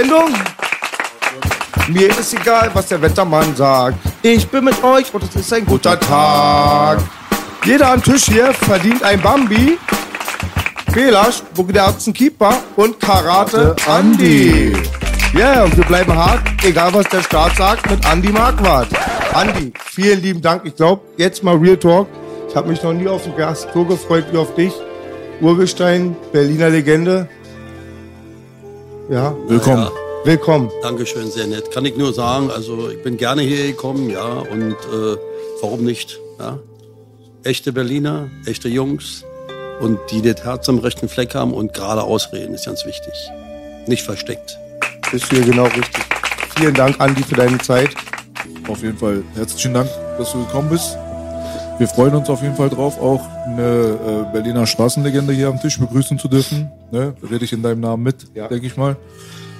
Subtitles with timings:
[0.00, 0.32] Sendung?
[1.88, 3.98] Mir ist egal, was der Wettermann sagt.
[4.22, 7.00] Ich bin mit euch und es ist ein guter Tag.
[7.64, 9.78] Jeder am Tisch hier verdient ein Bambi.
[10.94, 14.72] Belasch, Bugdarzen Keeper und Karate Andi.
[15.34, 18.88] Ja, yeah, und wir bleiben hart, egal was der Staat sagt, mit Andi Marquardt.
[19.34, 20.62] Andi, vielen lieben Dank.
[20.64, 22.08] Ich glaube, jetzt mal Real Talk.
[22.48, 24.72] Ich habe mich noch nie auf den Gast so gefreut wie auf dich.
[25.42, 27.28] Urgestein, Berliner Legende.
[29.10, 29.34] Ja.
[29.48, 29.82] Willkommen.
[29.82, 29.90] Ja.
[30.24, 30.70] Willkommen.
[30.82, 31.72] Dankeschön, sehr nett.
[31.72, 35.16] Kann ich nur sagen, also ich bin gerne hier gekommen, ja, und äh,
[35.60, 36.20] warum nicht?
[36.38, 36.60] Ja?
[37.42, 39.24] Echte Berliner, echte Jungs
[39.80, 43.12] und die das Herz am rechten Fleck haben und gerade ausreden, ist ganz wichtig.
[43.88, 44.56] Nicht versteckt.
[45.10, 46.04] Bist du hier genau richtig.
[46.56, 47.90] Vielen Dank, Andi, für deine Zeit.
[48.68, 50.96] Auf jeden Fall herzlichen Dank, dass du gekommen bist.
[51.78, 55.80] Wir freuen uns auf jeden Fall drauf, auch eine äh, Berliner Straßenlegende hier am Tisch
[55.80, 56.70] begrüßen zu dürfen.
[56.90, 57.14] Ne?
[57.28, 58.48] Rede ich in deinem Namen mit, ja.
[58.48, 58.96] denke ich mal.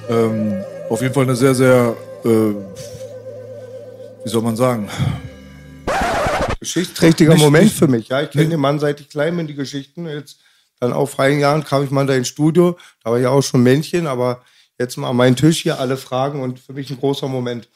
[0.09, 0.55] Ähm,
[0.89, 4.89] auf jeden Fall eine sehr, sehr, äh, wie soll man sagen,
[6.61, 8.09] geschichtsträchtiger nicht, Moment nicht, für mich.
[8.09, 10.07] Ja, ich kenne den Mann seit ich klein bin, die Geschichten.
[10.07, 10.41] Jetzt
[10.79, 12.79] dann auf freien Jahren kam ich mal da ins Studio.
[13.03, 14.43] Da war ich auch schon Männchen, aber
[14.79, 17.69] jetzt mal an meinen Tisch hier alle Fragen und für mich ein großer Moment.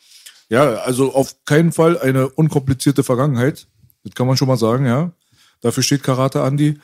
[0.48, 3.66] Ja, also auf keinen Fall eine unkomplizierte Vergangenheit.
[4.04, 5.12] Das kann man schon mal sagen, ja.
[5.60, 6.78] Dafür steht Karate Andi.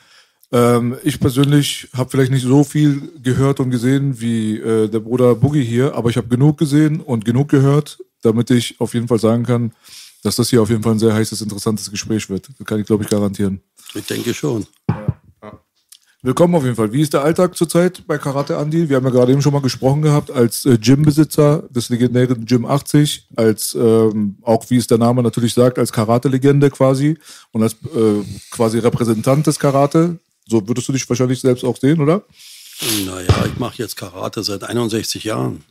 [0.51, 5.35] Ähm, ich persönlich habe vielleicht nicht so viel gehört und gesehen wie äh, der Bruder
[5.35, 9.19] Boogie hier, aber ich habe genug gesehen und genug gehört, damit ich auf jeden Fall
[9.19, 9.71] sagen kann,
[10.23, 12.49] dass das hier auf jeden Fall ein sehr heißes, interessantes Gespräch wird.
[12.57, 13.61] Das kann ich, glaube ich, garantieren.
[13.95, 14.67] Ich denke schon.
[16.23, 16.93] Willkommen auf jeden Fall.
[16.93, 18.87] Wie ist der Alltag zurzeit bei Karate Andy?
[18.87, 22.63] Wir haben ja gerade eben schon mal gesprochen gehabt, als äh, Gymbesitzer des legendären Gym
[22.63, 27.17] 80, als ähm, auch wie es der Name natürlich sagt, als Karate-Legende quasi
[27.53, 30.19] und als äh, quasi Repräsentant des Karate.
[30.51, 32.25] So würdest du dich wahrscheinlich selbst auch sehen, oder?
[33.05, 35.63] Naja, ich mache jetzt Karate seit 61 Jahren.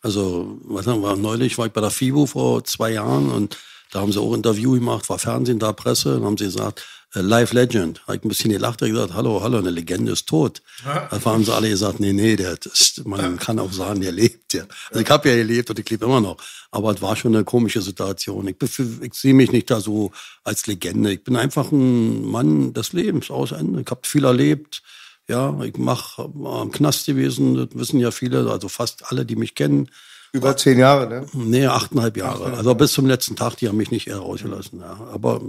[0.00, 3.58] Also, was haben wir, neulich war ich bei der FIBO vor zwei Jahren und
[3.90, 7.52] da haben sie auch Interview gemacht, war Fernsehen da, Presse, und haben sie gesagt, Live
[7.52, 8.02] Legend.
[8.06, 10.62] Habe ich ein bisschen gelacht und gesagt, hallo, hallo, eine Legende ist tot.
[10.84, 14.52] Da haben sie alle gesagt, nee, nee, der ist, man kann auch sagen, der lebt
[14.52, 14.64] ja.
[14.90, 16.36] Also ich habe ja gelebt und ich lebe immer noch.
[16.70, 18.46] Aber es war schon eine komische Situation.
[18.48, 20.12] Ich, ich sehe mich nicht da so
[20.44, 21.12] als Legende.
[21.12, 23.80] Ich bin einfach ein Mann des Lebens aus Ende.
[23.80, 24.82] Ich habe viel erlebt.
[25.28, 29.54] Ja, ich mache am Knast gewesen, das wissen ja viele, also fast alle, die mich
[29.54, 29.90] kennen.
[30.32, 31.26] Über zehn Jahre, ne?
[31.32, 32.52] Nee, achteinhalb Jahre.
[32.56, 34.80] Also bis zum letzten Tag, die haben mich nicht eher rausgelassen.
[34.80, 35.08] Ja.
[35.12, 35.40] Aber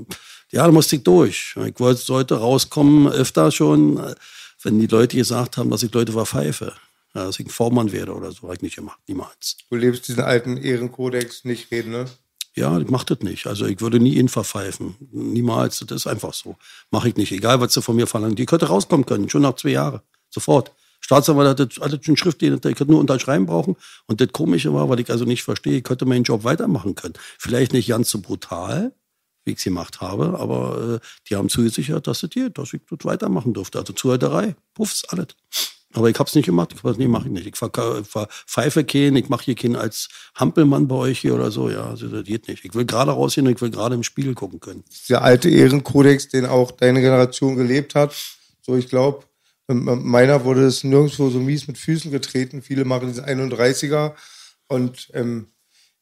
[0.51, 1.56] ja, da musste ich durch.
[1.66, 4.16] Ich wollte, sollte rauskommen, öfter schon,
[4.63, 6.73] wenn die Leute gesagt haben, dass ich Leute verpfeife.
[7.13, 9.57] Ja, dass ich ein Vormann werde oder so, habe ich nicht gemacht, niemals.
[9.69, 12.06] Du lebst diesen alten Ehrenkodex nicht reden, ne?
[12.56, 13.47] Ja, ich mach das nicht.
[13.47, 14.96] Also ich würde nie ihn verpfeifen.
[15.11, 15.79] Niemals.
[15.88, 16.57] Das ist einfach so.
[16.91, 17.31] Mache ich nicht.
[17.31, 18.35] Egal, was sie von mir verlangen.
[18.35, 20.01] Die könnte rauskommen können, schon nach zwei Jahren.
[20.29, 20.72] Sofort.
[21.09, 23.75] Staatsanwalt hat alles schon schriftlich, ich könnte nur unterschreiben brauchen.
[24.06, 27.16] Und das Komische war, weil ich also nicht verstehe, ich könnte meinen Job weitermachen können.
[27.40, 28.94] Vielleicht nicht ganz so brutal,
[29.44, 32.81] wie ich es gemacht habe, aber äh, die haben zugesichert, dass es geht, dass ich
[32.88, 33.80] das weitermachen durfte.
[33.80, 35.30] Also Zuhälterei, puffs, alles.
[35.94, 36.75] Aber ich habe es nicht gemacht.
[36.75, 37.47] Ich nee, mache ich nicht.
[37.47, 41.72] Ich verpfeife keinen, ich mache hier keinen als Hampelmann bei euch hier oder so.
[41.72, 42.64] Ja, also das geht nicht.
[42.64, 44.84] Ich will gerade rausgehen und ich will gerade im Spiegel gucken können.
[45.09, 48.14] Der alte Ehrenkodex, den auch deine Generation gelebt hat.
[48.62, 49.23] So, ich glaube,
[49.73, 52.61] meiner wurde es nirgendwo so mies mit Füßen getreten.
[52.61, 54.13] Viele machen diesen 31er.
[54.67, 55.47] Und ähm,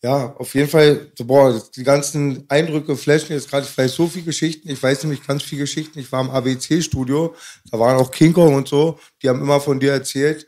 [0.04, 4.26] ja, auf jeden Fall, so, boah, die ganzen Eindrücke flashen jetzt gerade vielleicht so viele
[4.26, 4.70] Geschichten.
[4.70, 6.00] Ich weiß nämlich ganz viele Geschichten.
[6.00, 7.36] Ich war im ABC-Studio,
[7.72, 10.48] da waren auch King Kong und so, die haben immer von dir erzählt.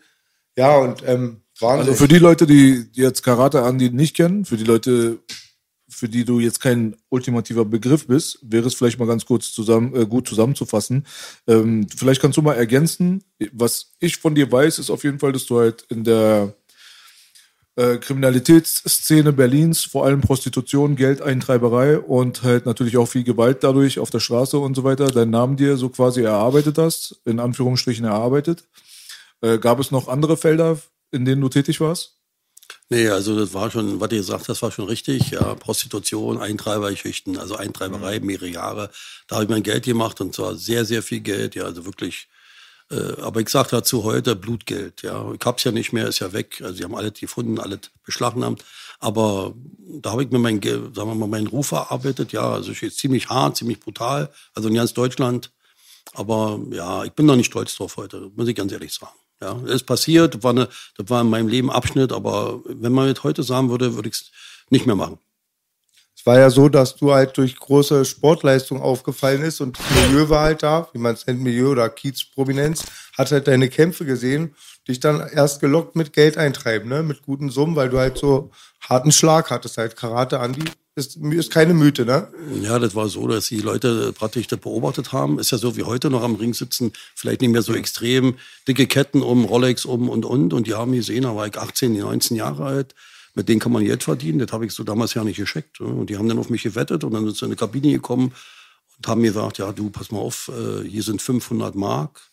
[0.55, 1.79] Ja, und ähm, waren.
[1.79, 5.19] Also für die Leute, die, die jetzt Karate Andi nicht kennen, für die Leute,
[5.89, 9.95] für die du jetzt kein ultimativer Begriff bist, wäre es vielleicht mal ganz kurz zusammen,
[9.95, 11.05] äh, gut zusammenzufassen.
[11.47, 15.31] Ähm, vielleicht kannst du mal ergänzen, was ich von dir weiß, ist auf jeden Fall,
[15.31, 16.53] dass du halt in der
[17.75, 24.09] äh, Kriminalitätsszene Berlins, vor allem Prostitution, Geldeintreiberei und halt natürlich auch viel Gewalt dadurch auf
[24.09, 28.65] der Straße und so weiter, deinen Namen dir so quasi erarbeitet hast, in Anführungsstrichen erarbeitet.
[29.41, 30.77] Äh, gab es noch andere Felder,
[31.11, 32.18] in denen du tätig warst?
[32.91, 35.29] Nee, also das war schon, was ihr gesagt hast, war schon richtig.
[35.31, 38.89] Ja, Prostitution, Eintreibergeschichten, also Eintreiberei, mehrere Jahre.
[39.27, 41.53] Da habe ich mein Geld gemacht und zwar sehr, sehr viel Geld.
[41.55, 42.27] Ja, also wirklich
[42.91, 45.03] äh, aber ich sage dazu heute Blutgeld.
[45.03, 46.61] Ja, ich hab's ja nicht mehr, ist ja weg.
[46.61, 48.63] Also sie haben alles gefunden, alles beschlagnahmt.
[48.99, 52.31] Aber da habe ich mir mein, sagen wir mal, meinen Ruf erarbeitet.
[52.31, 54.31] Ja, also ich ziemlich hart, ziemlich brutal.
[54.53, 55.51] Also in ganz Deutschland.
[56.13, 59.13] Aber ja, ich bin noch nicht stolz drauf heute, muss ich ganz ehrlich sagen.
[59.41, 62.91] Ja, es ist passiert, das war, eine, das war in meinem Leben Abschnitt, aber wenn
[62.91, 64.31] man jetzt heute sagen würde, würde ich es
[64.69, 65.17] nicht mehr machen.
[66.19, 70.27] Es war ja so, dass du halt durch große Sportleistung aufgefallen ist und das Milieu
[70.27, 72.83] war halt da, wie man es nennt, Milieu oder Kiezprominenz,
[73.17, 74.53] hat halt deine Kämpfe gesehen,
[74.85, 77.03] dich dann erst gelockt mit Geld eintreiben, ne?
[77.03, 78.51] mit guten Summen, weil du halt so
[78.81, 80.65] harten Schlag hattest, halt Karate, Andi.
[80.99, 82.27] Ist, ist keine Mythe, ne?
[82.61, 85.39] Ja, das war so, dass die Leute praktisch das beobachtet haben.
[85.39, 88.35] Ist ja so wie heute noch am Ring sitzen, vielleicht nicht mehr so extrem,
[88.67, 90.53] dicke Ketten um, Rolex um und und.
[90.53, 92.95] Und die haben gesehen, da war ich 18, 19 Jahre alt
[93.35, 94.39] mit denen kann man Geld verdienen.
[94.39, 95.79] Das habe ich so damals ja nicht gescheckt.
[95.79, 98.33] Und die haben dann auf mich gewettet und dann sind sie in eine Kabine gekommen
[98.97, 102.28] und haben mir gesagt, ja, du, pass mal auf, äh, hier sind 500 Mark.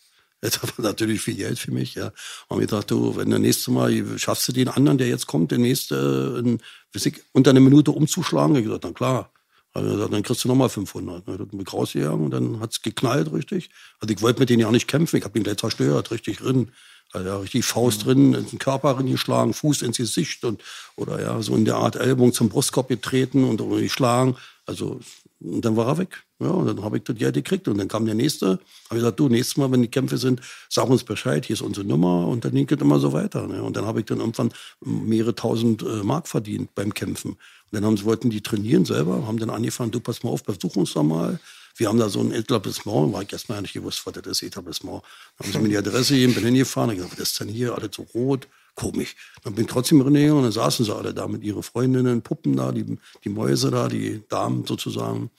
[0.49, 2.11] Das war natürlich viel Geld für mich, ja.
[2.47, 5.51] Und ich dachte, du, wenn der nächste Mal, schaffst du den anderen, der jetzt kommt,
[5.51, 6.59] den nächste, in,
[6.93, 8.55] ich, unter einer Minute umzuschlagen?
[8.55, 9.31] Ich gesagt, dann klar.
[9.73, 11.27] Also dann kriegst du nochmal 500.
[11.27, 13.69] Dann hat mich rausgegangen und dann hat's geknallt, richtig.
[13.99, 16.71] Also ich wollte mit denen ja nicht kämpfen, ich habe den gleich zerstört, richtig drin.
[17.11, 20.61] Also ja, richtig Faust drin, in den Körper geschlagen, Fuß ins Gesicht und
[20.95, 24.35] oder ja, so in der Art Ellbogen zum Brustkorb getreten und geschlagen.
[24.65, 24.99] Also
[25.39, 26.23] und dann war er weg.
[26.39, 27.67] Ja, und dann habe ich das Geld gekriegt.
[27.67, 28.47] Und dann kam der nächste.
[28.47, 28.59] Habe
[28.91, 31.85] ich gesagt, du, nächstes Mal, wenn die Kämpfe sind, sag uns Bescheid, hier ist unsere
[31.85, 32.27] Nummer.
[32.27, 33.47] Und dann ging es immer so weiter.
[33.47, 33.61] Ne?
[33.61, 34.51] Und dann habe ich dann irgendwann
[34.81, 37.31] mehrere tausend äh, Mark verdient beim Kämpfen.
[37.31, 37.39] Und
[37.71, 40.93] dann haben wollten die trainieren selber, haben dann angefangen, du pass mal auf, besuch uns
[40.93, 41.39] doch mal.
[41.75, 45.03] Wir haben da so ein Etablissement, war ich erstmal nicht gewusst, was das ist, Etablissement.
[45.37, 47.75] Dann haben sie mir die Adresse gegeben, bin hingefahren, ich gesagt, was ist denn hier,
[47.75, 48.47] alles so rot,
[48.77, 49.15] komisch.
[49.43, 52.55] Dann bin ich trotzdem reingegangen und dann saßen sie alle da mit ihren Freundinnen, Puppen
[52.55, 55.29] da, die, die Mäuse da, die Damen sozusagen.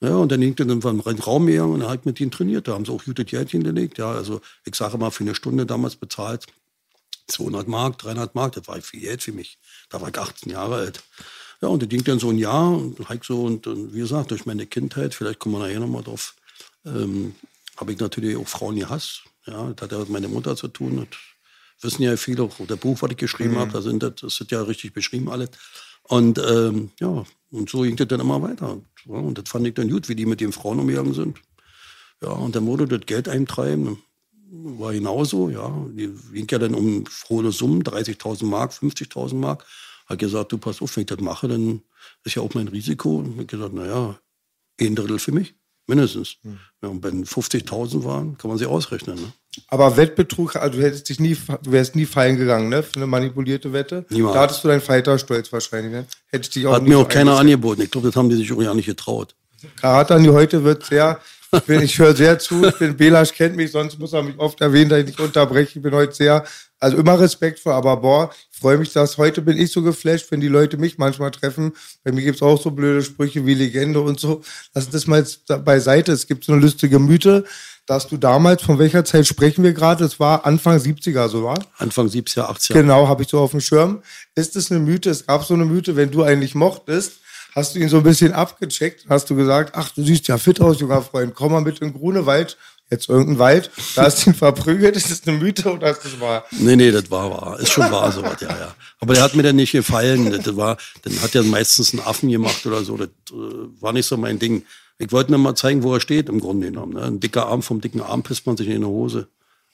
[0.00, 2.68] Ja, und dann ging dann in den Raum gegangen und dann halt mit ihnen trainiert.
[2.68, 3.98] Da haben sie auch gute Gärtchen gelegt.
[3.98, 6.46] Ja, also ich sage mal, für eine Stunde damals bezahlt
[7.28, 9.58] 200 Mark, 300 Mark, das war viel Geld für mich.
[9.88, 11.02] Da war ich 18 Jahre alt.
[11.60, 14.32] Ja, und das ging dann so ein Jahr und halt so und, und, wie gesagt,
[14.32, 16.34] durch meine Kindheit, vielleicht kommen wir nachher nochmal drauf,
[16.84, 17.36] ähm,
[17.76, 19.22] habe ich natürlich auch Frauen gehasst.
[19.46, 21.06] Ja, das hat ja mit meiner Mutter zu tun.
[21.08, 21.18] Das
[21.82, 23.58] wissen ja viele, auch der Buch, was ich geschrieben mhm.
[23.58, 25.50] habe, da sind das, das ist ja richtig beschrieben alles.
[26.04, 28.80] Und ähm, ja, und so ging das dann immer weiter.
[29.06, 31.38] Ja, und das fand ich dann gut, wie die mit den Frauen umgegangen sind.
[32.20, 34.02] Ja, und dann wurde das Geld eintreiben,
[34.50, 35.86] war genauso, ja.
[35.90, 39.66] Die ging ja dann um frohe Summen, 30.000 Mark, 50.000 Mark
[40.06, 41.82] hat gesagt, du pass auf, wenn ich das mache, dann
[42.24, 43.18] ist ja auch mein Risiko.
[43.18, 44.18] Und ich gesagt, naja,
[44.80, 45.54] ein Drittel für mich,
[45.86, 46.36] mindestens.
[46.42, 46.58] Hm.
[46.82, 49.16] Ja, und wenn 50.000 waren, kann man sich ausrechnen.
[49.16, 49.32] Ne?
[49.68, 52.82] Aber Wettbetrug, also du hättest dich nie, du wärst nie fallen gegangen, ne?
[52.82, 54.06] Für eine manipulierte Wette.
[54.08, 54.34] Niemals.
[54.34, 56.06] Da hattest du deinen Fighterstolz wahrscheinlich, ne?
[56.28, 57.82] Hätte dich auch Hat mir auch keiner angeboten.
[57.82, 59.34] Ich glaube, das haben die sich auch ja nicht getraut.
[59.76, 61.20] Karate heute wird sehr
[61.52, 62.64] ich, bin, ich höre sehr zu.
[62.66, 65.78] Ich bin, Belasch kennt mich, sonst muss er mich oft erwähnen, dass ich nicht unterbreche.
[65.78, 66.44] Ich bin heute sehr,
[66.80, 70.40] also immer respektvoll, aber boah, ich freue mich, dass heute bin ich so geflasht, wenn
[70.40, 71.72] die Leute mich manchmal treffen.
[72.04, 74.42] Bei mir gibt's auch so blöde Sprüche wie Legende und so.
[74.74, 76.12] Lass das mal jetzt beiseite.
[76.12, 77.44] Es gibt so eine lustige Mythe,
[77.86, 80.04] dass du damals, von welcher Zeit sprechen wir gerade?
[80.04, 81.58] Es war Anfang 70er, so war?
[81.78, 82.74] Anfang 70er, 80er.
[82.74, 84.02] Genau, habe ich so auf dem Schirm.
[84.34, 85.10] Ist es eine Mythe?
[85.10, 87.21] Es gab so eine Mythe, wenn du eigentlich mochtest,
[87.54, 90.60] hast du ihn so ein bisschen abgecheckt, hast du gesagt, ach, du siehst ja fit
[90.60, 92.56] aus, junger Freund, komm mal mit in Grunewald,
[92.90, 96.20] jetzt irgendein Wald, da hast du ihn verprügelt, ist das eine Mythe oder ist das
[96.20, 96.44] wahr?
[96.50, 98.74] Nee, nee, das war wahr, ist schon wahr, sowas, ja, ja.
[99.00, 102.30] Aber der hat mir dann nicht gefallen, das war, dann hat er meistens einen Affen
[102.30, 103.34] gemacht oder so, das äh,
[103.80, 104.64] war nicht so mein Ding.
[104.98, 106.92] Ich wollte nur mal zeigen, wo er steht, im Grunde genommen.
[106.92, 107.02] Ne?
[107.02, 109.26] Ein dicker Arm vom dicken Arm pisst man sich in die Hose.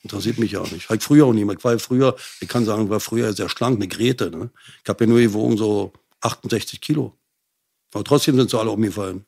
[0.03, 0.89] Interessiert mich ja nicht.
[0.89, 1.57] Halt früher auch nicht mehr.
[1.59, 4.31] Ich war früher, ich kann sagen, ich war früher sehr schlank, eine Grete.
[4.31, 4.51] Ne?
[4.83, 7.18] Ich habe ja nur gewogen so 68 Kilo.
[7.95, 9.25] Aber trotzdem sind sie alle umgefallen.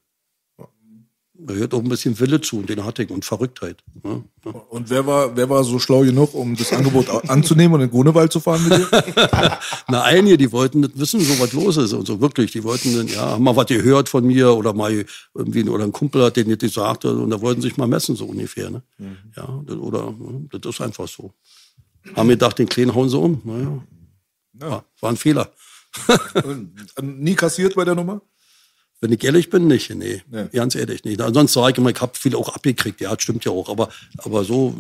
[1.43, 3.83] Da gehört auch ein bisschen Wille zu und den hatte ich und Verrücktheit.
[4.05, 4.21] Ja.
[4.69, 7.93] Und wer war, wer war so schlau genug, um das Angebot anzunehmen und in den
[7.93, 8.89] Grunewald zu fahren mit dir?
[9.89, 12.53] Na, einige, die wollten nicht wissen, so was los ist und so wirklich.
[12.53, 15.93] Die wollten dann, ja, haben mal was gehört von mir oder mal irgendwie, oder ein
[15.93, 18.69] Kumpel hat denen das gesagt und da wollten sich mal messen, so ungefähr.
[18.69, 18.83] Ne?
[18.99, 19.17] Mhm.
[19.35, 20.15] Ja, oder,
[20.51, 21.33] das ist einfach so.
[22.15, 23.41] Haben mir gedacht, den Kleinen hauen sie um.
[23.45, 23.83] Naja.
[24.61, 24.85] Ja.
[25.01, 25.51] War ein Fehler.
[27.01, 28.21] Nie kassiert bei der Nummer?
[29.01, 29.95] Wenn ich ehrlich bin, nicht.
[29.95, 30.45] Nee, ja.
[30.49, 31.21] ganz ehrlich nicht.
[31.23, 33.01] Ansonsten sage ich immer, ich habe viel auch abgekriegt.
[33.01, 33.71] Ja, das stimmt ja auch.
[33.71, 33.89] Aber,
[34.19, 34.77] aber so,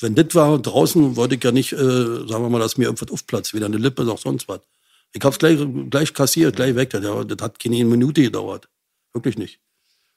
[0.00, 3.10] wenn das war draußen, wollte ich ja nicht, äh, sagen wir mal, dass mir irgendwas
[3.10, 4.60] aufplatzt, weder eine Lippe noch sonst was.
[5.12, 5.58] Ich hab's gleich,
[5.90, 6.90] gleich kassiert, gleich weg.
[6.90, 8.68] Das, das hat keine Minute gedauert.
[9.12, 9.58] Wirklich nicht.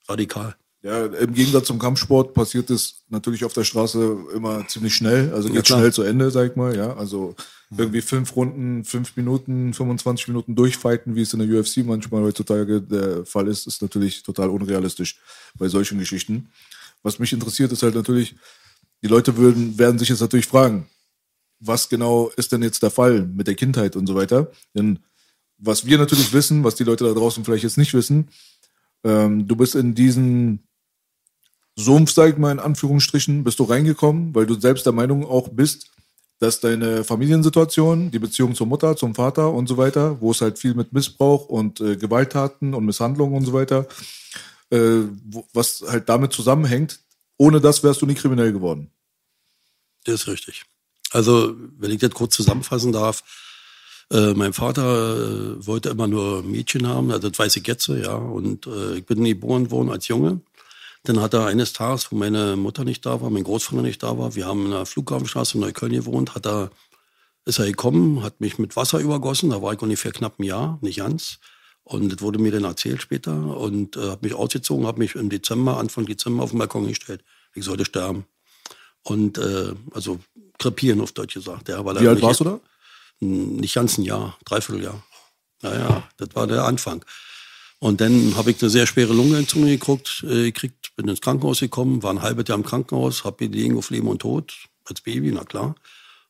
[0.07, 0.55] Radikal.
[0.88, 5.34] Ja, im Gegensatz zum Kampfsport passiert es natürlich auf der Straße immer ziemlich schnell.
[5.34, 5.79] Also geht klar.
[5.79, 6.77] schnell zu Ende, sag ich mal.
[6.77, 7.36] Ja, also
[7.77, 12.82] irgendwie fünf Runden, fünf Minuten, 25 Minuten durchfighten, wie es in der UFC manchmal heutzutage
[12.82, 15.20] der Fall ist, ist natürlich total unrealistisch
[15.58, 16.48] bei solchen Geschichten.
[17.03, 18.38] Was mich interessiert, ist halt natürlich,
[19.03, 20.88] die Leute würden, werden sich jetzt natürlich fragen,
[21.60, 24.53] was genau ist denn jetzt der Fall mit der Kindheit und so weiter?
[24.74, 25.00] Denn
[25.58, 28.29] was wir natürlich wissen, was die Leute da draußen vielleicht jetzt nicht wissen,
[29.03, 30.66] ähm, du bist in diesen
[31.77, 35.50] Sumpf, sag ich mal in Anführungsstrichen, bist du reingekommen, weil du selbst der Meinung auch
[35.50, 35.91] bist,
[36.39, 40.60] dass deine Familiensituation, die Beziehung zur Mutter, zum Vater und so weiter, wo es halt
[40.60, 43.88] viel mit Missbrauch und äh, Gewalttaten und Misshandlungen und so weiter,
[44.72, 47.00] äh, wo, was halt damit zusammenhängt,
[47.38, 48.89] ohne das wärst du nie kriminell geworden.
[50.05, 50.63] Das ist richtig.
[51.12, 53.24] Also, wenn ich das kurz zusammenfassen darf,
[54.12, 58.15] äh, mein Vater äh, wollte immer nur Mädchen haben, also das weiß ich jetzt, ja.
[58.15, 60.41] Und äh, ich bin geboren worden als Junge.
[61.07, 64.17] Dann hat er eines Tages, wo meine Mutter nicht da war, mein Großvater nicht da
[64.17, 66.69] war, wir haben in der Flughafenstraße in Neukölln gewohnt, hat er,
[67.45, 70.79] ist er gekommen, hat mich mit Wasser übergossen, da war ich ungefähr knapp ein Jahr,
[70.81, 71.39] nicht ganz.
[71.83, 75.29] Und das wurde mir dann erzählt später und äh, hat mich ausgezogen, hat mich im
[75.29, 77.23] Dezember, Anfang Dezember auf den Balkon gestellt.
[77.55, 78.25] Ich sollte sterben.
[79.03, 80.19] Und äh, also
[80.59, 81.69] krepieren auf Deutsch gesagt.
[81.69, 82.59] Ja, Wie alt warst du da?
[83.19, 85.03] nicht ganz ein Jahr, dreiviertel Jahr.
[85.61, 87.05] Naja, das war der Anfang.
[87.79, 92.01] Und dann habe ich eine sehr schwere Lungenentzündung gekriegt, äh, gekriegt, bin ins Krankenhaus gekommen,
[92.01, 94.53] war ein halbes Jahr im Krankenhaus, habe gelegen auf Leben und Tod,
[94.86, 95.75] als Baby, na klar.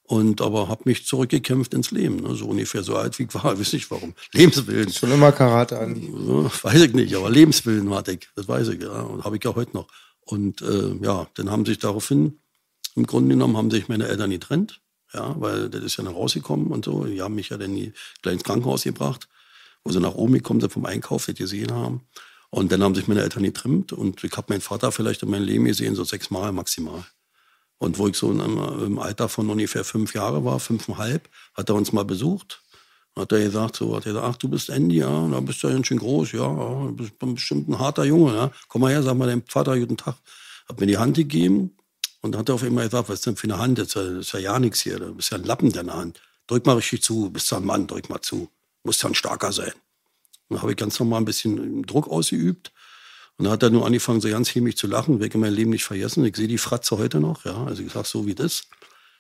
[0.04, 2.34] Und aber habe mich zurückgekämpft ins Leben, ne?
[2.36, 4.13] so ungefähr so alt wie ich war, weiß nicht warum.
[4.34, 5.96] Lebenswillen, Schon immer Karate an.
[5.96, 9.44] ja, weiß ich nicht, aber Lebenswillen hatte ich, das weiß ich, ja, und habe ich
[9.44, 9.88] ja heute noch.
[10.22, 12.39] Und äh, ja, dann haben sich daraufhin,
[12.96, 14.82] im Grunde genommen, haben sich meine Eltern getrennt,
[15.13, 17.06] ja, weil das ist ja noch rausgekommen und so.
[17.06, 17.74] Die haben mich ja dann
[18.22, 19.30] gleich ins Krankenhaus gebracht,
[19.88, 22.01] wo sie nach oben gekommen sind vom Einkauf, das gesehen haben.
[22.50, 25.46] Und dann haben sich meine Eltern getrennt und ich habe meinen Vater vielleicht in meinem
[25.46, 27.06] Leben gesehen, so sechsmal maximal.
[27.77, 31.75] Und wo ich so in im Alter von ungefähr fünf Jahre war, fünfeinhalb, hat er
[31.75, 32.62] uns mal besucht.
[33.15, 35.67] Hat er gesagt, so, hat er gesagt, ach, du bist Andy, ja, da bist du
[35.67, 38.51] ja ganz schön groß, ja, du bist bestimmt ein harter Junge, ja.
[38.67, 40.15] Komm mal her, sag mal deinem Vater guten Tag.
[40.67, 41.77] Hat mir die Hand gegeben
[42.22, 43.79] und hat er auf einmal gesagt, was ist denn für eine Hand?
[43.79, 45.96] Das ist ja, das ist ja ja nichts hier, du bist ja ein Lappen deiner
[45.96, 46.22] Hand.
[46.48, 48.50] Drück mal richtig zu, bist ja ein Mann, drück mal zu.
[48.88, 49.74] Muss ein starker sein.
[50.48, 52.72] Dann habe ich ganz normal ein bisschen Druck ausgeübt.
[53.38, 55.84] Und dann hat er nur angefangen, so ganz hämisch zu lachen, in mein Leben nicht
[55.84, 56.24] vergessen.
[56.24, 57.65] Ich sehe die Fratze heute noch, ja.
[57.65, 58.63] Also ich sag so wie das.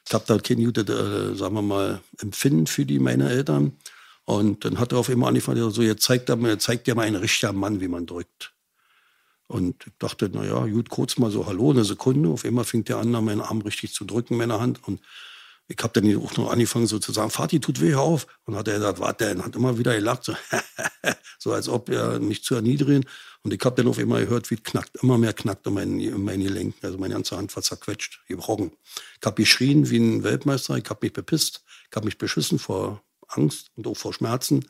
[0.07, 3.73] Ich habe da kein gutes, äh, sagen wir mal, Empfinden für die meine Eltern.
[4.23, 7.05] Und dann hat er auf einmal angefangen, so, jetzt zeigt er mir, zeigt er mal
[7.05, 8.53] ein richtiger Mann, wie man drückt.
[9.47, 12.29] Und ich dachte, na ja, gut, kurz mal so, hallo, eine Sekunde.
[12.29, 14.87] Auf einmal fängt der an, an meinen Arm richtig zu drücken, meine Hand.
[14.87, 15.01] Und
[15.67, 18.27] ich habe dann auch noch angefangen, so zu sagen, Vati, tut weh, auf.
[18.45, 20.33] Und hat er gesagt, warte, und hat immer wieder gelacht, so,
[21.39, 23.05] so als ob er mich zu erniedrigen.
[23.43, 25.99] Und ich habe dann auf einmal gehört, wie es knackt, immer mehr knackt in meinen,
[25.99, 26.85] in meinen Gelenken.
[26.85, 28.71] Also meine ganze Hand war zerquetscht, gebrochen.
[29.19, 33.03] Ich habe geschrien wie ein Weltmeister, ich habe mich bepisst, ich habe mich beschissen vor
[33.27, 34.65] Angst und auch vor Schmerzen.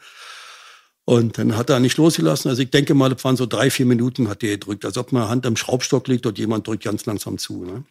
[1.06, 2.50] Und dann hat er nicht losgelassen.
[2.50, 5.12] Also ich denke mal, das waren so drei, vier Minuten hat er gedrückt, als ob
[5.12, 7.64] man Hand am Schraubstock liegt und jemand drückt ganz langsam zu.
[7.64, 7.86] Ne?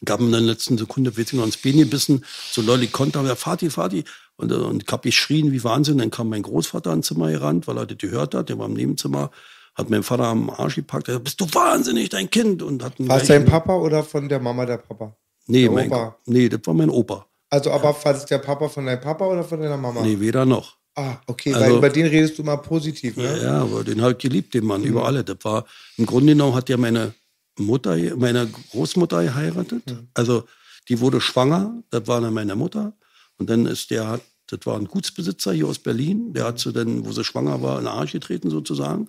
[0.00, 3.18] Ich habe in der letzten Sekunde ich noch ins Bein gebissen, so lol ich konnte,
[3.18, 4.04] aber Vati, Vati.
[4.36, 5.98] Und, und ich habe geschrien wie Wahnsinn.
[5.98, 8.48] Dann kam mein Großvater ins Zimmer gerannt, weil er das gehört hat.
[8.48, 9.30] Der war im Nebenzimmer,
[9.74, 11.08] hat meinen Vater am Arsch gepackt.
[11.08, 12.62] Er sagt, bist du wahnsinnig, dein Kind?
[12.62, 15.16] Und hat War es dein Papa oder von der Mama der Papa?
[15.48, 16.16] Nee, der mein, Opa?
[16.26, 17.26] nee, das war mein Opa.
[17.50, 20.02] Also, aber war es der Papa von deinem Papa oder von deiner Mama?
[20.02, 20.76] Nee, weder noch.
[20.94, 23.42] Ah, okay, Also- weil über den redest du mal positiv, Ja, ne?
[23.42, 25.24] ja, aber den habe ich geliebt, den Mann, über alle.
[25.24, 25.64] Das war,
[25.96, 27.14] im Grunde genommen hat ja meine
[27.58, 29.82] Mutter, meine Großmutter geheiratet.
[30.14, 30.44] Also,
[30.88, 32.96] die wurde schwanger, das war dann meine Mutter.
[33.36, 37.04] Und dann ist der, das war ein Gutsbesitzer hier aus Berlin, der hat sie dann,
[37.04, 39.08] wo sie schwanger war, in den Arsch getreten sozusagen.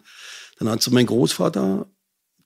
[0.57, 1.87] Dann hat sie meinen Großvater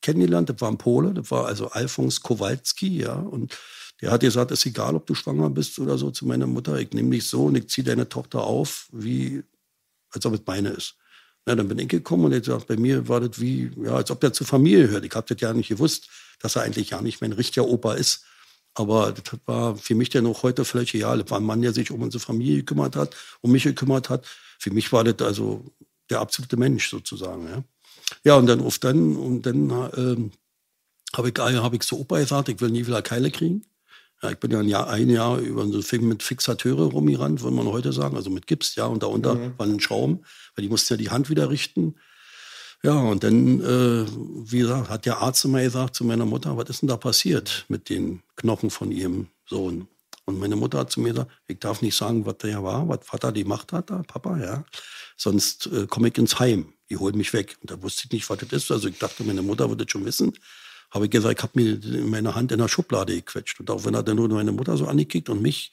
[0.01, 3.15] kennengelernt, das war ein Pole, das war also Alfons Kowalski, ja.
[3.15, 3.57] Und
[4.01, 6.91] der hat gesagt, ist egal, ob du schwanger bist oder so zu meiner Mutter, ich
[6.91, 9.43] nehme dich so und ich ziehe deine Tochter auf, wie,
[10.11, 10.95] als ob es meine ist.
[11.45, 14.11] Na, dann bin ich gekommen und er gesagt, bei mir war das wie, ja, als
[14.11, 15.03] ob der zur Familie hört.
[15.03, 16.07] Ich habe das ja nicht gewusst,
[16.39, 18.23] dass er eigentlich ja nicht mein richtiger Opa ist.
[18.75, 21.19] Aber das war für mich dann auch heute völlig egal.
[21.19, 24.25] Das war ein Mann, der sich um unsere Familie gekümmert hat, um mich gekümmert hat.
[24.57, 25.65] Für mich war das also
[26.09, 27.47] der absolute Mensch sozusagen.
[27.47, 27.63] Ja,
[28.23, 30.31] ja und dann auf dann, und dann ähm,
[31.15, 33.65] habe ich, hab ich zu Opa gesagt, ich will nie wieder Keile kriegen.
[34.23, 37.57] Ja, ich bin ja ein Jahr, ein Jahr über so Film mit Fixateure rumgerannt, würde
[37.57, 40.23] man heute sagen, also mit Gips, ja, und darunter waren Schrauben,
[40.55, 41.95] weil die mussten ja die Hand wieder richten.
[42.83, 44.05] Ja, und dann, äh,
[44.49, 47.65] wie gesagt, hat der Arzt immer gesagt zu meiner Mutter, was ist denn da passiert
[47.67, 49.89] mit den Knochen von ihrem Sohn?
[50.25, 52.99] Und meine Mutter hat zu mir gesagt, ich darf nicht sagen, was der war, was
[53.03, 54.63] Vater die gemacht hat, da, Papa, ja.
[55.17, 56.73] Sonst äh, komme ich ins Heim.
[56.89, 57.57] Die holen mich weg.
[57.61, 58.71] Und da wusste ich nicht, was das ist.
[58.71, 60.33] Also ich dachte, meine Mutter würde das schon wissen.
[60.93, 63.59] Habe ich gesagt, ich habe mir meine Hand in der Schublade gequetscht.
[63.59, 65.71] Und auch wenn er dann nur meine Mutter so angekickt und mich,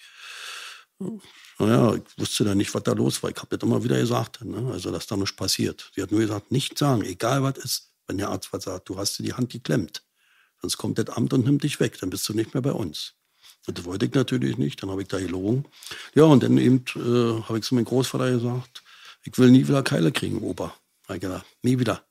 [1.59, 3.31] naja, ich wusste dann nicht, was da los war.
[3.31, 4.71] Ich habe das immer wieder gesagt, ne?
[4.73, 5.91] also dass da nichts passiert.
[5.95, 8.97] Sie hat nur gesagt, nicht sagen, egal was ist, wenn der Arzt was sagt, du
[8.97, 10.03] hast dir die Hand geklemmt.
[10.63, 13.15] Sonst kommt das Amt und nimmt dich weg, dann bist du nicht mehr bei uns.
[13.67, 15.67] Und das wollte ich natürlich nicht, dann habe ich da gelogen.
[16.15, 18.83] Ja, und dann eben äh, habe ich zu meinem Großvater gesagt,
[19.25, 20.75] ich will nie wieder Keile kriegen, Opa.
[21.13, 22.05] Ich gedacht, nie wieder.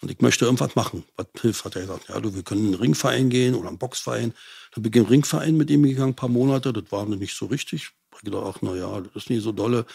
[0.00, 1.04] Und ich möchte irgendwas machen.
[1.16, 2.08] Was hilft, hat er gesagt.
[2.08, 4.34] Ja, du, wir können in einen Ringverein gehen oder einen Boxverein.
[4.74, 6.72] Dann bin ich in einen Ringverein mit ihm gegangen, ein paar Monate.
[6.72, 7.90] Das war nicht so richtig.
[8.16, 9.86] Ich gedacht, ach, na ja, das ist nicht so dolle.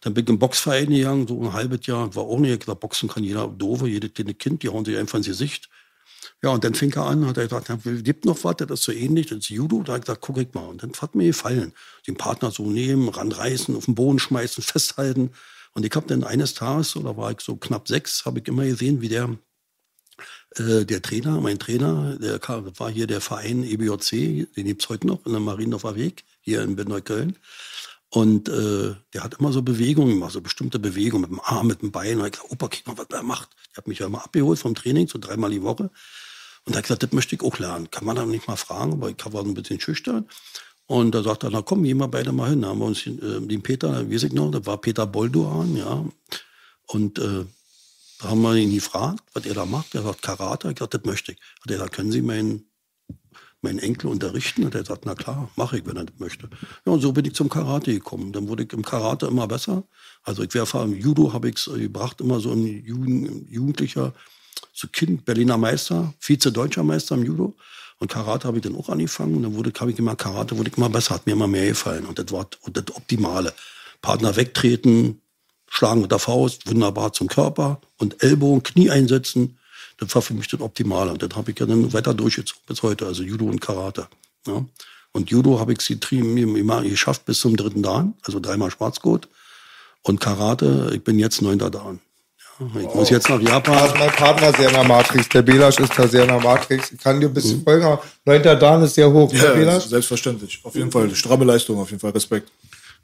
[0.00, 2.14] Dann bin ich im Boxverein gegangen, so ein halbes Jahr.
[2.14, 4.96] War auch nicht, ich gesagt, Boxen kann jeder doofe, jedes kleine Kind, die hauen sich
[4.96, 5.70] einfach ins Gesicht.
[6.42, 8.82] Ja, und dann fing er an, hat er gesagt, ja, gibt noch was, das ist
[8.82, 9.82] so ähnlich, das ist Judo.
[9.82, 10.66] Da habe ich gesagt, guck ich mal.
[10.66, 11.72] Und dann hat mir gefallen.
[12.06, 15.30] Den Partner so nehmen, ranreißen, auf den Boden schmeißen, festhalten.
[15.74, 18.48] Und ich habe dann eines Tages, so, da war ich so knapp sechs, habe ich
[18.48, 19.36] immer gesehen, wie der
[20.56, 22.40] äh, der Trainer, mein Trainer, der
[22.78, 26.62] war hier der Verein EBJC, den gibt es heute noch in der Mariendorfer Weg, hier
[26.62, 27.36] in Neukölln.
[28.08, 31.82] Und äh, der hat immer so Bewegungen gemacht, so bestimmte Bewegungen mit dem Arm, mit
[31.82, 32.20] dem Bein.
[32.20, 33.50] Und ich gesagt, Opa, guck mal, was der macht.
[33.72, 35.90] Der hat mich ja immer abgeholt vom Training, so dreimal die Woche.
[36.64, 37.90] Und da hat gesagt, das möchte ich auch lernen.
[37.90, 40.28] Kann man da nicht mal fragen, aber ich war ein bisschen schüchtern.
[40.86, 42.62] Und da sagt er, na komm, gehen wir beide mal hin.
[42.62, 45.76] Da haben wir uns äh, den Peter, wie weiß ich noch, das war Peter Bolduan,
[45.76, 46.04] ja.
[46.86, 47.44] Und äh,
[48.20, 49.94] da haben wir ihn gefragt, was er da macht.
[49.94, 50.68] Er sagt Karate.
[50.68, 51.38] Ich gesagt, das möchte ich.
[51.62, 52.66] Hat er gesagt, können Sie meinen,
[53.62, 54.66] meinen Enkel unterrichten?
[54.66, 56.50] Hat er gesagt, na klar, mache ich, wenn er das möchte.
[56.84, 58.32] Ja, und so bin ich zum Karate gekommen.
[58.32, 59.84] Dann wurde ich im Karate immer besser.
[60.22, 64.12] Also ich wäre im Judo habe ich es gebracht, immer so ein Jugend, Jugendlicher,
[64.72, 67.56] so Kind, Berliner Meister, Vize-Deutscher Meister im Judo.
[67.98, 69.36] Und Karate habe ich dann auch angefangen.
[69.36, 71.66] Und dann wurde, habe ich immer Karate, wurde ich immer besser, hat mir immer mehr
[71.68, 72.06] gefallen.
[72.06, 73.54] Und das war und das Optimale.
[74.02, 75.22] Partner wegtreten,
[75.68, 79.58] Schlagen mit der Faust, wunderbar zum Körper und Ellbogen, Knie einsetzen.
[79.98, 81.10] Das war für mich das Optimale.
[81.12, 84.08] Und das habe ich ja dann weiter durchgezogen bis heute, also Judo und Karate.
[84.46, 84.64] Ja.
[85.12, 89.28] Und Judo habe ich immer geschafft bis zum dritten Dan, also dreimal Schwarzgurt.
[90.02, 92.00] Und Karate, ich bin jetzt neunter Dan.
[92.60, 92.94] Ja, ich wow.
[92.94, 93.74] muss jetzt nach Japan.
[93.76, 95.28] Also mein Partner sehr in der Matrix.
[95.28, 96.92] Der Belasch ist da sehr in der Matrix.
[96.92, 97.64] Ich kann dir ein bisschen mhm.
[97.64, 99.32] folgen, aber neunter Dan ist sehr hoch.
[99.32, 100.60] Ja, selbstverständlich.
[100.62, 101.14] Auf jeden Fall.
[101.14, 102.10] Stramme Leistung, auf jeden Fall.
[102.10, 102.50] Respekt.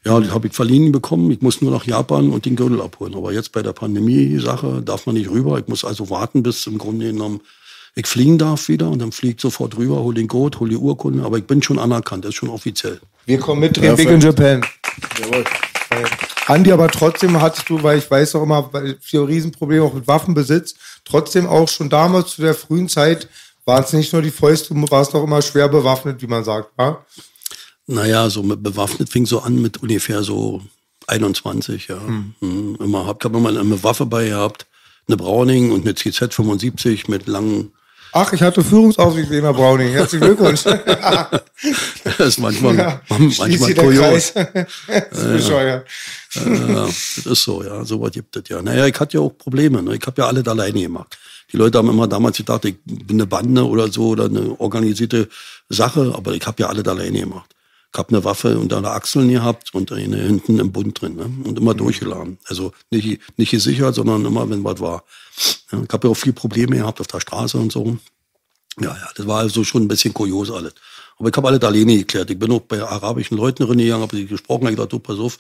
[0.05, 1.31] Ja, die habe ich verliehen bekommen.
[1.31, 3.15] Ich muss nur nach Japan und den Gürtel abholen.
[3.15, 5.59] Aber jetzt bei der Pandemie-Sache darf man nicht rüber.
[5.59, 7.41] Ich muss also warten, bis im Grunde genommen
[7.97, 10.77] ich fliegen darf wieder und dann fliege ich sofort rüber, hol den Code, hol die
[10.77, 11.25] Urkunde.
[11.25, 13.01] Aber ich bin schon anerkannt, das ist schon offiziell.
[13.27, 14.65] Wir kommen mit, drehen Big in Japan.
[15.19, 15.45] Jawohl.
[16.47, 20.07] Andi, aber trotzdem hattest du, weil ich weiß auch immer, weil vier Riesenprobleme auch mit
[20.07, 20.75] Waffenbesitz,
[21.05, 23.29] trotzdem auch schon damals zu der frühen Zeit
[23.65, 26.71] waren es nicht nur die Fäuste, du warst auch immer schwer bewaffnet, wie man sagt,
[26.79, 27.05] ja?
[27.87, 30.63] Naja, so mit bewaffnet fing so an mit ungefähr so
[31.07, 32.01] 21, ja.
[32.01, 32.35] Hm.
[32.41, 32.77] hm.
[32.81, 34.67] Immer, hab, hab immer eine Waffe bei gehabt,
[35.07, 37.73] eine Browning und eine CZ 75 mit langen
[38.13, 39.91] Ach, ich hatte Führungsaufsicht wie immer Browning.
[39.91, 40.65] Herzlichen Glückwunsch.
[40.65, 44.33] das ist manchmal, ja, manchmal kurios.
[44.33, 45.83] das, ja, ja.
[46.35, 47.85] das ist so, ja.
[47.85, 48.61] So was gibt es ja.
[48.63, 49.83] Naja, ich hatte ja auch Probleme.
[49.83, 49.97] Ne?
[49.97, 51.19] Ich habe ja alle alleine gemacht.
[51.53, 55.29] Die Leute haben immer damals gedacht, ich bin eine Bande oder so oder eine organisierte
[55.69, 57.55] Sache, aber ich habe ja alle alleine gemacht.
[57.93, 61.31] Ich habe eine Waffe unter der Achseln gehabt und eine hinten im Bund drin ne?
[61.45, 61.79] und immer mhm.
[61.79, 62.39] durchgeladen.
[62.47, 65.05] Also nicht, nicht gesichert, sondern immer, wenn was war.
[65.73, 67.99] Ja, ich habe ja auch viel Probleme gehabt auf der Straße und so.
[68.81, 70.75] Ja, ja, das war also schon ein bisschen kurios alles.
[71.19, 72.31] Aber ich habe alles alleine geklärt.
[72.31, 75.37] Ich bin auch bei arabischen Leuten reingegangen, habe gesprochen, habe gesagt, du, pass auf,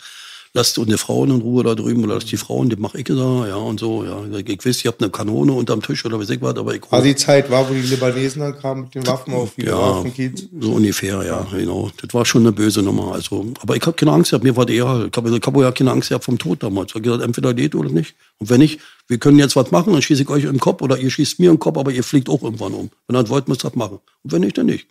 [0.52, 3.46] lasst eine Frauen in Ruhe da drüben oder lasst die Frauen, die mache ich da,
[3.46, 4.24] ja, und so, ja.
[4.24, 6.82] Ich weiß, ich habe eine Kanone unterm Tisch oder weiß ich was, aber ich.
[6.90, 9.78] Also die Zeit war, wo die Libanesen dann kamen mit den Waffen auf die ja,
[9.78, 10.48] Waffenkiez?
[10.58, 11.90] so ungefähr, ja, genau.
[12.00, 13.46] Das war schon eine böse Nummer, also.
[13.60, 16.08] Aber ich habe keine Angst gehabt, mir war eher, ich habe hab ja keine Angst
[16.08, 16.90] gehabt vom Tod damals.
[16.90, 18.14] Ich habe gesagt, entweder geht oder nicht.
[18.38, 20.98] Und wenn nicht, wir können jetzt was machen, dann schieße ich euch im Kopf oder
[20.98, 22.90] ihr schießt mir im Kopf, aber ihr fliegt auch irgendwann um.
[23.06, 24.00] Wenn ihr das wollt, müsst ihr das machen.
[24.24, 24.88] Und wenn nicht, dann nicht.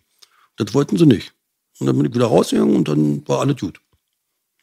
[0.56, 1.32] Das wollten sie nicht.
[1.78, 3.80] Und dann bin ich wieder rausgegangen und dann war alles gut.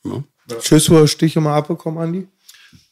[0.03, 0.23] Ja.
[0.61, 2.27] Schuss oder Stiche mal abbekommen, Andi?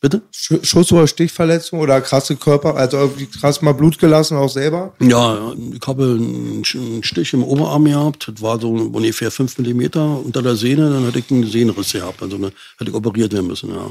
[0.01, 0.21] Bitte?
[0.31, 4.93] Schuss- oder Stichverletzung oder krasse Körper, also irgendwie krass mal Blut gelassen, auch selber?
[4.99, 10.41] Ja, ich habe einen Stich im Oberarm gehabt, das war so ungefähr fünf Millimeter unter
[10.41, 13.71] der Sehne, dann hatte ich einen Sehnenriss gehabt, also eine, hätte ich operiert werden müssen,
[13.71, 13.89] ja.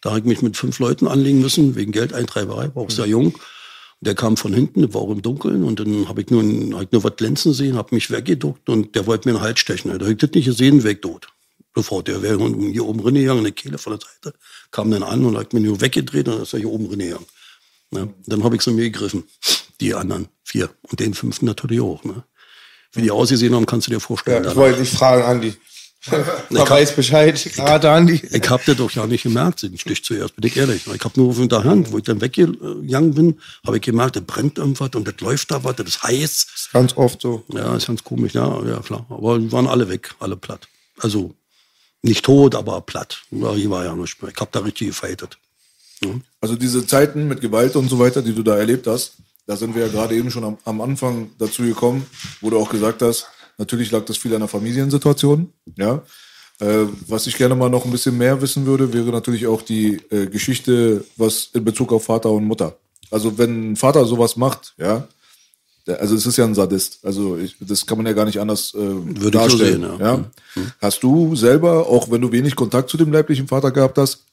[0.00, 3.38] Da habe ich mich mit fünf Leuten anlegen müssen, wegen Geldeintreiberei, war auch sehr jung.
[4.00, 6.42] Der kam von hinten, der war auch im Dunkeln und dann habe ich nur,
[6.74, 9.60] hab ich nur was glänzen sehen, habe mich weggeduckt und der wollte mir einen Hals
[9.60, 9.90] stechen.
[9.90, 11.28] Da habe ich das nicht gesehen, weg tot
[11.74, 12.08] sofort.
[12.08, 12.38] Der wäre
[12.72, 14.36] hier oben reingegangen, eine Kehle von der Seite,
[14.70, 17.26] kam dann an und hat mir nur weggedreht und dann ist er hier oben reingegangen.
[17.90, 18.14] Ne?
[18.26, 19.24] Dann habe ich sie mir gegriffen,
[19.80, 20.70] die anderen vier.
[20.82, 22.04] Und den fünften natürlich auch.
[22.04, 22.22] Ne?
[22.92, 24.44] Wie die ausgesehen haben, kannst du dir vorstellen.
[24.44, 25.54] Ja, ich wollte dich fragen, Andi.
[26.50, 28.22] Man weiß Bescheid, gerade Andi.
[28.30, 30.86] Ich hab das doch ja nicht gemerkt, den Stich zuerst, bin ich ehrlich.
[30.86, 34.20] Ich hab nur von der Hand, wo ich dann weggegangen bin, habe ich gemerkt, da
[34.20, 36.46] brennt irgendwas und das läuft da was, das ist heiß.
[36.72, 37.44] Ganz oft so.
[37.48, 39.04] Ja, ist ganz komisch, ja, ja klar.
[39.10, 40.68] Aber die waren alle weg, alle platt.
[41.00, 41.34] Also
[42.02, 43.22] nicht tot, aber platt.
[43.30, 44.32] Ja, hier war ja nicht mehr.
[44.34, 45.38] Ich hab da richtig gefeitet.
[46.02, 46.10] Ja.
[46.40, 49.14] Also diese Zeiten mit Gewalt und so weiter, die du da erlebt hast,
[49.46, 52.06] da sind wir ja gerade eben schon am, am Anfang dazu gekommen,
[52.40, 53.26] wo du auch gesagt hast,
[53.60, 55.52] Natürlich lag das viel an der Familiensituation.
[55.76, 56.02] Ja.
[56.60, 60.00] Äh, was ich gerne mal noch ein bisschen mehr wissen würde, wäre natürlich auch die
[60.10, 62.78] äh, Geschichte, was in Bezug auf Vater und Mutter.
[63.10, 65.06] Also wenn ein Vater sowas macht, ja,
[65.94, 67.00] also es ist ja ein Sadist.
[67.02, 69.82] Also ich, das kann man ja gar nicht anders äh, Würde darstellen.
[69.82, 70.06] So sehen, ja.
[70.06, 70.16] ja?
[70.54, 70.72] Mhm.
[70.80, 74.24] Hast du selber, auch wenn du wenig Kontakt zu dem leiblichen Vater gehabt hast,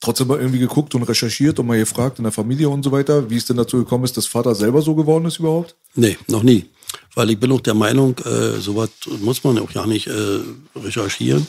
[0.00, 3.28] trotzdem mal irgendwie geguckt und recherchiert und mal gefragt in der Familie und so weiter,
[3.30, 5.76] wie es denn dazu gekommen ist, dass Vater selber so geworden ist überhaupt?
[5.94, 6.66] Nee, noch nie.
[7.14, 10.40] Weil ich bin auch der Meinung, äh, sowas muss man auch ja nicht äh,
[10.74, 11.46] recherchieren,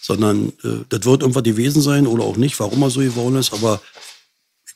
[0.00, 3.52] sondern äh, das wird irgendwas gewesen sein oder auch nicht, warum er so geworden ist,
[3.52, 3.80] aber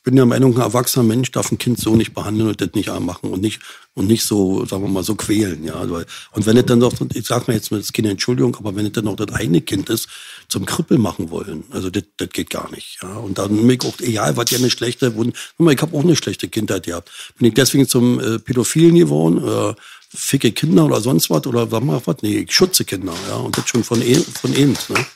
[0.05, 2.91] bin der Meinung, ein erwachsener Mensch darf ein Kind so nicht behandeln und das nicht
[2.91, 3.61] anmachen und nicht,
[3.95, 5.81] und nicht so, sagen wir mal, so quälen, ja.
[5.81, 8.85] Und wenn es dann doch, ich sag mal jetzt mit das Kind Entschuldigung, aber wenn
[8.85, 10.09] es dann auch das eigene Kind ist,
[10.49, 13.17] zum Krippel machen wollen, also das, das geht gar nicht, ja.
[13.17, 16.85] Und dann mir auch, egal, was ja eine schlechte, ich habe auch eine schlechte Kindheit
[16.85, 17.11] gehabt.
[17.39, 19.75] Bin ich deswegen zum äh, Pädophilen geworden, äh,
[20.11, 22.17] ficke Kinder oder sonst was oder was?
[22.21, 23.37] Nee, ich schütze Kinder, ja.
[23.37, 25.07] Und das schon von, eh, von eben, ne.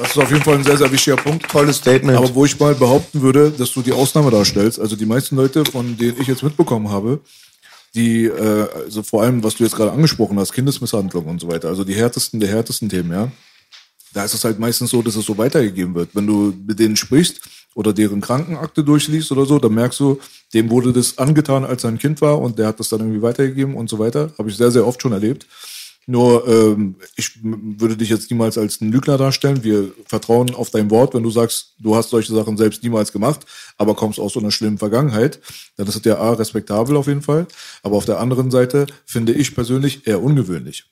[0.00, 1.46] Das ist auf jeden Fall ein sehr, sehr wichtiger Punkt.
[1.46, 2.16] Tolles Statement.
[2.16, 5.62] Aber wo ich mal behaupten würde, dass du die Ausnahme darstellst, also die meisten Leute,
[5.66, 7.20] von denen ich jetzt mitbekommen habe,
[7.94, 11.68] die, äh, also vor allem, was du jetzt gerade angesprochen hast, Kindesmisshandlung und so weiter,
[11.68, 13.30] also die härtesten der härtesten Themen, ja,
[14.14, 16.10] da ist es halt meistens so, dass es so weitergegeben wird.
[16.14, 17.42] Wenn du mit denen sprichst
[17.74, 20.18] oder deren Krankenakte durchliest oder so, dann merkst du,
[20.54, 23.22] dem wurde das angetan, als er ein Kind war und der hat das dann irgendwie
[23.22, 24.32] weitergegeben und so weiter.
[24.38, 25.46] Habe ich sehr, sehr oft schon erlebt.
[26.10, 29.62] Nur, ähm, ich würde dich jetzt niemals als einen Lügner darstellen.
[29.62, 33.46] Wir vertrauen auf dein Wort, wenn du sagst, du hast solche Sachen selbst niemals gemacht,
[33.78, 35.38] aber kommst aus so einer schlimmen Vergangenheit.
[35.76, 37.46] Dann ist es ja A, respektabel auf jeden Fall.
[37.84, 40.84] Aber auf der anderen Seite finde ich persönlich eher ungewöhnlich.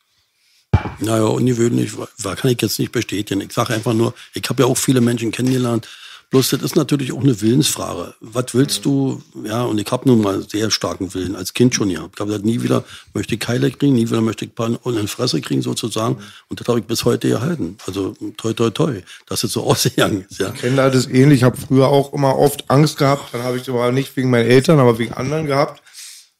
[1.01, 1.91] Naja, ungewöhnlich
[2.23, 3.41] kann ich jetzt nicht bestätigen.
[3.41, 5.89] Ich sage einfach nur, ich habe ja auch viele Menschen kennengelernt,
[6.31, 8.15] Bloß das ist natürlich auch eine Willensfrage.
[8.21, 9.23] Was willst du?
[9.45, 12.01] Ja, und ich habe nun mal sehr starken Willen, als Kind schon ja.
[12.01, 14.97] Ich habe gesagt, nie wieder möchte ich Keile kriegen, nie wieder möchte ich Pan in
[14.97, 16.19] die Fresse kriegen sozusagen.
[16.49, 17.79] Und das habe ich bis heute gehalten.
[17.87, 20.39] Also toi, toi, toi, dass es so ausgegangen ist.
[20.39, 20.53] Ja.
[20.53, 21.39] Ich kenne das ähnlich.
[21.39, 23.33] Ich habe früher auch immer oft Angst gehabt.
[23.33, 25.81] Dann habe ich aber nicht wegen meinen Eltern, aber wegen anderen gehabt.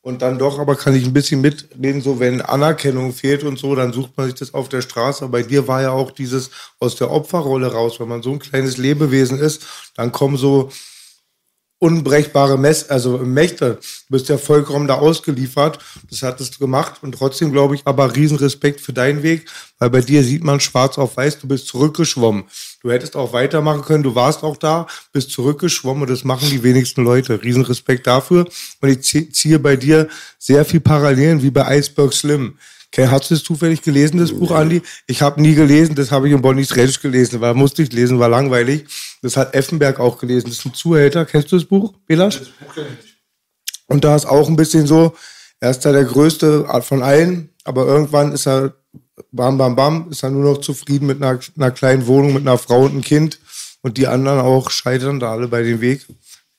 [0.09, 3.75] Und dann doch, aber kann ich ein bisschen mitreden, so wenn Anerkennung fehlt und so,
[3.75, 5.29] dann sucht man sich das auf der Straße.
[5.29, 6.49] Bei dir war ja auch dieses
[6.81, 9.67] aus der Opferrolle raus, wenn man so ein kleines Lebewesen ist,
[9.97, 10.71] dann kommen so
[11.79, 13.81] unbrechbare Mess, also Mächte.
[14.09, 15.79] Du bist ja vollkommen da ausgeliefert.
[16.09, 20.01] Das hattest du gemacht und trotzdem glaube ich aber Riesenrespekt für deinen Weg, weil bei
[20.01, 22.45] dir sieht man schwarz auf weiß, du bist zurückgeschwommen.
[22.81, 26.63] Du hättest auch weitermachen können, du warst auch da, bist zurückgeschwommen und das machen die
[26.63, 27.43] wenigsten Leute.
[27.43, 28.47] Riesenrespekt dafür.
[28.81, 32.57] Und ich ziehe bei dir sehr viel Parallelen wie bei Iceberg Slim.
[32.93, 34.81] Okay, hast du es zufällig gelesen, das Buch, Andi?
[35.07, 38.19] Ich habe nie gelesen, das habe ich in Bonnie's Redisch gelesen, weil musste ich lesen,
[38.19, 38.87] war langweilig.
[39.21, 40.49] Das hat Effenberg auch gelesen.
[40.49, 41.27] Das ist ein Zuhälter.
[41.27, 42.39] Kennst du das Buch, Belasch?
[42.39, 43.17] Das Buch kenne ich.
[43.89, 45.15] Und da ist auch ein bisschen so,
[45.61, 48.75] er ist da der Größte von allen, aber irgendwann ist er,
[49.33, 52.59] bam, bam, bam, ist er nur noch zufrieden mit einer, einer kleinen Wohnung, mit einer
[52.59, 53.39] Frau und einem Kind.
[53.83, 56.07] Und die anderen auch scheitern da alle bei dem Weg.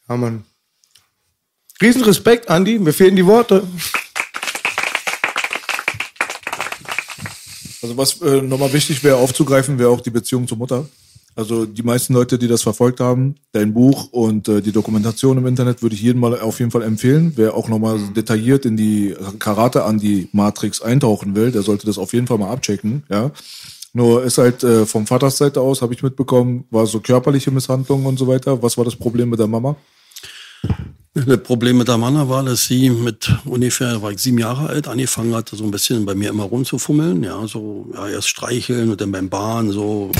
[0.07, 0.45] Ja, man.
[1.81, 2.79] Riesenrespekt, Andi.
[2.79, 3.67] Mir fehlen die Worte.
[7.81, 10.87] Also was äh, nochmal wichtig wäre aufzugreifen, wäre auch die Beziehung zur Mutter.
[11.39, 15.47] Also die meisten Leute, die das verfolgt haben, dein Buch und äh, die Dokumentation im
[15.47, 17.31] Internet würde ich jedem mal auf jeden Fall empfehlen.
[17.37, 21.97] Wer auch nochmal detailliert in die Karate an die Matrix eintauchen will, der sollte das
[21.97, 23.03] auf jeden Fall mal abchecken.
[23.09, 23.31] Ja.
[23.93, 28.05] Nur ist halt äh, vom Vaters Seite aus, habe ich mitbekommen, war so körperliche Misshandlung
[28.05, 28.61] und so weiter.
[28.61, 29.77] Was war das Problem mit der Mama?
[31.13, 34.89] Das Problem mit der Mama war, dass sie mit ungefähr, war ich sieben Jahre alt,
[34.89, 37.23] angefangen hat, so ein bisschen bei mir immer rumzufummeln.
[37.23, 40.11] Ja, so, ja, erst streicheln und dann beim Bahn, so.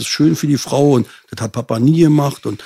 [0.00, 2.64] Das ist schön für die Frau und das hat Papa nie gemacht und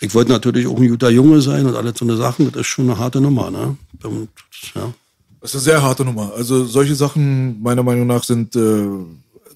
[0.00, 2.52] ich wollte natürlich auch ein guter Junge sein und alles so eine Sachen.
[2.52, 3.76] Das ist schon eine harte Nummer, ne?
[4.04, 4.28] Und,
[4.76, 4.94] ja.
[5.40, 6.32] Das ist eine sehr harte Nummer.
[6.36, 8.86] Also solche Sachen, meiner Meinung nach, sind äh,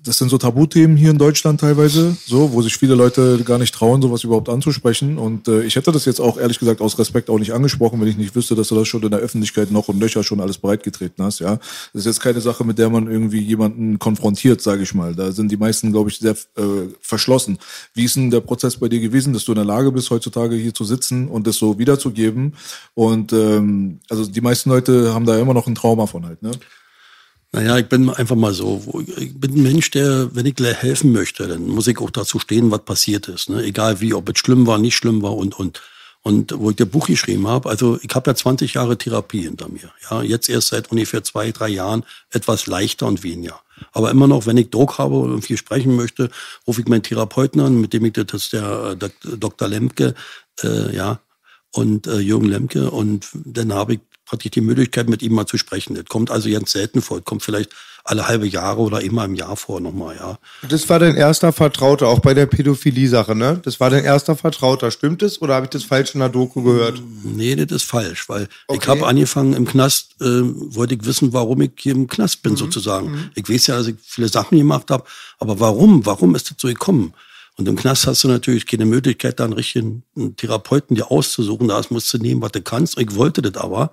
[0.05, 3.73] das sind so Tabuthemen hier in Deutschland teilweise, so, wo sich viele Leute gar nicht
[3.73, 5.17] trauen, sowas überhaupt anzusprechen.
[5.17, 8.09] Und äh, ich hätte das jetzt auch ehrlich gesagt aus Respekt auch nicht angesprochen, wenn
[8.09, 10.59] ich nicht wüsste, dass du das schon in der Öffentlichkeit noch und Löcher schon alles
[10.59, 11.57] breitgetreten hast, ja.
[11.93, 15.15] Das ist jetzt keine Sache, mit der man irgendwie jemanden konfrontiert, sage ich mal.
[15.15, 17.59] Da sind die meisten, glaube ich, sehr äh, verschlossen.
[17.95, 20.57] Wie ist denn der Prozess bei dir gewesen, dass du in der Lage bist, heutzutage
[20.57, 22.55] hier zu sitzen und das so wiederzugeben?
[22.95, 26.51] Und ähm, also die meisten Leute haben da immer noch ein Trauma von halt, ne?
[27.55, 28.83] Naja, ich bin einfach mal so.
[29.19, 32.71] Ich bin ein Mensch, der, wenn ich helfen möchte, dann muss ich auch dazu stehen,
[32.71, 33.51] was passiert ist.
[33.51, 33.63] Ne?
[33.63, 35.83] Egal wie, ob es schlimm war, nicht schlimm war und, und.
[36.25, 39.69] Und wo ich das Buch geschrieben habe, also ich habe ja 20 Jahre Therapie hinter
[39.69, 39.91] mir.
[40.09, 43.61] Ja, jetzt erst seit ungefähr zwei, drei Jahren etwas leichter und weniger.
[43.91, 46.31] Aber immer noch, wenn ich Druck habe und irgendwie sprechen möchte,
[46.65, 49.67] rufe ich meinen Therapeuten an, mit dem ich das ist der äh, Dr.
[49.67, 50.15] Lemke,
[50.63, 51.19] äh, ja,
[51.73, 52.93] und äh, Jürgen Lemke.
[52.93, 54.01] Und dann habe ich
[54.33, 55.95] hatte ich die Möglichkeit, mit ihm mal zu sprechen.
[55.95, 57.19] Das kommt also ganz selten vor.
[57.19, 57.71] Das kommt vielleicht
[58.05, 60.39] alle halbe Jahre oder immer im Jahr vor nochmal, ja.
[60.69, 63.61] Das war dein erster Vertrauter, auch bei der Pädophilie-Sache, ne?
[63.65, 65.41] Das war dein erster Vertrauter, stimmt es?
[65.41, 67.01] Oder habe ich das falsch in der Doku gehört?
[67.23, 68.81] Nee, das ist falsch, weil okay.
[68.83, 72.53] ich habe angefangen im Knast, äh, wollte ich wissen, warum ich hier im Knast bin,
[72.53, 72.57] mhm.
[72.57, 73.13] sozusagen.
[73.13, 73.31] Mhm.
[73.37, 75.05] Ich weiß ja, dass ich viele Sachen gemacht habe,
[75.39, 76.05] aber warum?
[76.05, 77.15] Warum ist das so gekommen?
[77.57, 80.03] Und im Knast hast du natürlich keine Möglichkeit, da einen richtigen
[80.37, 81.69] Therapeuten dir auszusuchen.
[81.69, 82.99] Da musst du nehmen, was du kannst.
[82.99, 83.93] Ich wollte das aber.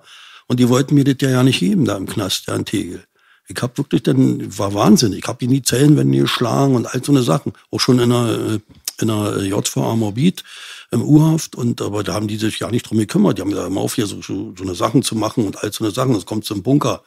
[0.50, 3.04] Und die wollten mir das ja, nicht geben da im Knast, ja, in Tegel.
[3.46, 5.12] Ich habe wirklich dann, war Wahnsinn.
[5.12, 7.52] Ich habe in die Zellenwände geschlagen und all so eine Sachen.
[7.70, 8.58] Auch schon in einer,
[9.00, 10.42] in einer JVA Morbid
[10.90, 11.54] im U-Haft.
[11.54, 13.38] Und aber da haben die sich ja nicht drum gekümmert.
[13.38, 15.72] Die haben gesagt, immer auf hier so, so, so eine Sachen zu machen und all
[15.72, 16.14] so eine Sachen.
[16.14, 17.04] Das kommt zum Bunker.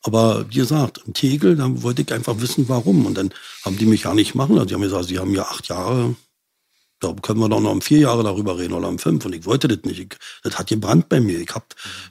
[0.00, 3.04] Aber wie gesagt, im Tegel, da wollte ich einfach wissen, warum.
[3.04, 4.68] Und dann haben die mich ja nicht machen lassen.
[4.68, 6.16] Die haben gesagt, sie haben ja acht Jahre
[7.00, 9.24] da können wir doch noch um vier Jahre darüber reden oder um fünf.
[9.24, 9.98] Und ich wollte das nicht.
[9.98, 10.08] Ich,
[10.42, 11.38] das hat gebrannt bei mir.
[11.38, 11.66] Ich habe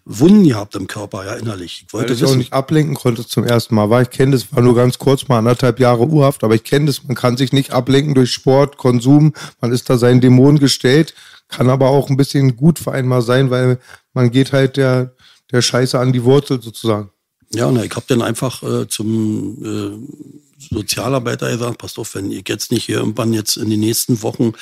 [0.06, 1.86] Wunden gehabt im Körper, ja, innerlich.
[1.86, 3.90] Ich wollte Weil ich auch nicht ablenken konnte zum ersten Mal.
[3.90, 6.86] War ich kenne das, war nur ganz kurz mal anderthalb Jahre urhaft, aber ich kenne
[6.86, 7.04] das.
[7.04, 9.34] Man kann sich nicht ablenken durch Sport, Konsum.
[9.62, 11.14] Man ist da seinen Dämonen gestellt.
[11.48, 13.80] Kann aber auch ein bisschen gut vereinbar sein, weil
[14.14, 15.16] man geht halt der,
[15.52, 17.10] der Scheiße an die Wurzel sozusagen.
[17.52, 22.48] Ja, na, ich habe dann einfach äh, zum äh, Sozialarbeiter gesagt, passt auf, wenn ich
[22.48, 24.54] jetzt nicht irgendwann jetzt in den nächsten Wochen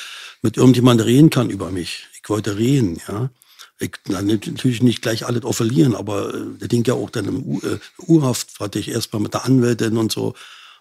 [0.42, 2.06] mit irgendjemandem reden kann über mich.
[2.20, 3.30] Ich wollte reden, ja.
[3.78, 7.42] Ich, na, natürlich nicht gleich alles offerieren, aber äh, der Ding ja auch dann im
[7.42, 10.34] U, äh, Urhaft hatte ich erstmal mit der Anwältin und so.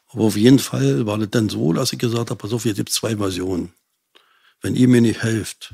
[0.09, 2.77] Aber auf jeden Fall war das dann so, dass ich gesagt habe, pass auf, jetzt
[2.77, 3.73] gibt zwei Versionen.
[4.61, 5.73] Wenn ihr mir nicht helft,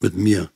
[0.00, 0.50] mit mir,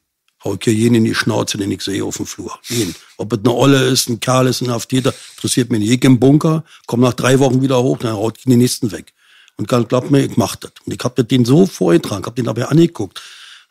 [0.44, 2.58] hau ich hier jeden in die Schnauze, den ich sehe auf dem Flur.
[2.68, 2.94] Jeden.
[3.16, 5.90] Ob es eine Olle ist, ein Kerl ist, ein Haftierter, interessiert mich nicht.
[5.90, 9.12] Ich im Bunker, komm nach drei Wochen wieder hoch, dann haut ich den nächsten weg.
[9.56, 10.70] Und glaubt mir, ich mach das.
[10.84, 13.20] Und ich hab den so vorgetragen, hab den dabei angeguckt.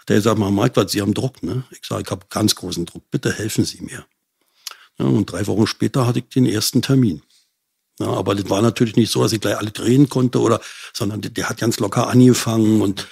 [0.10, 1.64] Der sagt mal, Mike, was, Sie haben Druck, ne?
[1.72, 3.04] Ich sage, ich habe ganz großen Druck.
[3.12, 4.06] Bitte helfen Sie mir.
[4.98, 7.22] Ja, und drei Wochen später hatte ich den ersten Termin.
[8.00, 10.62] Ja, aber das war natürlich nicht so, dass ich gleich alle drehen konnte oder,
[10.94, 13.08] sondern der, der hat ganz locker angefangen und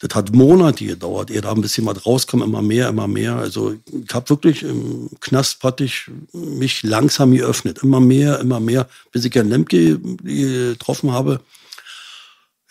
[0.00, 3.36] das hat Monate gedauert, ehe da ein bisschen was rauskam, immer mehr, immer mehr.
[3.36, 9.26] Also ich habe wirklich im Knast praktisch mich langsam geöffnet, immer mehr, immer mehr, bis
[9.26, 11.40] ich Herrn Lemke getroffen habe.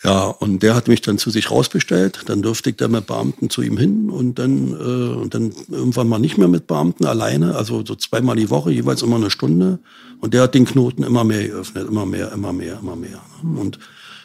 [0.02, 2.22] Ja, und der hat mich dann zu sich rausbestellt.
[2.26, 6.08] Dann durfte ich da mit Beamten zu ihm hin und dann, äh, und dann irgendwann
[6.08, 9.78] mal nicht mehr mit Beamten alleine, also so zweimal die Woche, jeweils immer eine Stunde.
[10.20, 13.20] Und der hat den Knoten immer mehr geöffnet, immer mehr, immer mehr, immer mehr.
[13.42, 13.78] Und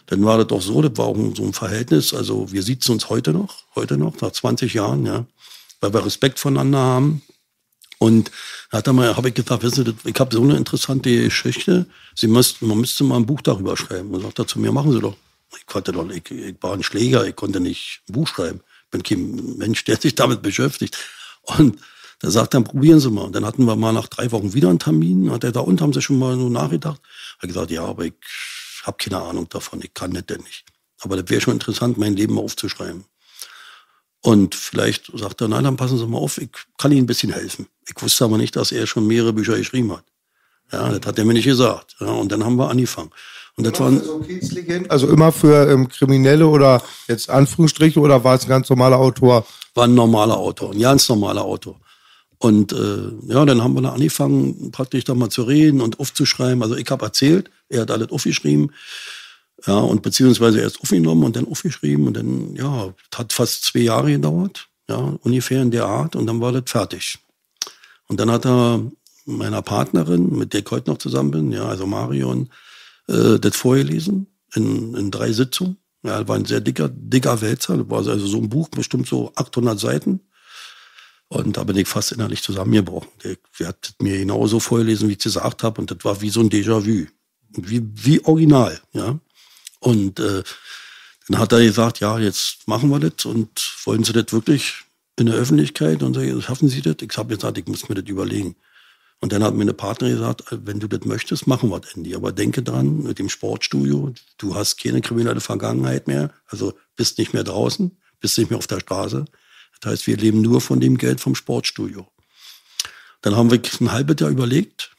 [0.07, 2.13] dann war das doch so, das war auch so ein Verhältnis.
[2.13, 5.25] Also wir sitzen uns heute noch, heute noch, nach 20 Jahren, ja,
[5.81, 7.21] weil wir Respekt voneinander haben.
[7.97, 8.29] Und
[8.71, 11.87] da hat er mal, habe ich gesagt, wissen Sie, ich habe so eine interessante Geschichte.
[12.13, 14.11] Sie müssten, man müsste mal ein Buch darüber schreiben.
[14.11, 15.15] Und sagt er zu mir, machen Sie doch.
[15.57, 18.61] Ich konnte doch, ich, ich war ein Schläger, ich konnte nicht ein Buch schreiben.
[18.85, 20.97] Ich bin kein Mensch, der sich damit beschäftigt.
[21.43, 21.79] Und
[22.19, 23.23] da sagt er, probieren Sie mal.
[23.23, 25.31] Und dann hatten wir mal nach drei Wochen wieder einen Termin.
[25.31, 27.01] Hat er da und haben Sie schon mal so nachgedacht?
[27.39, 28.13] Hat gesagt, ja, aber ich
[28.85, 30.65] habe keine Ahnung davon, ich kann das denn nicht.
[30.99, 33.05] Aber das wäre schon interessant, mein Leben aufzuschreiben.
[34.21, 37.31] Und vielleicht sagt er, nein, dann passen Sie mal auf, ich kann Ihnen ein bisschen
[37.31, 37.67] helfen.
[37.87, 40.03] Ich wusste aber nicht, dass er schon mehrere Bücher geschrieben hat.
[40.71, 41.95] Ja, das hat er mir nicht gesagt.
[41.99, 43.11] Ja, und dann haben wir angefangen.
[43.55, 44.25] Und das waren so
[44.89, 49.45] also immer für ähm, Kriminelle oder jetzt Anführungsstriche oder war es ein ganz normaler Autor?
[49.75, 51.79] War ein normaler Autor, ein ganz normaler Autor.
[52.37, 56.61] Und äh, ja, dann haben wir da angefangen, praktisch da mal zu reden und aufzuschreiben.
[56.63, 58.71] Also ich habe erzählt, er hat alles aufgeschrieben.
[59.65, 62.07] Ja, und beziehungsweise erst aufgenommen und dann aufgeschrieben.
[62.07, 64.67] Und dann, ja, hat fast zwei Jahre gedauert.
[64.89, 66.15] Ja, ungefähr in der Art.
[66.15, 67.17] Und dann war das fertig.
[68.07, 68.81] Und dann hat er
[69.25, 72.49] meiner Partnerin, mit der ich heute noch zusammen bin, ja, also Marion,
[73.07, 75.77] äh, das vorgelesen in, in drei Sitzungen.
[76.03, 77.77] Ja, war ein sehr dicker, dicker Wälzer.
[77.77, 80.19] Das war also so ein Buch, bestimmt so 800 Seiten.
[81.27, 83.09] Und da bin ich fast innerlich zusammengebrochen.
[83.23, 85.81] Der hat mir genauso vorgelesen, wie ich es gesagt habe.
[85.81, 87.07] Und das war wie so ein Déjà-vu.
[87.57, 89.19] Wie, wie original, ja.
[89.79, 90.43] Und äh,
[91.27, 93.49] dann hat er gesagt, ja, jetzt machen wir das und
[93.85, 94.73] wollen Sie das wirklich
[95.17, 96.03] in der Öffentlichkeit?
[96.03, 96.97] Und so, schaffen Sie das?
[97.01, 98.55] Ich habe gesagt, ich muss mir das überlegen.
[99.21, 102.15] Und dann hat mir eine Partnerin gesagt, wenn du das möchtest, machen wir das, Andy.
[102.15, 107.33] Aber denke dran, mit dem Sportstudio, du hast keine kriminelle Vergangenheit mehr, also bist nicht
[107.33, 109.25] mehr draußen, bist nicht mehr auf der Straße.
[109.85, 112.07] Das heißt, wir leben nur von dem Geld vom Sportstudio.
[113.21, 114.95] Dann haben wir ein halbes Jahr überlegt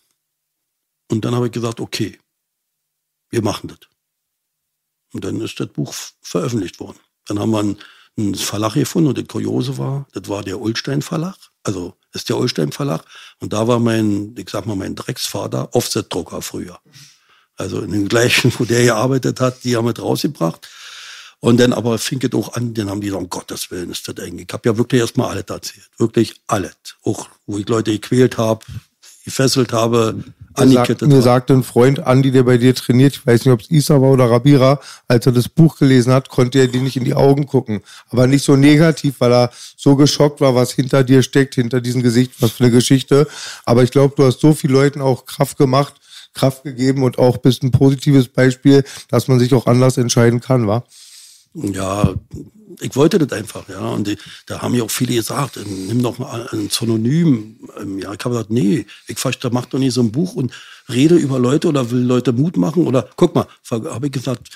[1.11, 2.21] und dann habe ich gesagt, okay,
[3.31, 3.81] wir machen das.
[5.13, 7.01] Und dann ist das Buch veröffentlicht worden.
[7.25, 11.37] Dann haben wir einen, Verlag gefunden und das Kuriose war, das war der Ulstein Verlag.
[11.65, 13.05] Also ist der Ulstein Verlag.
[13.41, 16.79] Und da war mein, ich sag mal, mein Drecksvater Offset-Drucker früher.
[17.57, 20.69] Also in den gleichen, wo der gearbeitet hat, die haben es rausgebracht.
[21.41, 24.09] Und dann aber fing es auch an, dann haben die gesagt, um Gottes Willen ist
[24.09, 24.47] das eigentlich.
[24.49, 25.89] Ich habe ja wirklich erstmal alles erzählt.
[25.99, 26.77] Wirklich alles.
[27.05, 28.65] Auch wo ich Leute gequält habe,
[29.25, 33.45] gefesselt habe, angekettet sagt, Mir sagte ein Freund, Andi, der bei dir trainiert, ich weiß
[33.45, 36.69] nicht, ob es Isa war oder Rabira, als er das Buch gelesen hat, konnte er
[36.69, 37.83] dir nicht in die Augen gucken.
[38.11, 42.03] Aber nicht so negativ, weil er so geschockt war, was hinter dir steckt, hinter diesem
[42.03, 43.27] Gesicht, was für eine Geschichte.
[43.65, 45.95] Aber ich glaube, du hast so vielen Leuten auch Kraft gemacht,
[46.33, 50.67] Kraft gegeben und auch bist ein positives Beispiel, dass man sich auch anders entscheiden kann,
[50.67, 50.85] wa?
[51.59, 52.15] Ja,
[52.81, 53.81] ich wollte das einfach, ja.
[53.89, 57.59] Und die, da haben ja auch viele gesagt, nimm doch mal ein Synonym.
[57.81, 60.53] Ähm, ja, ich habe gesagt, nee, ich verstehe, mach doch nicht so ein Buch und
[60.91, 64.51] rede über Leute oder will Leute Mut machen oder guck mal, habe ich gesagt,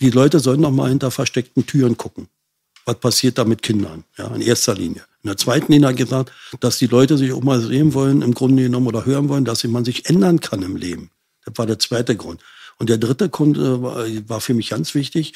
[0.00, 2.28] die Leute sollen noch mal hinter versteckten Türen gucken.
[2.86, 4.04] Was passiert da mit Kindern?
[4.16, 5.02] Ja, in erster Linie.
[5.22, 8.22] In der zweiten Linie habe ich gesagt, dass die Leute sich auch mal sehen wollen,
[8.22, 11.10] im Grunde genommen oder hören wollen, dass man sich ändern kann im Leben.
[11.44, 12.40] Das war der zweite Grund.
[12.78, 15.34] Und der dritte Grund äh, war für mich ganz wichtig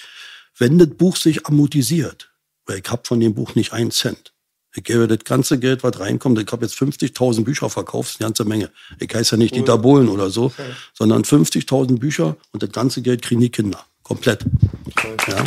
[0.59, 2.31] wenn das Buch sich amortisiert,
[2.67, 4.33] weil ich habe von dem Buch nicht einen Cent.
[4.75, 6.39] Ich gebe das ganze Geld, was reinkommt.
[6.39, 8.71] Ich habe jetzt 50.000 Bücher verkauft, das ist eine ganze Menge.
[9.01, 9.61] Ich heiße ja nicht cool.
[9.61, 10.63] Dieter Bohlen oder so, okay.
[10.95, 13.85] sondern 50.000 Bücher und das ganze Geld kriegen die Kinder.
[14.03, 14.45] Komplett.
[14.87, 15.17] Okay.
[15.29, 15.45] Ja.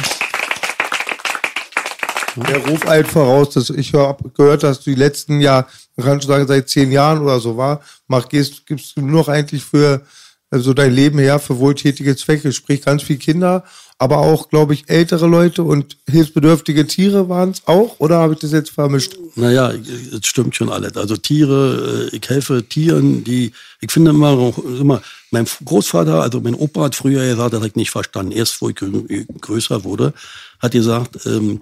[2.48, 6.22] Der Ruf eilt voraus, dass ich habe gehört, dass du die letzten Jahr, man kann
[6.22, 9.64] schon sagen, seit zehn Jahren oder so war, mach, gehst, gibst du nur noch eigentlich
[9.64, 10.06] für
[10.52, 13.64] also dein Leben her für wohltätige Zwecke, sprich ganz viele Kinder
[14.02, 18.40] aber auch, glaube ich, ältere Leute und hilfsbedürftige Tiere waren es auch, oder habe ich
[18.40, 19.16] das jetzt vermischt?
[19.36, 20.98] Naja, es stimmt schon alles.
[20.98, 26.56] Also Tiere, äh, ich helfe Tieren, die, ich finde immer, immer, mein Großvater, also mein
[26.56, 30.16] Opa hat früher gesagt, das hat ich nicht verstanden, erst wo ich größer wurde,
[30.60, 31.62] hat gesagt, ähm,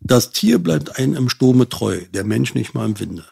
[0.00, 3.24] das Tier bleibt einem im Sturme treu, der Mensch nicht mal im Winde.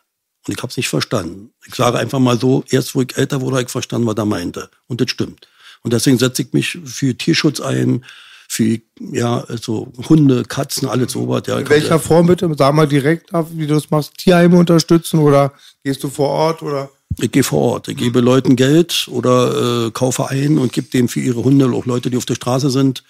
[0.49, 1.51] Und ich habe es nicht verstanden.
[1.65, 4.25] Ich sage einfach mal so, erst wo ich älter wurde, habe ich verstanden, was er
[4.25, 4.69] meinte.
[4.89, 5.47] Und das stimmt.
[5.83, 8.05] Und deswegen setze ich mich für Tierschutz ein,
[8.49, 11.43] für ja, also Hunde, Katzen, alles sowas.
[11.47, 12.51] Ja, In welcher Form bitte?
[12.57, 14.17] Sag mal direkt wie du das machst.
[14.19, 16.91] Tierheime unterstützen oder gehst du vor Ort oder?
[17.19, 17.89] Ich gehe vor Ort.
[17.89, 21.87] Ich gebe Leuten Geld oder äh, kaufe ein und gebe denen für ihre Hunde, auch
[21.87, 23.05] Leute, die auf der Straße sind,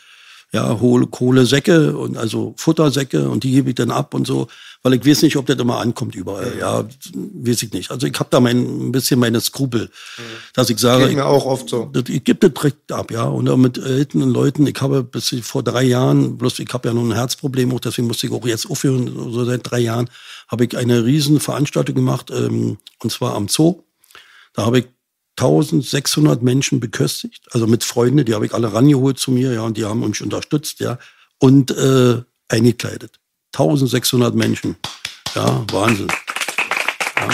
[0.53, 4.47] ja, hole Kohlesäcke und also Futtersäcke und die gebe ich dann ab und so,
[4.87, 6.57] weil ich weiß nicht, ob das immer ankommt überall.
[6.61, 7.91] Ja, weiß ich nicht.
[7.91, 10.23] Also ich habe da mein, ein bisschen meine Skrupel, mhm.
[10.55, 11.91] dass ich sage, mir auch oft so.
[11.93, 13.25] Ich, ich gebe das direkt ab, ja.
[13.25, 16.95] Und auch mit älteren Leuten, ich habe bis vor drei Jahren, bloß ich habe ja
[16.95, 19.13] nun ein Herzproblem auch, deswegen musste ich auch jetzt aufhören.
[19.33, 20.09] So seit drei Jahren
[20.47, 23.83] habe ich eine riesen Veranstaltung gemacht, ähm, und zwar am Zoo.
[24.53, 24.87] Da habe ich
[25.37, 29.77] 1600 Menschen beköstigt, also mit Freunden, die habe ich alle rangeholt zu mir, ja, und
[29.77, 31.01] die haben mich unterstützt, ja,
[31.41, 33.19] und äh, eingekleidet.
[33.59, 34.77] 1600 Menschen.
[35.35, 36.09] Ja, Wahnsinn.
[37.17, 37.29] Ja.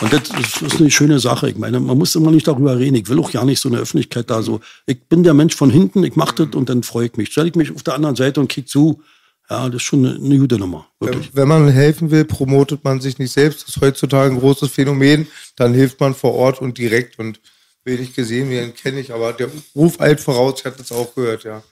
[0.00, 1.50] Und das ist eine schöne Sache.
[1.50, 2.94] Ich meine, man muss immer nicht darüber reden.
[2.94, 4.60] Ich will auch gar nicht so eine Öffentlichkeit da so.
[4.86, 7.30] Ich bin der Mensch von hinten, ich mache das und dann freue ich mich.
[7.30, 9.02] Stelle ich mich auf der anderen Seite und kick zu.
[9.50, 10.86] Ja, das ist schon eine, eine gute Nummer.
[11.00, 11.30] Wirklich.
[11.32, 13.66] Wenn man helfen will, promotet man sich nicht selbst.
[13.66, 15.26] Das ist heutzutage ein großes Phänomen.
[15.56, 17.40] Dann hilft man vor Ort und direkt und
[17.82, 19.12] wenig gesehen werden, kenne ich.
[19.12, 21.62] Aber der Ruf alt voraus, ich hatte das auch gehört, ja.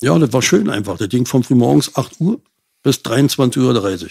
[0.00, 0.96] Ja, das war schön einfach.
[0.96, 2.40] Das ging von frühmorgens 8 Uhr
[2.82, 4.10] bis 23.30 Uhr.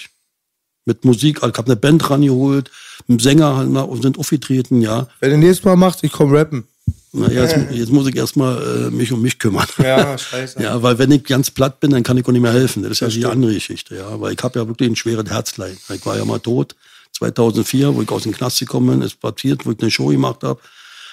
[0.86, 2.72] Mit Musik, ich habe eine Band rangeholt,
[3.08, 5.08] mit dem Sänger und sind aufgetreten, ja.
[5.20, 6.66] Wenn du nächstes Mal machst, ich komme rappen.
[7.14, 9.66] Naja, jetzt, jetzt muss ich erstmal äh, mich um mich kümmern.
[9.80, 10.62] Ja, scheiße.
[10.62, 12.84] ja, weil wenn ich ganz platt bin, dann kann ich auch nicht mehr helfen.
[12.84, 14.20] Das ist das ja die andere Geschichte, ja.
[14.20, 15.78] Weil ich habe ja wirklich ein schweres Herzleid.
[15.94, 16.76] Ich war ja mal tot.
[17.14, 20.44] 2004, wo ich aus dem Knast gekommen bin, ist passiert, wo ich eine Show gemacht
[20.44, 20.60] habe,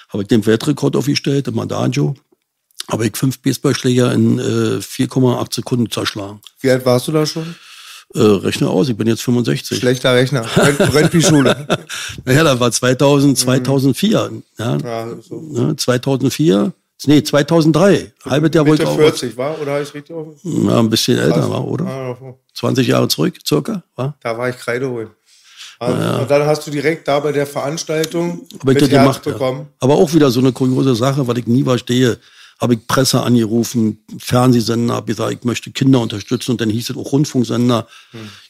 [0.09, 2.15] habe ich den Weltrekord aufgestellt, im Mandagio.
[2.89, 6.39] Habe ich fünf Baseballschläger in äh, 4,8 Sekunden zerschlagen.
[6.61, 7.55] Wie alt warst du da schon?
[8.13, 9.79] Äh, rechne aus, ich bin jetzt 65.
[9.79, 10.43] Schlechter Rechner.
[10.43, 11.67] Brennt wie Schule.
[12.23, 14.31] naja, da war 2000, 2004.
[14.57, 15.43] Ja, ja so.
[15.53, 16.71] ja 2004.
[17.07, 18.13] Nee, 2003.
[18.25, 18.95] Halbes Jahr wollte ich auch.
[18.95, 20.27] 40 war, oder habe ich richtig auf?
[20.43, 21.85] Ja, ein bisschen älter war, oder?
[21.85, 22.17] Ah,
[22.53, 24.15] 20 Jahre zurück, circa, war?
[24.21, 25.09] Da war ich Kreide holen.
[25.77, 29.25] Also, Und dann hast du direkt da bei der Veranstaltung Aber ich das gemacht.
[29.25, 29.33] Ja.
[29.33, 29.67] bekommen.
[29.79, 32.17] Aber auch wieder so eine kuriose Sache, weil ich nie verstehe.
[32.59, 36.95] Habe ich Presse angerufen, Fernsehsender, habe gesagt, ich möchte Kinder unterstützen und dann hieß es
[36.95, 37.87] auch Rundfunksender.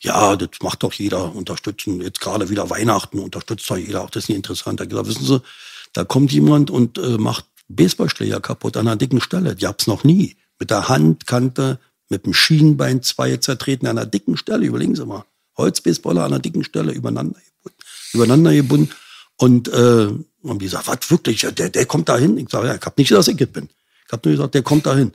[0.01, 2.01] Ja, das macht doch jeder, unterstützen.
[2.01, 4.03] Jetzt gerade wieder Weihnachten, unterstützt doch jeder.
[4.03, 4.79] Auch das ist nicht interessant.
[4.79, 5.41] Da ich gesagt, wissen Sie,
[5.93, 9.55] da kommt jemand und äh, macht Baseballschläger kaputt an einer dicken Stelle.
[9.55, 10.35] Die hab's noch nie.
[10.59, 11.79] Mit der Handkante,
[12.09, 14.65] mit dem Schienbein zwei zertreten an einer dicken Stelle.
[14.65, 15.25] Überlegen Sie mal.
[15.57, 17.79] Holzbaseballer an einer dicken Stelle übereinander gebunden.
[18.13, 18.89] Übereinander gebunden.
[19.37, 20.07] Und äh,
[20.49, 21.41] haben die gesagt, was wirklich?
[21.41, 22.37] Der, der kommt dahin.
[22.37, 23.69] Ich sage, ja, ich habe nicht gesagt, dass ich es bin.
[24.07, 25.11] Ich habe nur gesagt, der kommt dahin.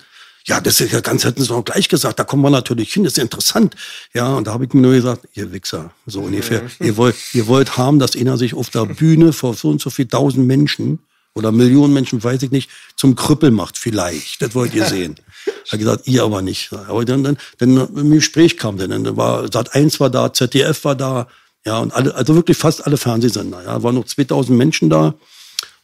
[0.46, 3.04] Ja, das ist ja ganz, hätten sie doch gleich gesagt, da kommen wir natürlich hin,
[3.04, 3.76] das ist ja interessant.
[4.14, 6.62] Ja, und da habe ich mir nur gesagt, ihr Wichser, so ungefähr.
[6.80, 9.90] Ihr wollt, ihr wollt haben, dass einer sich auf der Bühne vor so und so
[9.90, 11.00] viel tausend Menschen
[11.34, 14.42] oder Millionen Menschen, weiß ich nicht, zum Krüppel macht, vielleicht.
[14.42, 15.16] Das wollt ihr sehen.
[15.64, 16.72] Ich habe gesagt, ihr aber nicht.
[16.72, 20.84] Aber dann, dann, dann im Gespräch kam dann, dann war Sat 1 war da, ZDF
[20.84, 21.28] war da,
[21.64, 23.62] ja, und alle, also wirklich fast alle Fernsehsender.
[23.64, 25.14] Ja, waren noch 2000 Menschen da.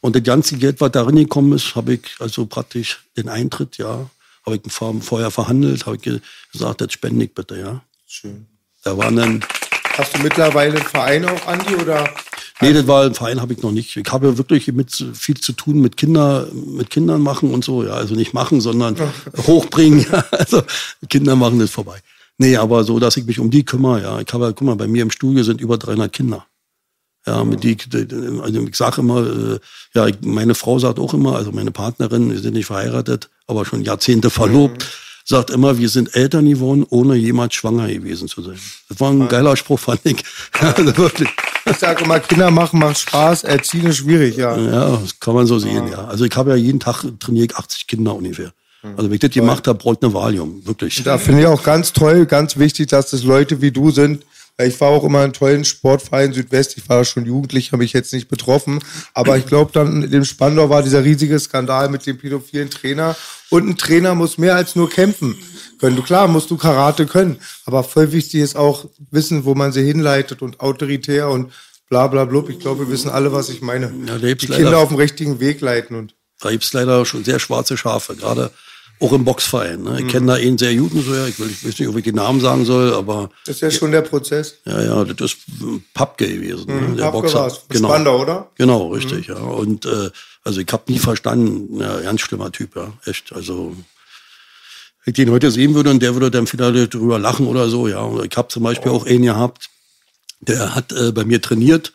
[0.07, 4.09] Und das ganze Geld, was da reingekommen ist, habe ich also praktisch den Eintritt, ja,
[4.45, 6.21] habe ich vor- vorher verhandelt, habe ich ge-
[6.53, 7.81] gesagt, das spende ich bitte, ja.
[8.07, 8.45] Schön.
[8.85, 9.43] Da waren dann,
[9.97, 12.09] Hast du mittlerweile einen Verein auch, Andi, oder?
[12.61, 13.97] nee, das war ein Verein, habe ich noch nicht.
[13.97, 17.91] Ich habe wirklich mit viel zu tun mit Kinder, mit Kindern machen und so, ja,
[17.91, 18.95] also nicht machen, sondern
[19.45, 20.61] hochbringen, ja, also
[21.09, 21.99] Kinder machen ist vorbei.
[22.37, 24.19] Nee, aber so, dass ich mich um die kümmere, ja.
[24.21, 26.45] Ich habe, guck mal, bei mir im Studio sind über 300 Kinder.
[27.27, 27.77] Ja, mit die,
[28.41, 29.59] also ich sage immer, äh,
[29.93, 33.83] ja, meine Frau sagt auch immer, also meine Partnerin, wir sind nicht verheiratet, aber schon
[33.83, 34.87] Jahrzehnte verlobt,
[35.25, 38.57] sagt immer, wir sind Eltern geworden, ohne jemals schwanger gewesen zu sein.
[38.87, 40.23] Das war ein geiler Spruch, fand ich.
[40.59, 41.29] Also wirklich.
[41.69, 44.57] Ich sage immer, Kinder machen macht Spaß, erziehen ist schwierig, ja.
[44.57, 46.05] Ja, das kann man so sehen, ja.
[46.05, 48.53] Also ich habe ja jeden Tag trainiere ich 80 Kinder ungefähr.
[48.95, 51.03] Also wenn ich das gemacht habe, braucht eine Valium, wirklich.
[51.03, 54.23] Da finde ich auch ganz toll, ganz wichtig, dass das Leute wie du sind.
[54.59, 56.77] Ich war auch immer in tollen Sportverein Südwest.
[56.77, 58.79] Ich war schon jugendlich, habe mich jetzt nicht betroffen.
[59.13, 63.15] Aber ich glaube, dann in dem Spandau war dieser riesige Skandal mit dem pädophilen Trainer.
[63.51, 65.37] Und ein Trainer muss mehr als nur kämpfen
[65.79, 65.95] können.
[65.95, 67.37] Du klar, musst du Karate können.
[67.65, 71.53] Aber voll wichtig ist auch wissen, wo man sie hinleitet und autoritär und
[71.87, 72.49] bla bla blub.
[72.49, 73.93] Ich glaube, wir wissen alle, was ich meine.
[74.07, 77.77] Ja, Die Kinder auf dem richtigen Weg leiten und Da gibt's leider schon sehr schwarze
[77.77, 78.51] Schafe, gerade
[78.99, 79.83] auch im Boxverein.
[79.83, 80.01] Ne?
[80.01, 82.03] Ich kenne da einen sehr guten, so ja, ich, will, ich weiß nicht, ob ich
[82.03, 84.55] den Namen sagen soll, aber das ist ja schon der Prozess.
[84.65, 85.37] ja, ja, das ist
[85.93, 86.65] Papke gewesen.
[86.67, 86.95] Ne?
[86.95, 87.39] Der Papke Boxer.
[87.41, 87.61] war's.
[87.69, 88.49] Von Spandau, oder?
[88.55, 89.35] Genau, richtig, ja.
[89.35, 90.09] Und äh,
[90.43, 93.33] also ich habe nie verstanden, ja, ganz schlimmer Typ, ja, echt.
[93.33, 93.75] Also
[95.03, 97.87] wenn ich den heute sehen würde und der würde dann vielleicht drüber lachen oder so,
[97.87, 97.99] ja.
[97.99, 99.69] Und ich habe zum Beispiel auch einen gehabt,
[100.39, 101.93] der hat äh, bei mir trainiert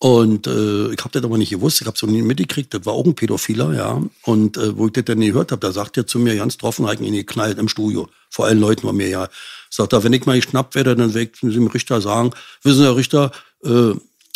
[0.00, 2.86] und äh, ich habe das aber nicht gewusst, ich habe es noch nie mitgekriegt, das
[2.86, 4.00] war auch ein Pädophiler, ja.
[4.22, 6.86] Und äh, wo ich das dann gehört habe, da sagt er zu mir ganz troffen,
[6.86, 8.08] hat ihn geknallt im Studio.
[8.30, 9.28] Vor allen Leuten bei mir, ja.
[9.70, 12.30] Sagt er, wenn ich mal geschnappt werde, dann werde ich dem Richter sagen,
[12.62, 13.32] wissen Sie, Herr Richter,
[13.64, 13.94] äh,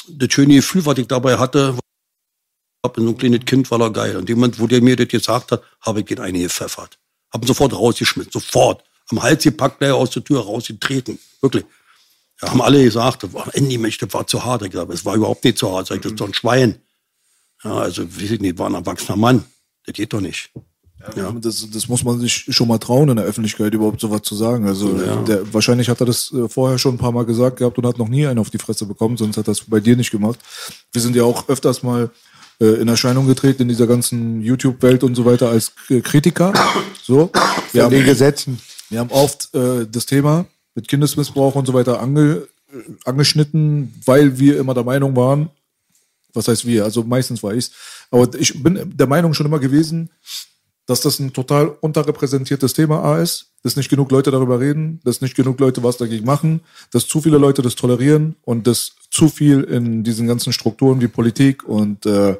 [0.08, 1.76] das schöne Gefühl, was ich dabei hatte,
[2.84, 4.16] hab so ein kleines Kind war da geil.
[4.16, 6.98] Und jemand, wo der mir das gesagt hat, habe ich den eine gepfeffert.
[7.30, 8.82] Hab ihn sofort rausgeschmissen, sofort.
[9.10, 11.20] Am Hals gepackt, gleich aus der Tür rausgetreten.
[11.40, 11.64] Wirklich.
[12.42, 14.62] Da haben alle gesagt, das war, Andy, Mensch, das war zu hart.
[14.62, 15.86] Ich gesagt, es war überhaupt nicht zu hart.
[15.86, 16.74] Sag ich, das ist doch ein Schwein.
[17.62, 19.44] Ja, also, weiß ich nicht, war ein erwachsener Mann.
[19.86, 20.50] Das geht doch nicht.
[21.14, 21.30] Ja.
[21.40, 24.66] Das, das muss man sich schon mal trauen, in der Öffentlichkeit überhaupt sowas zu sagen.
[24.66, 24.92] Also
[25.24, 27.98] der, wahrscheinlich hat er das äh, vorher schon ein paar Mal gesagt gehabt und hat
[27.98, 30.40] noch nie einen auf die Fresse bekommen, sonst hat er das bei dir nicht gemacht.
[30.92, 32.10] Wir sind ja auch öfters mal
[32.60, 35.72] äh, in Erscheinung getreten in dieser ganzen YouTube-Welt und so weiter als
[36.02, 36.52] Kritiker.
[37.02, 37.30] So.
[37.72, 38.60] Wir Von den haben, Gesetzen.
[38.90, 42.46] wir haben oft äh, das Thema mit Kindesmissbrauch und so weiter ange,
[43.04, 45.50] angeschnitten, weil wir immer der Meinung waren,
[46.34, 47.72] was heißt wir, also meistens war ich's,
[48.10, 50.10] aber ich bin der Meinung schon immer gewesen,
[50.86, 55.20] dass das ein total unterrepräsentiertes Thema A ist, dass nicht genug Leute darüber reden, dass
[55.20, 56.60] nicht genug Leute was dagegen machen,
[56.90, 61.08] dass zu viele Leute das tolerieren und dass zu viel in diesen ganzen Strukturen wie
[61.08, 62.36] Politik und äh,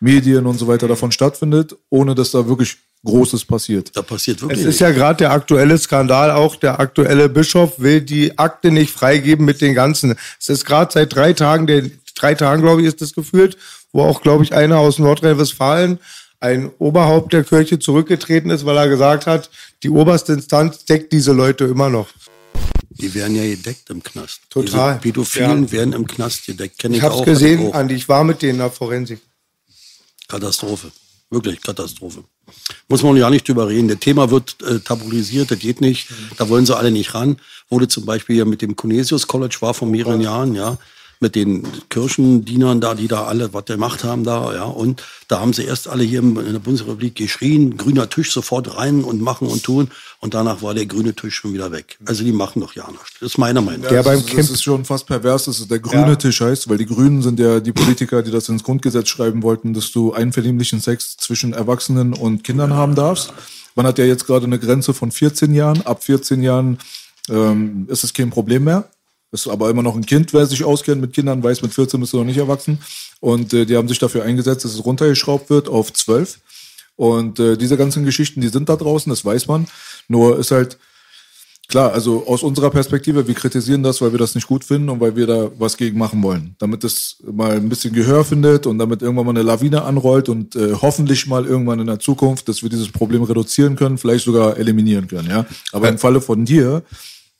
[0.00, 2.76] Medien und so weiter davon stattfindet, ohne dass da wirklich
[3.06, 3.90] Großes passiert.
[3.96, 4.80] Da passiert Es wirklich ist nichts.
[4.80, 9.60] ja gerade der aktuelle Skandal, auch der aktuelle Bischof will die Akte nicht freigeben mit
[9.60, 10.14] den ganzen.
[10.38, 11.82] Es ist gerade seit drei Tagen, der,
[12.14, 13.56] drei Tagen glaube ich ist das gefühlt,
[13.92, 15.98] wo auch glaube ich einer aus Nordrhein-Westfalen,
[16.40, 19.48] ein Oberhaupt der Kirche zurückgetreten ist, weil er gesagt hat,
[19.82, 22.08] die oberste Instanz deckt diese Leute immer noch.
[22.90, 24.40] Die werden ja gedeckt im Knast.
[24.50, 24.92] Total.
[24.94, 25.72] Diese Pädophilen Ja.
[25.72, 26.78] werden im Knast gedeckt.
[26.78, 27.74] Kenn ich Ich habe es gesehen, auch.
[27.74, 29.20] Andi, ich war mit denen in der Forensik.
[30.28, 30.90] Katastrophe.
[31.30, 32.24] Wirklich Katastrophe.
[32.88, 33.88] Muss man ja nicht drüber reden.
[33.88, 36.08] Das Thema wird äh, tabuisiert, das geht nicht.
[36.36, 37.40] Da wollen sie alle nicht ran.
[37.68, 40.78] Wurde zum Beispiel ja mit dem Conesius College war vor mehreren Jahren, ja.
[41.20, 44.64] Mit den Kirchendienern da, die da alle was gemacht haben da, ja.
[44.64, 49.02] Und da haben sie erst alle hier in der Bundesrepublik geschrien, grüner Tisch sofort rein
[49.02, 49.90] und machen und tun.
[50.20, 51.98] Und danach war der grüne Tisch schon wieder weg.
[52.04, 53.14] Also die machen doch ja nichts.
[53.20, 53.92] Das ist meiner Meinung nach.
[53.92, 56.16] Ja, beim das, das ist schon fast pervers, dass es der grüne ja.
[56.16, 59.74] Tisch heißt, weil die Grünen sind ja die Politiker, die das ins Grundgesetz schreiben wollten,
[59.74, 63.32] dass du einvernehmlichen Sex zwischen Erwachsenen und Kindern haben darfst.
[63.74, 65.82] Man hat ja jetzt gerade eine Grenze von 14 Jahren.
[65.82, 66.78] Ab 14 Jahren
[67.28, 68.88] ähm, ist es kein Problem mehr.
[69.32, 72.12] Ist aber immer noch ein Kind, wer sich auskennt mit Kindern, weiß, mit 14 bist
[72.12, 72.78] du noch nicht erwachsen.
[73.20, 76.38] Und äh, die haben sich dafür eingesetzt, dass es runtergeschraubt wird auf 12.
[76.96, 79.66] Und äh, diese ganzen Geschichten, die sind da draußen, das weiß man.
[80.08, 80.78] Nur ist halt,
[81.68, 85.00] klar, also aus unserer Perspektive, wir kritisieren das, weil wir das nicht gut finden und
[85.00, 86.54] weil wir da was gegen machen wollen.
[86.58, 90.56] Damit es mal ein bisschen Gehör findet und damit irgendwann mal eine Lawine anrollt und
[90.56, 94.56] äh, hoffentlich mal irgendwann in der Zukunft, dass wir dieses Problem reduzieren können, vielleicht sogar
[94.56, 95.46] eliminieren können, ja.
[95.72, 96.82] Aber im Falle von dir,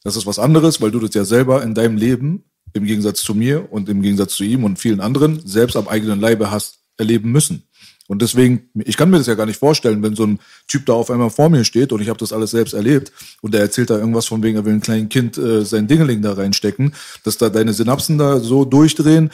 [0.06, 3.34] das ist was anderes, weil du das ja selber in deinem Leben, im Gegensatz zu
[3.34, 7.32] mir und im Gegensatz zu ihm und vielen anderen, selbst am eigenen Leibe hast erleben
[7.32, 7.64] müssen.
[8.08, 10.38] Und deswegen, ich kann mir das ja gar nicht vorstellen, wenn so ein
[10.68, 13.10] Typ da auf einmal vor mir steht und ich habe das alles selbst erlebt
[13.42, 16.22] und der erzählt da irgendwas von wegen, er will ein kleines Kind äh, sein Dingeling
[16.22, 16.94] da reinstecken,
[17.24, 19.32] dass da deine Synapsen da so durchdrehen,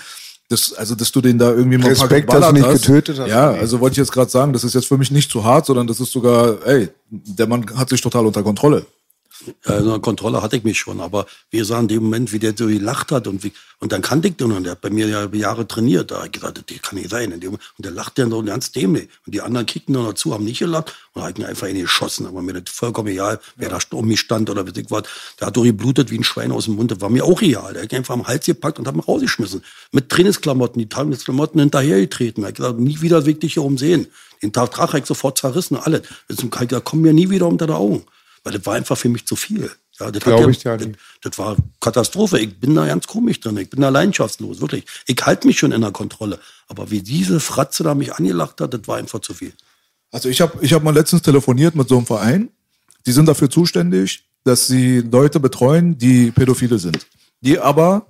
[0.48, 2.86] dass, also dass du den da irgendwie mal Respekt, dass du nicht hast.
[2.86, 3.28] getötet hast.
[3.28, 5.66] Ja, also wollte ich jetzt gerade sagen, das ist jetzt für mich nicht zu hart,
[5.66, 8.86] sondern das ist sogar, ey, der Mann hat sich total unter Kontrolle.
[9.64, 12.66] Also Kontrolle hatte ich mich schon, aber wie gesagt, in dem Moment, wie der so
[12.66, 15.26] gelacht hat und wie, und dann kannte ich den und der hat bei mir ja
[15.32, 17.32] Jahre trainiert, da habe ich gesagt, das kann nicht sein.
[17.32, 19.08] Und der lacht dann so ganz dämlich.
[19.26, 22.26] Und die anderen kickten dann dazu, haben nicht gelacht und haben ihn einfach in geschossen.
[22.26, 25.02] Aber mir das vollkommen egal, wer da um mich stand oder wie ich was.
[25.40, 26.92] Der hat doch geblutet wie ein Schwein aus dem Mund.
[26.92, 27.72] Das war mir auch egal.
[27.72, 29.64] Der hat einfach am Hals gepackt und hat mich rausgeschmissen.
[29.90, 32.44] Mit Trainingsklamotten, die Trainingsklamotten hinterhergetreten.
[32.44, 34.06] Ich habe gesagt, nie wieder wirklich hier umsehen.
[34.42, 36.02] Den Tag habe ich sofort zerrissen, alles.
[36.28, 36.44] Jetzt
[36.84, 38.04] kommen mir nie wieder unter die Augen.
[38.44, 39.70] Weil das war einfach für mich zu viel.
[40.00, 40.88] Ja, das, ja, ich ja das,
[41.22, 42.38] das, war Katastrophe.
[42.40, 43.56] Ich bin da ganz komisch drin.
[43.58, 44.84] Ich bin da leidenschaftslos, wirklich.
[45.06, 46.40] Ich halte mich schon in der Kontrolle.
[46.66, 49.52] Aber wie diese Fratze da mich angelacht hat, das war einfach zu viel.
[50.10, 52.48] Also ich habe ich hab mal letztens telefoniert mit so einem Verein.
[53.06, 57.06] Die sind dafür zuständig, dass sie Leute betreuen, die Pädophile sind.
[57.40, 58.06] Die aber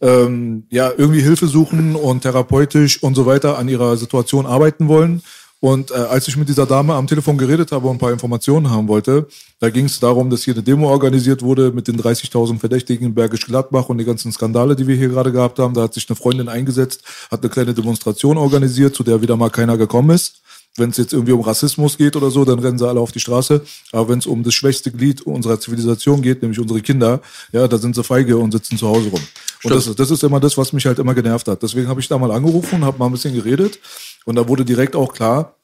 [0.00, 5.22] ähm, ja irgendwie Hilfe suchen und therapeutisch und so weiter an ihrer Situation arbeiten wollen
[5.60, 8.70] und äh, als ich mit dieser Dame am Telefon geredet habe und ein paar Informationen
[8.70, 12.58] haben wollte, da ging es darum, dass hier eine Demo organisiert wurde mit den 30.000
[12.58, 15.74] Verdächtigen in Bergisch Gladbach und die ganzen Skandale, die wir hier gerade gehabt haben.
[15.74, 19.50] Da hat sich eine Freundin eingesetzt, hat eine kleine Demonstration organisiert, zu der wieder mal
[19.50, 20.40] keiner gekommen ist.
[20.76, 23.20] Wenn es jetzt irgendwie um Rassismus geht oder so, dann rennen sie alle auf die
[23.20, 23.60] Straße.
[23.92, 27.20] Aber wenn es um das schwächste Glied unserer Zivilisation geht, nämlich unsere Kinder,
[27.52, 29.20] ja, da sind sie feige und sitzen zu Hause rum.
[29.58, 29.74] Stimmt.
[29.74, 31.62] Und das, das ist immer das, was mich halt immer genervt hat.
[31.62, 33.78] Deswegen habe ich da mal angerufen und habe mal ein bisschen geredet.
[34.24, 35.56] Und da wurde direkt auch klar,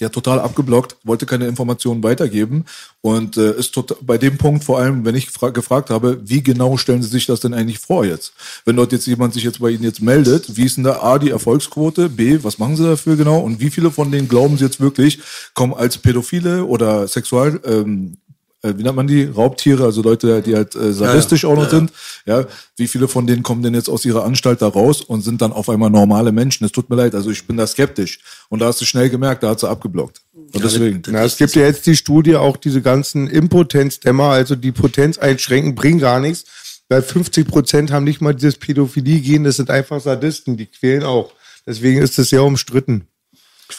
[0.00, 2.64] der total abgeblockt, wollte keine Informationen weitergeben.
[3.00, 6.76] Und äh, ist total, bei dem Punkt vor allem, wenn ich gefragt habe, wie genau
[6.76, 8.32] stellen Sie sich das denn eigentlich vor jetzt?
[8.64, 11.18] Wenn dort jetzt jemand sich jetzt bei Ihnen jetzt meldet, wie ist denn da A
[11.18, 13.40] die Erfolgsquote, B, was machen Sie dafür genau?
[13.40, 15.20] Und wie viele von denen glauben Sie jetzt wirklich,
[15.54, 18.27] kommen als Pädophile oder Sexual ähm, äh,
[18.62, 21.54] wie nennt man die, Raubtiere, also Leute, die halt äh, sadistisch ja, ja.
[21.54, 21.92] auch noch ja, sind.
[22.26, 22.46] Ja,
[22.76, 25.52] wie viele von denen kommen denn jetzt aus ihrer Anstalt da raus und sind dann
[25.52, 26.64] auf einmal normale Menschen?
[26.64, 28.20] Es tut mir leid, also ich bin da skeptisch.
[28.48, 30.20] Und da hast du schnell gemerkt, da hat sie abgeblockt.
[30.32, 31.02] Und deswegen.
[31.08, 35.74] Na, es gibt ja jetzt die Studie, auch diese ganzen Impotenzdämmer, also die Potenz einschränken,
[35.74, 36.44] bringen gar nichts.
[36.88, 41.32] Weil 50 Prozent haben nicht mal dieses Pädophilie-Gen, das sind einfach Sadisten, die quälen auch.
[41.66, 43.07] Deswegen ist das sehr umstritten.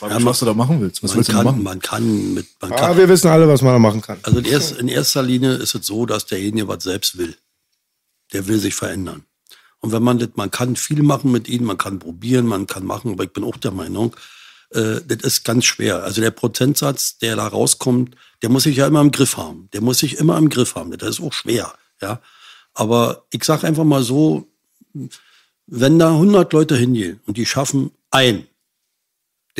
[0.02, 1.04] Ja, was du da machen willst.
[1.04, 1.64] Was willst kann, du machen?
[1.64, 2.98] Man kann mit, man ah, kann.
[2.98, 4.20] wir wissen alle, was man da machen kann.
[4.24, 7.36] Also in, erst, in erster Linie ist es so, dass derjenige was selbst will.
[8.34, 9.24] Der will sich verändern.
[9.80, 12.86] Und wenn man das, man kann viel machen mit ihnen, man kann probieren, man kann
[12.86, 14.16] machen, aber ich bin auch der Meinung,
[14.72, 16.04] äh, das ist ganz schwer.
[16.04, 19.70] Also der Prozentsatz, der da rauskommt, der muss sich ja immer im Griff haben.
[19.74, 20.92] Der muss sich immer im Griff haben.
[20.98, 22.22] Das ist auch schwer, ja.
[22.74, 24.48] Aber ich sage einfach mal so,
[25.66, 28.48] wenn da 100 Leute hingehen und die schaffen ein,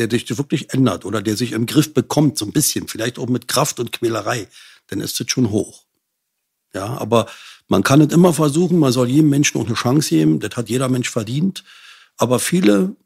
[0.00, 3.28] der sich wirklich ändert oder der sich im Griff bekommt, so ein bisschen, vielleicht auch
[3.28, 4.48] mit Kraft und Quälerei,
[4.86, 5.84] dann ist das schon hoch.
[6.72, 7.26] Ja, aber
[7.68, 10.68] man kann es immer versuchen, man soll jedem Menschen auch eine Chance geben, das hat
[10.68, 11.64] jeder Mensch verdient.
[12.16, 12.96] Aber viele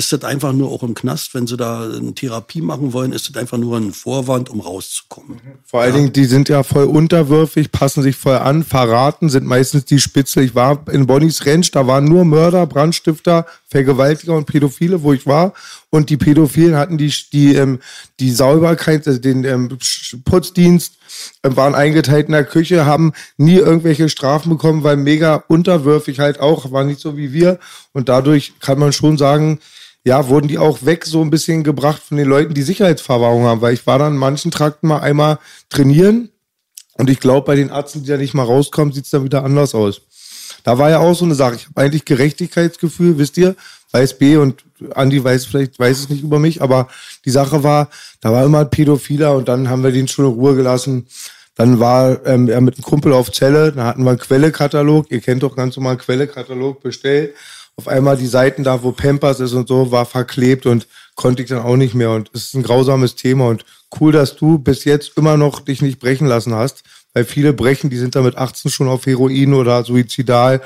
[0.00, 3.28] ist das einfach nur auch im Knast, wenn sie da eine Therapie machen wollen, ist
[3.28, 5.40] das einfach nur ein Vorwand, um rauszukommen.
[5.62, 5.98] Vor allen ja.
[5.98, 10.40] Dingen, die sind ja voll unterwürfig, passen sich voll an, verraten, sind meistens die Spitze.
[10.40, 15.26] Ich war in Bonnies Ranch, da waren nur Mörder, Brandstifter, Vergewaltiger und Pädophile, wo ich
[15.26, 15.52] war.
[15.90, 17.80] Und die Pädophilen hatten die, die, ähm,
[18.20, 19.76] die Sauberkeit, also den ähm,
[20.24, 20.94] Putzdienst,
[21.42, 26.40] äh, waren eingeteilt in der Küche, haben nie irgendwelche Strafen bekommen, weil mega unterwürfig halt
[26.40, 27.58] auch, war nicht so wie wir.
[27.92, 29.58] Und dadurch kann man schon sagen,
[30.04, 33.60] ja, wurden die auch weg so ein bisschen gebracht von den Leuten, die Sicherheitsverwahrung haben,
[33.60, 35.38] weil ich war dann in manchen Trakten mal einmal
[35.68, 36.30] trainieren
[37.00, 39.74] und ich glaube, bei den Ärzten, die da nicht mal rauskommen, sieht's dann wieder anders
[39.74, 40.02] aus.
[40.64, 41.54] da war ja auch so eine Sache.
[41.54, 43.56] Ich habe eigentlich Gerechtigkeitsgefühl, wisst ihr?
[43.92, 46.88] Weiß B und Andi weiß vielleicht, weiß es nicht über mich, aber
[47.24, 47.88] die Sache war,
[48.20, 51.06] da war immer ein Pädophiler und dann haben wir den schon in Ruhe gelassen.
[51.54, 55.20] Dann war ähm, er mit einem Kumpel auf Zelle, da hatten wir einen Quellekatalog, ihr
[55.20, 57.34] kennt doch ganz normal einen Quellekatalog bestellt.
[57.80, 61.48] Auf einmal die Seiten da, wo Pampers ist und so, war verklebt und konnte ich
[61.48, 62.10] dann auch nicht mehr.
[62.10, 63.64] Und es ist ein grausames Thema und
[63.98, 66.82] cool, dass du bis jetzt immer noch dich nicht brechen lassen hast,
[67.14, 70.60] weil viele brechen, die sind da mit 18 schon auf Heroin oder suizidal.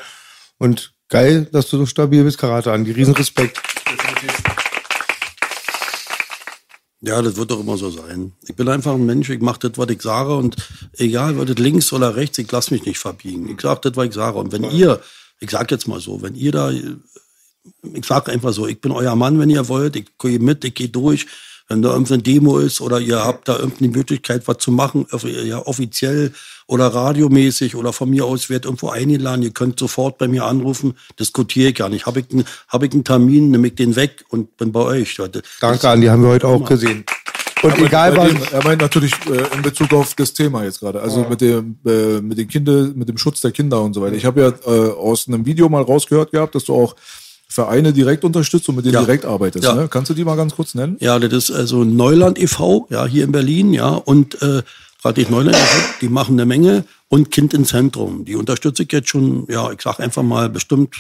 [0.59, 2.85] Und geil, dass du so stabil bist, Karate an.
[2.85, 3.63] Die Riesenrespekt.
[7.01, 8.33] Ja, das wird doch immer so sein.
[8.43, 10.57] Ich bin einfach ein Mensch, ich mache das, was ich sage und
[10.95, 13.49] egal, wird das links oder rechts, ich lasse mich nicht verbiegen.
[13.49, 14.37] Ich sage das, was ich sage.
[14.37, 15.01] Und wenn ihr,
[15.41, 19.17] ich sage jetzt mal so, wenn ihr da, ich sage einfach so, ich bin euer
[19.17, 21.27] Mann, wenn ihr wollt, ich gehe mit, ich gehe durch,
[21.69, 25.07] wenn da irgendeine Demo ist oder ihr habt da irgendeine Möglichkeit, was zu machen,
[25.45, 26.33] ja, offiziell
[26.67, 30.95] oder radiomäßig oder von mir aus wird irgendwo eingeladen, ihr könnt sofort bei mir anrufen,
[31.19, 32.07] diskutiere ich gar nicht.
[32.07, 35.19] Habe ich, einen, hab ich einen Termin, nehme ich den weg und bin bei euch.
[35.61, 37.05] Danke, Andi, haben wir heute auch gesehen.
[37.63, 38.29] Und Aber egal was.
[38.29, 41.77] dem, er meint natürlich äh, in Bezug auf das Thema jetzt gerade, also mit dem
[41.87, 44.17] äh, mit den Kinder, mit dem Schutz der Kinder und so weiter.
[44.17, 46.95] Ich habe ja äh, aus einem Video mal rausgehört gehabt, dass du auch
[47.49, 49.01] Vereine direkt unterstützt und mit denen Ja.
[49.01, 49.65] direkt arbeitest.
[49.65, 49.75] Ja.
[49.75, 49.89] Ne?
[49.89, 50.97] Kannst du die mal ganz kurz nennen?
[51.01, 54.63] Ja, das ist also Neuland e.V., ja, hier in Berlin, ja, und äh,
[55.01, 58.25] praktisch Neuland e.V., die machen eine Menge und Kind im Zentrum.
[58.25, 60.97] Die unterstütze ich jetzt schon, ja, ich sag einfach mal bestimmt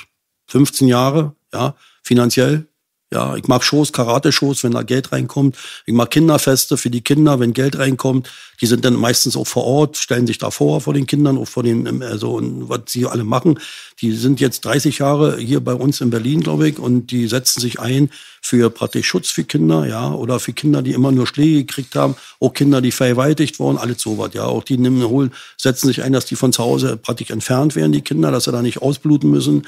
[0.46, 2.66] 15 Jahre, ja, finanziell.
[3.14, 5.56] Ja, ich mache Shows, Karate-Shows, wenn da Geld reinkommt.
[5.86, 8.28] Ich mache Kinderfeste für die Kinder, wenn Geld reinkommt.
[8.60, 11.46] Die sind dann meistens auch vor Ort, stellen sich da vor, vor den Kindern, auch
[11.46, 13.60] vor den, also, und was sie alle machen.
[14.00, 17.60] Die sind jetzt 30 Jahre hier bei uns in Berlin, glaube ich, und die setzen
[17.60, 18.10] sich ein
[18.42, 22.16] für praktisch Schutz für Kinder, ja, oder für Kinder, die immer nur Schläge gekriegt haben,
[22.40, 26.12] auch Kinder, die vergewaltigt wurden, alles sowas, ja, auch die nehmen, holen, setzen sich ein,
[26.12, 29.30] dass die von zu Hause praktisch entfernt werden, die Kinder, dass sie da nicht ausbluten
[29.30, 29.66] müssen.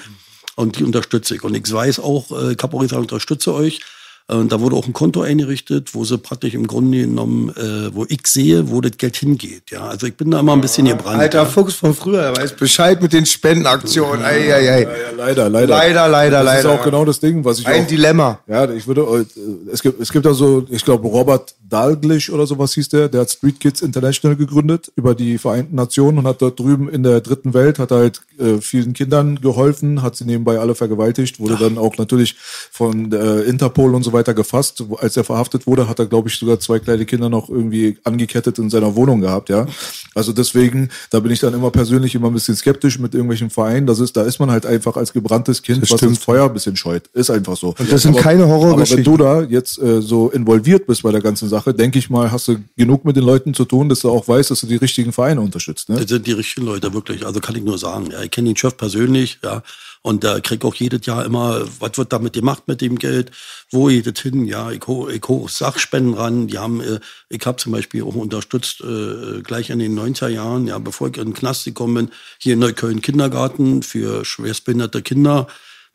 [0.56, 1.44] Und die unterstütze ich.
[1.44, 3.82] Und ich weiß auch, äh, ich unterstütze euch.
[4.28, 7.94] Äh, Und da wurde auch ein Konto eingerichtet, wo sie praktisch im Grunde genommen, äh,
[7.94, 9.70] wo ich sehe, wo das Geld hingeht.
[9.70, 11.20] Ja, also ich bin da immer ein bisschen gebrannt.
[11.20, 11.44] Alter ja.
[11.44, 14.24] Fuchs von früher, er weiß Bescheid mit den Spendenaktionen.
[14.24, 14.82] Ei, ei, ei.
[14.82, 15.76] Ja, leider, leider.
[15.76, 16.58] Leider, leider, das leider.
[16.74, 18.38] ist auch genau das Ding, was ich Ein auch, Dilemma.
[18.46, 22.74] Ja, ich würde, äh, es gibt, es gibt also, ich glaube, Robert Dalglish oder sowas
[22.74, 26.58] hieß der, der hat Street Kids International gegründet über die Vereinten Nationen und hat dort
[26.60, 30.74] drüben in der dritten Welt, hat halt äh, vielen Kindern geholfen, hat sie nebenbei alle
[30.74, 32.36] vergewaltigt, wurde dann auch natürlich
[32.70, 34.82] von äh, Interpol und so weiter gefasst.
[34.98, 38.58] Als er verhaftet wurde, hat er, glaube ich, sogar zwei kleine Kinder noch irgendwie angekettet
[38.58, 39.66] in seiner Wohnung gehabt, ja.
[40.14, 43.86] Also deswegen, da bin ich dann immer persönlich immer ein bisschen skeptisch mit irgendwelchen Vereinen.
[43.86, 46.16] Das ist, da ist man halt einfach als gebranntes Kind, Das was stimmt.
[46.16, 47.06] das Feuer ein bisschen scheut.
[47.12, 47.74] Ist einfach so.
[47.78, 49.04] Und das sind keine Aber wenn Horrorgeschichten.
[49.04, 52.48] du da jetzt äh, so involviert bist bei der ganzen Sache, denke ich mal, hast
[52.48, 55.12] du genug mit den Leuten zu tun, dass du auch weißt, dass du die richtigen
[55.12, 55.88] Vereine unterstützt.
[55.88, 55.96] Ne?
[55.96, 57.24] Das sind die richtigen Leute, wirklich.
[57.26, 58.08] Also kann ich nur sagen.
[58.10, 59.62] Ja, ich kenne den Chef persönlich, ja.
[60.06, 63.32] Und da krieg auch jedes Jahr immer, was wird damit gemacht mit dem Geld?
[63.72, 64.44] Wo geht das hin?
[64.44, 66.46] Ja, ich hole ich hol Sachspenden ran.
[66.46, 70.68] Die haben, äh, ich habe zum Beispiel auch unterstützt, äh, gleich in den 90er Jahren,
[70.68, 75.48] ja, bevor ich in den Knast gekommen bin, hier in Neukölln Kindergarten für schwerstbehinderte Kinder.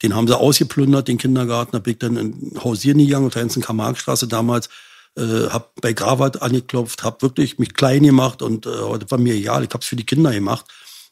[0.03, 1.72] Den haben sie ausgeplündert, den Kindergarten.
[1.72, 4.68] Da bin ich dann in Hausieren gegangen, auf der ganzen Karl-Marx-Straße damals
[5.16, 9.36] äh, hab bei Gravat angeklopft, hab wirklich mich klein gemacht und äh, das war mir
[9.36, 10.66] egal, ich hab's für die Kinder gemacht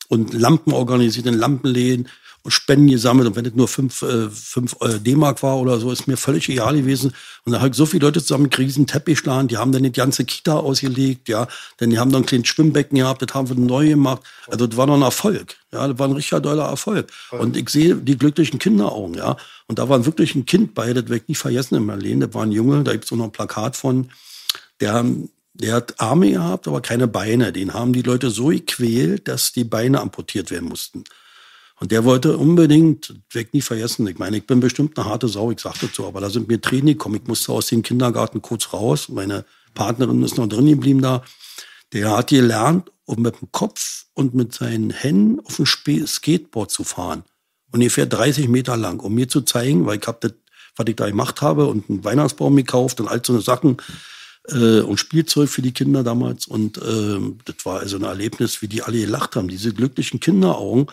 [0.10, 2.10] und Lampen organisiert in Lampenläden
[2.44, 5.92] und Spenden gesammelt und wenn das nur fünf, äh, fünf äh, D-Mark war oder so,
[5.92, 7.14] ist mir völlig egal gewesen.
[7.46, 9.92] Und da habe ich so viele Leute zusammen einen Teppich geschlagen, die haben dann die
[9.92, 11.48] ganze Kita ausgelegt, ja,
[11.80, 14.78] denn die haben dann ein kleines Schwimmbecken gehabt, das haben wir neu gemacht, also das
[14.78, 17.12] war noch ein Erfolg, ja, das war ein richtiger doller Erfolg.
[17.32, 19.38] Und ich sehe die glücklichen Kinderaugen, ja,
[19.68, 22.20] und da war wirklich ein Kind bei, das werde ich nicht vergessen in meinem Leben,
[22.22, 24.10] das war ein Junge, da gibt's auch noch ein Plakat von,
[24.80, 25.06] der,
[25.54, 27.52] der hat Arme gehabt, aber keine Beine.
[27.52, 31.04] Den haben die Leute so gequält, dass die Beine amputiert werden mussten.
[31.80, 34.06] Und der wollte unbedingt, weg nie vergessen.
[34.08, 36.60] Ich meine, ich bin bestimmt eine harte Sau, ich sagte so, aber da sind mir
[36.60, 37.16] Tränen gekommen.
[37.16, 39.08] Ich musste aus dem Kindergarten kurz raus.
[39.08, 41.24] Meine Partnerin ist noch drin geblieben da.
[41.94, 46.84] Der hat gelernt, um mit dem Kopf und mit seinen Händen auf dem Skateboard zu
[46.84, 47.24] fahren.
[47.72, 50.34] Ungefähr 30 Meter lang, um mir zu zeigen, weil ich habe das,
[50.76, 53.78] was ich da gemacht habe und einen Weihnachtsbaum gekauft und all so eine Sachen
[54.50, 56.46] äh, und Spielzeug für die Kinder damals.
[56.46, 60.88] Und ähm, das war also ein Erlebnis, wie die alle gelacht haben, diese glücklichen Kinderaugen.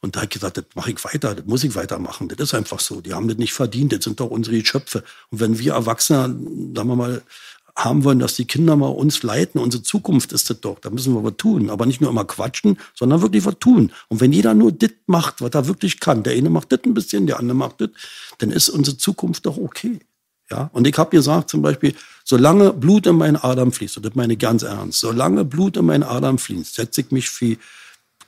[0.00, 2.28] Und da habe ich gesagt, das mache ich weiter, das muss ich weitermachen.
[2.28, 3.00] Das ist einfach so.
[3.00, 5.02] Die haben das nicht verdient, das sind doch unsere Geschöpfe.
[5.30, 6.36] Und wenn wir Erwachsene,
[6.74, 7.22] sagen wir mal,
[7.78, 11.14] haben wollen, dass die Kinder mal uns leiten, unsere Zukunft ist das doch, da müssen
[11.14, 11.70] wir was tun.
[11.70, 13.92] Aber nicht nur immer quatschen, sondern wirklich was tun.
[14.08, 16.94] Und wenn jeder nur das macht, was er wirklich kann, der eine macht das ein
[16.94, 17.90] bisschen, der andere macht das,
[18.38, 20.00] dann ist unsere Zukunft doch okay.
[20.50, 21.94] Ja, und ich habe gesagt zum Beispiel,
[22.24, 25.84] solange Blut in meinen Adern fließt, und das meine ich ganz ernst, solange Blut in
[25.84, 27.56] meinen Adern fließt, setze ich mich für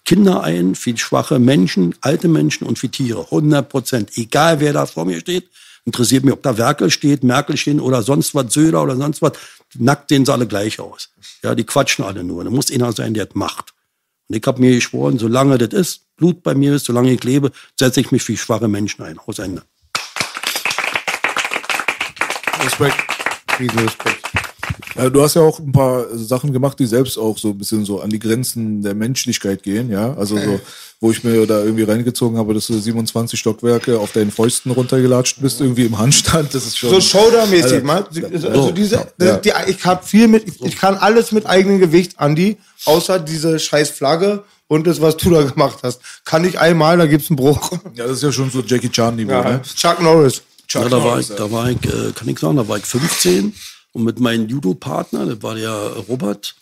[0.04, 3.24] Kinder ein, für schwache Menschen, alte Menschen und für Tiere.
[3.24, 4.10] 100 Prozent.
[4.16, 5.48] Egal wer da vor mir steht,
[5.84, 9.32] interessiert mich, ob da Werkel steht, Merkel stehen oder sonst was, Söder oder sonst was.
[9.78, 11.10] Nackt sehen sie alle gleich aus.
[11.42, 12.42] Ja, die quatschen alle nur.
[12.44, 13.72] Da muss einer sein, der das macht.
[14.28, 17.50] Und ich habe mir geschworen, solange das ist, Blut bei mir ist, solange ich lebe,
[17.78, 19.18] setze ich mich für schwache Menschen ein.
[19.18, 19.62] Aus Ende.
[22.62, 22.96] Respekt.
[23.58, 24.49] Ja,
[25.10, 28.00] du hast ja auch ein paar Sachen gemacht, die selbst auch so ein bisschen so
[28.00, 30.14] an die Grenzen der Menschlichkeit gehen, ja.
[30.14, 30.60] Also so,
[31.00, 35.40] wo ich mir da irgendwie reingezogen habe, dass du 27 Stockwerke auf deinen Fäusten runtergelatscht
[35.40, 36.54] bist, irgendwie im Handstand.
[36.54, 36.90] Das ist schon.
[36.90, 38.04] So Showdown-mäßig, man.
[38.06, 39.36] Also diese, Ja.
[39.38, 43.58] die, ich habe viel mit, ich, ich kann alles mit eigenem Gewicht, Andi, außer diese
[43.58, 46.00] scheiß Flagge und das, was du da gemacht hast.
[46.24, 47.72] Kann ich einmal, da gibt's einen Bruch.
[47.94, 49.62] Ja, das ist ja schon so Jackie Chan-Niveau, ne?
[49.74, 50.42] Chuck Norris.
[50.72, 53.52] Ja, da war ich, da war ich, äh, kann ich sagen, da war ich 15
[53.92, 55.72] und mit meinem Judo-Partner, das war der
[56.08, 56.54] Robert,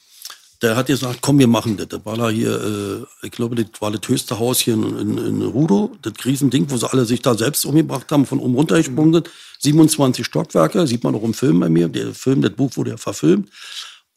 [0.61, 1.89] der hat gesagt, komm, wir machen das.
[1.89, 5.19] Das war da hier, äh, ich glaube, das war das höchste Haus hier in, in,
[5.19, 9.15] in Rudo, das Riesending, wo sie alle sich da selbst umgebracht haben, von oben runtergesprungen
[9.15, 9.31] sind.
[9.61, 11.89] 27 Stockwerke, sieht man auch im Film bei mir.
[11.89, 13.51] Der Film, das Buch wurde ja verfilmt.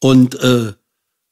[0.00, 0.72] Und äh,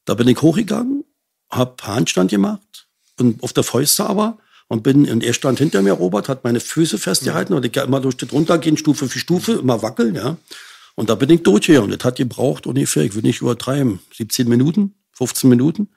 [0.05, 1.05] da bin ich hochgegangen,
[1.51, 2.87] hab Handstand gemacht
[3.19, 6.61] und auf der Fäuste aber und bin und er stand hinter mir, Robert, hat meine
[6.61, 10.37] Füße festgehalten und ich immer durch das runtergehen, Stufe für Stufe, immer wackeln, ja.
[10.95, 11.91] Und da bin ich durchgegangen.
[11.91, 15.89] Das hat gebraucht ungefähr, ich will nicht übertreiben, 17 Minuten, 15 Minuten.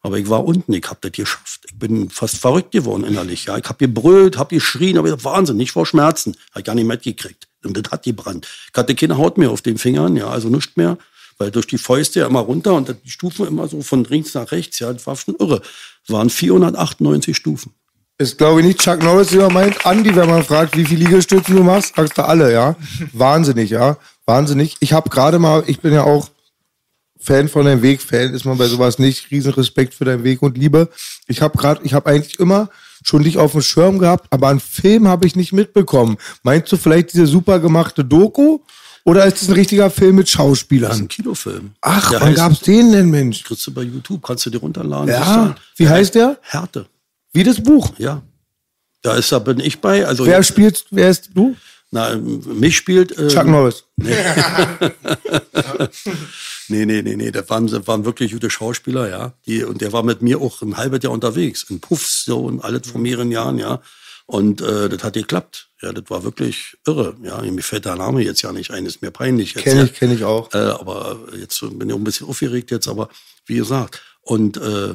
[0.00, 1.60] Aber ich war unten, ich habe das geschafft.
[1.66, 3.44] Ich bin fast verrückt geworden innerlich.
[3.44, 6.74] Ja, ich habe gebrüllt, habe geschrien, aber ich Wahnsinn, nicht vor Schmerzen, habe ich gar
[6.74, 7.46] nicht mitgekriegt.
[7.64, 8.48] Und das hat gebrannt.
[8.72, 10.98] Ich hatte keine Haut mehr auf den Fingern, ja, also nichts mehr,
[11.38, 14.50] weil durch die Fäuste ja immer runter und die Stufen immer so von links nach
[14.50, 15.62] rechts, ja, das war schon irre.
[16.04, 17.72] Es waren 498 Stufen.
[18.18, 19.86] Ist, glaube ich, nicht Chuck Norris, wie man meint.
[19.86, 22.76] Andi, wenn man fragt, wie viele Liegestützen du machst, sagst du alle, ja.
[23.12, 23.96] Wahnsinnig, ja.
[24.26, 24.76] Wahnsinnig.
[24.80, 26.28] Ich habe gerade mal, ich bin ja auch
[27.18, 28.02] Fan von deinem Weg.
[28.02, 29.30] Fan ist man bei sowas nicht.
[29.30, 30.88] Riesenrespekt für deinen Weg und Liebe.
[31.28, 32.68] Ich habe gerade, ich habe eigentlich immer
[33.04, 36.16] schon dich auf dem Schirm gehabt, aber einen Film habe ich nicht mitbekommen.
[36.42, 38.58] Meinst du vielleicht diese super gemachte Doku?
[39.04, 40.92] Oder ist es ein richtiger Film mit Das ist Schauspielern?
[40.92, 41.72] ein Kinofilm.
[41.80, 43.42] Ach, Der wann gab's den denn, Mensch?
[43.42, 45.08] Kriegst du bei YouTube, kannst du dir runterladen.
[45.08, 46.38] Ja, wie heißt der?
[46.42, 46.86] Härte,
[47.32, 47.92] Wie das Buch.
[47.98, 48.22] ja.
[49.04, 50.06] Da ist, da bin ich bei.
[50.06, 51.56] Also Wer spielt, wer ist du?
[51.94, 53.16] Na, mich spielt.
[53.16, 53.84] Äh, Chuck Norris.
[56.68, 57.30] Nee, nee, nee, nee.
[57.30, 59.34] Das waren, das waren wirklich gute Schauspieler, ja.
[59.44, 61.64] Die, und der war mit mir auch ein halbes Jahr unterwegs.
[61.68, 63.82] In Puffs so und alles vor mehreren Jahren, ja.
[64.24, 65.68] Und äh, das hat geklappt.
[65.82, 67.14] Ja, das war wirklich irre.
[67.22, 69.64] Ja, mir fällt der Name jetzt ja nicht ein, ist mir peinlich jetzt.
[69.64, 69.84] Kenn ja.
[69.84, 70.54] ich, kenn ich auch.
[70.54, 73.10] Äh, aber jetzt bin ich auch ein bisschen aufgeregt jetzt, aber
[73.44, 74.00] wie gesagt.
[74.22, 74.94] Und äh,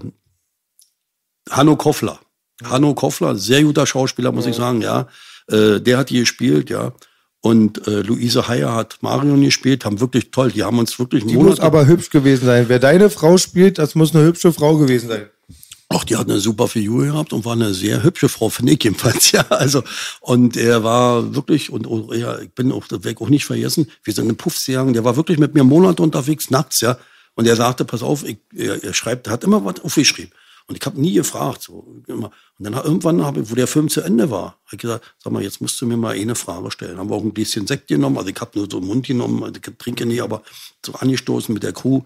[1.49, 2.19] Hanno Koffler.
[2.63, 5.07] Hanno Koffler, sehr guter Schauspieler, muss ich sagen, ja.
[5.49, 6.93] Äh, der hat die gespielt, ja.
[7.41, 10.51] Und äh, Luise Heyer hat Marion gespielt, haben wirklich toll.
[10.51, 12.65] Die haben uns wirklich Die muss aber hübsch gewesen sein.
[12.67, 15.27] Wer deine Frau spielt, das muss eine hübsche Frau gewesen sein.
[15.89, 18.83] Ach, die hat eine super Figur gehabt und war eine sehr hübsche Frau, finde ich
[18.83, 19.45] jedenfalls, ja.
[19.49, 19.83] Also,
[20.19, 23.89] und er war wirklich, und oh, ja, ich bin auch, das ich auch nicht vergessen,
[24.03, 26.97] wir sind in Puffs gegangen, der war wirklich mit mir Monate unterwegs, nachts, ja.
[27.35, 30.33] Und er sagte, pass auf, ich, er, er schreibt, er hat immer was aufgeschrieben.
[30.67, 31.73] Und ich habe nie gefragt, so.
[31.75, 35.41] Und dann irgendwann ich, wo der Film zu Ende war, habe ich gesagt, sag mal,
[35.41, 36.97] jetzt musst du mir mal eine Frage stellen.
[36.97, 39.43] Haben wir auch ein bisschen Sekt genommen, also ich habe nur so einen Mund genommen,
[39.43, 40.43] also ich trinke nie, aber
[40.85, 42.01] so angestoßen mit der Crew.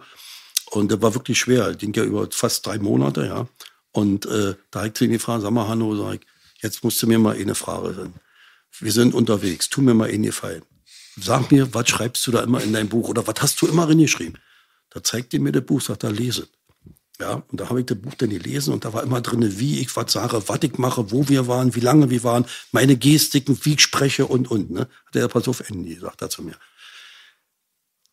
[0.70, 1.68] Und das war wirklich schwer.
[1.68, 3.48] Das ging ja über fast drei Monate, ja.
[3.94, 6.22] Und äh, da habe ich zu ihm gefragt, sag mal, Hanno, sag ich,
[6.62, 8.14] jetzt musst du mir mal eine Frage stellen.
[8.80, 10.64] Wir sind unterwegs, tu mir mal einen Gefallen.
[11.20, 13.88] Sag mir, was schreibst du da immer in dein Buch oder was hast du immer
[13.88, 14.38] reingeschrieben?
[14.92, 16.48] Da zeigt er mir das Buch, sagt er, lese.
[17.20, 19.80] Ja, und da habe ich das Buch dann gelesen und da war immer drin, wie
[19.80, 23.60] ich was sage, was ich mache, wo wir waren, wie lange wir waren, meine Gestiken,
[23.64, 24.72] wie ich spreche und, und.
[24.72, 24.88] Ne?
[25.06, 26.56] Hat er, pass auf, Andy, sagt er zu mir.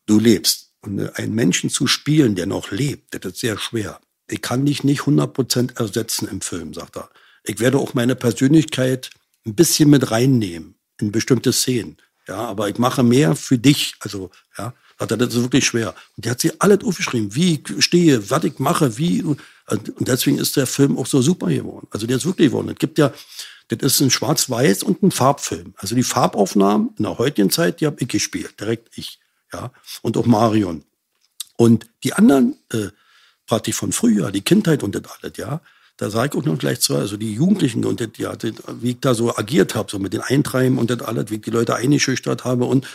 [0.05, 0.73] Du lebst.
[0.81, 3.99] Und äh, einen Menschen zu spielen, der noch lebt, das ist sehr schwer.
[4.27, 7.09] Ich kann dich nicht 100% ersetzen im Film, sagt er.
[7.43, 9.09] Ich werde auch meine Persönlichkeit
[9.45, 11.97] ein bisschen mit reinnehmen in bestimmte Szenen.
[12.27, 13.95] Ja, aber ich mache mehr für dich.
[13.99, 15.95] Also, ja, sagt er, das wirklich schwer.
[16.15, 19.23] Und die hat sie alles aufgeschrieben, wie ich stehe, was ich mache, wie.
[19.23, 19.39] Und
[19.99, 21.87] deswegen ist der Film auch so super geworden.
[21.91, 22.69] Also, der ist wirklich geworden.
[22.69, 23.13] Es gibt ja,
[23.69, 25.73] das ist ein Schwarz-Weiß und ein Farbfilm.
[25.77, 29.19] Also, die Farbaufnahmen in der heutigen Zeit, die habe ich gespielt, direkt ich.
[29.53, 29.71] Ja,
[30.03, 30.83] und auch Marion.
[31.55, 32.89] Und die anderen, äh,
[33.47, 35.61] praktisch von früher, die Kindheit und das alles, ja,
[35.97, 38.91] da sage ich auch noch gleich zu, also die Jugendlichen und das, ja, das, wie
[38.91, 41.49] ich da so agiert habe, so mit den Eintreiben und das alles, wie ich die
[41.49, 42.87] Leute eingeschüchtert habe und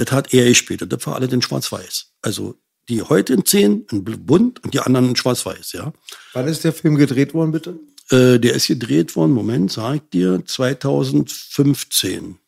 [0.00, 0.80] das hat er gespielt.
[0.82, 2.06] Und das war alles in Schwarz-Weiß.
[2.22, 2.54] Also
[2.88, 5.92] die heute in 10 in bunt und die anderen in Schwarz-Weiß, ja.
[6.32, 7.78] Wann ist der Film gedreht worden, bitte?
[8.10, 12.38] Äh, der ist gedreht worden, Moment, sag ich dir, 2015.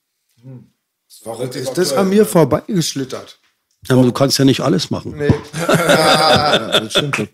[1.53, 3.38] Ist das an mir vorbeigeschlittert?
[3.86, 5.14] Ja, aber du kannst ja nicht alles machen.
[5.16, 5.28] Nee.
[5.66, 7.28] das stimmt.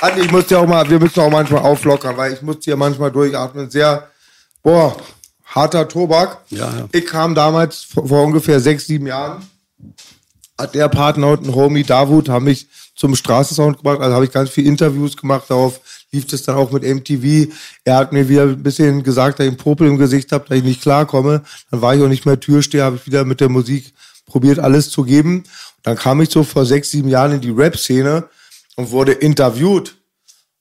[0.00, 2.76] Andi, ich muss dir auch mal, wir müssen auch manchmal auflockern, weil ich muss hier
[2.76, 3.68] manchmal durchatmen.
[3.68, 4.10] Sehr,
[4.62, 4.96] boah,
[5.58, 6.38] harter Tobak.
[6.50, 6.88] Ja, ja.
[6.92, 9.42] Ich kam damals vor, ungefähr sechs, sieben Jahren,
[10.56, 14.32] hat der Partner und ein Homie Davut haben mich zum Straßensound gebracht, also habe ich
[14.32, 15.80] ganz viele Interviews gemacht, darauf
[16.10, 17.52] lief es dann auch mit MTV.
[17.84, 20.58] Er hat mir wieder ein bisschen gesagt, dass ich einen Popel im Gesicht habe, dass
[20.58, 21.42] ich nicht klarkomme.
[21.70, 23.92] Dann war ich auch nicht mehr Türsteher, habe ich wieder mit der Musik
[24.26, 25.44] probiert, alles zu geben.
[25.82, 28.28] Dann kam ich so vor sechs, sieben Jahren in die Rap-Szene
[28.76, 29.96] und wurde interviewt.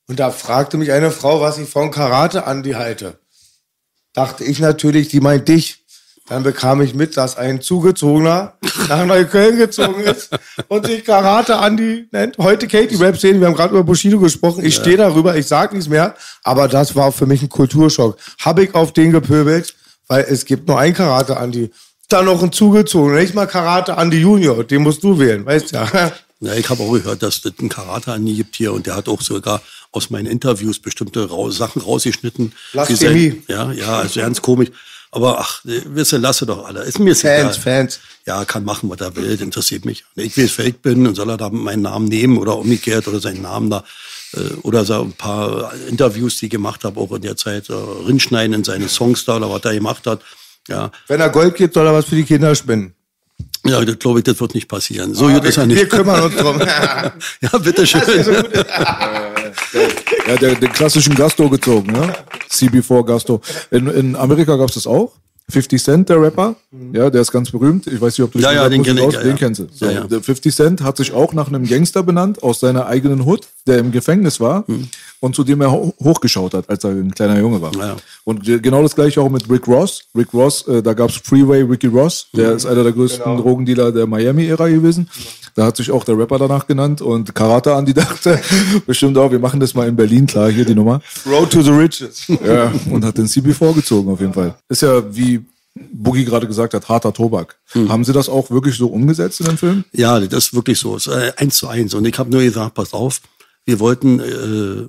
[0.07, 3.19] Und da fragte mich eine Frau, was ich von Karate Andi halte.
[4.17, 5.83] Dachte ich natürlich, die meint dich.
[6.27, 8.53] Dann bekam ich mit, dass ein Zugezogener
[8.89, 10.35] nach Neukölln gezogen ist
[10.69, 12.35] und sich Karate Andi nennt.
[12.39, 14.65] Heute Katie Rap sehen, wir haben gerade über Bushido gesprochen.
[14.65, 16.15] Ich stehe darüber, ich sag nichts mehr.
[16.43, 18.17] Aber das war für mich ein Kulturschock.
[18.39, 19.75] Hab ich auf den gepöbelt,
[20.07, 21.69] weil es gibt nur ein Karate Andi.
[22.09, 24.63] Dann noch ein Zugezogener, nicht mal Karate Andi Junior.
[24.63, 26.11] Den musst du wählen, weißt ja.
[26.39, 29.09] Ja, ich habe auch gehört, dass es einen Karate an gibt hier und der hat
[29.09, 29.61] auch sogar
[29.97, 32.53] aus meinen Interviews bestimmte Ra Sachen rausgeschnitten.
[32.71, 33.31] Blasphemie.
[33.31, 34.69] Für sein- Ja, ja, also ganz komisch.
[35.11, 36.83] Aber ach, äh, wisse, lasse doch alle.
[36.83, 37.63] Ist mir Fans, egal.
[37.63, 37.99] Fans.
[38.25, 40.03] Ja, kann machen, was er will, interessiert mich.
[40.15, 43.41] Ich wer ich bin und soll er da meinen Namen nehmen oder umgekehrt oder seinen
[43.41, 43.83] Namen da
[44.33, 47.73] äh, oder so ein paar Interviews, die ich gemacht habe, auch in der Zeit, äh,
[47.73, 50.21] rinschneiden in seine Songs da oder was er gemacht hat.
[50.67, 52.93] Ja, Wenn er Gold gibt, soll er was für die Kinder spenden.
[53.65, 55.13] ja, das glaube ich, das wird nicht passieren.
[55.15, 55.89] So gut ist er wir, wir nicht.
[55.89, 56.59] kümmern uns drum.
[57.41, 58.01] Ja, bitteschön.
[60.27, 62.13] Ja, der, den klassischen Gasto gezogen, ne?
[62.49, 63.41] CB4 Gasto.
[63.71, 65.13] In, in Amerika gab's das auch.
[65.49, 66.55] 50 Cent, der Rapper,
[66.91, 67.87] ja, der ist ganz berühmt.
[67.87, 69.67] Ich weiß nicht, ob du Ja, ja, den kenn ich, aus- ja, den kennst du.
[69.71, 70.03] So, Ja, ja.
[70.03, 73.79] Der 50 Cent hat sich auch nach einem Gangster benannt aus seiner eigenen Hood, der
[73.79, 74.65] im Gefängnis war
[75.19, 77.71] und zu dem er ho hochgeschaut hat, als er ein kleiner Junge war.
[77.73, 77.79] Hm.
[77.79, 77.95] Ja.
[78.23, 80.03] Und ge- genau das gleiche auch mit Rick Ross.
[80.15, 82.57] Rick Ross, äh, da gab's Freeway Ricky Ross, der Hm.
[82.57, 83.41] ist einer der größten Genau.
[83.41, 85.09] Drogendealer der Miami-Ära gewesen.
[85.55, 88.39] Da hat sich auch der Rapper danach genannt und Karate Andi dachte
[88.85, 91.01] bestimmt auch, wir machen das mal in Berlin, klar, hier die Nummer.
[91.25, 92.27] Road to the Riches.
[92.45, 94.55] Ja, und hat den CB vorgezogen auf jeden Fall.
[94.69, 95.43] Ist ja, wie
[95.93, 97.55] Boogie gerade gesagt hat, harter Tobak.
[97.87, 99.83] Haben Sie das auch wirklich so umgesetzt in dem Film?
[99.93, 100.95] Ja, das ist wirklich so.
[100.95, 101.93] Es ist äh, eins zu eins.
[101.93, 103.19] Und ich habe nur gesagt, pass auf,
[103.67, 104.87] wir wollten, äh,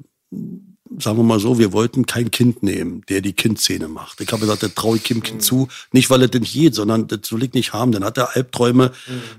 [0.98, 4.20] sagen wir mal so, wir wollten kein Kind nehmen, der die Kindszene macht.
[4.20, 5.68] Ich habe gesagt, das traue ich dem Kind zu.
[5.92, 7.92] Nicht, weil er das nicht geht, sondern das will ich nicht haben.
[7.92, 8.92] Dann hat er Albträume.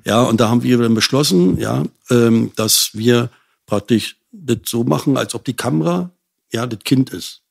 [0.05, 3.29] Ja, und da haben wir dann beschlossen, ja, ähm, dass wir
[3.65, 6.11] praktisch das so machen, als ob die Kamera,
[6.51, 7.41] ja, das Kind ist.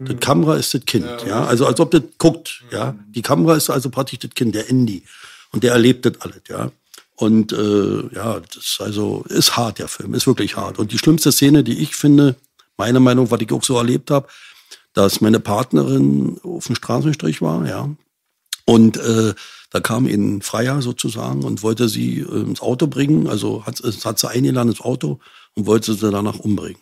[0.00, 2.96] Die Kamera ist das Kind, ja, also als ob das guckt, ja.
[3.14, 5.04] Die Kamera ist also praktisch das Kind, der Andy.
[5.52, 6.72] Und der erlebt das alles, ja.
[7.16, 10.78] Und äh, ja, das ist also ist hart, der Film, ist wirklich hart.
[10.78, 12.36] Und die schlimmste Szene, die ich finde,
[12.76, 14.26] meine Meinung, was ich auch so erlebt habe,
[14.94, 17.88] dass meine Partnerin auf dem Straßenstrich war, ja.
[18.66, 19.34] Und äh,
[19.70, 24.18] da kam ein Freier sozusagen und wollte sie äh, ins Auto bringen, also hat, hat
[24.18, 25.20] sie eingeladen ins Auto
[25.54, 26.80] und wollte sie danach umbringen.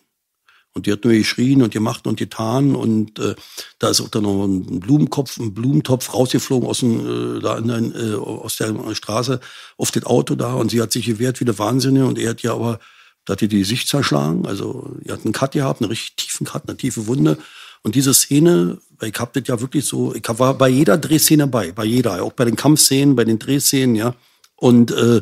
[0.75, 2.75] Und die hat nur geschrien und gemacht und getan.
[2.75, 3.35] Und äh,
[3.77, 7.67] da ist auch dann noch ein Blumenkopf, ein Blumentopf rausgeflogen aus, dem, äh, da in,
[7.67, 9.39] den, äh, aus der Straße
[9.77, 10.53] auf das Auto da.
[10.53, 12.07] Und sie hat sich gewehrt wie eine Wahnsinnige.
[12.07, 12.79] Und er hat ja aber,
[13.25, 14.47] da hat die die Sicht zerschlagen.
[14.47, 17.37] Also, er hat einen Cut gehabt, einen richtig tiefen Cut, eine tiefe Wunde.
[17.83, 21.71] Und diese Szene, ich hab das ja wirklich so, ich war bei jeder Drehszene dabei,
[21.71, 24.15] bei jeder, auch bei den Kampfszenen, bei den Drehszenen, ja.
[24.55, 25.21] Und äh,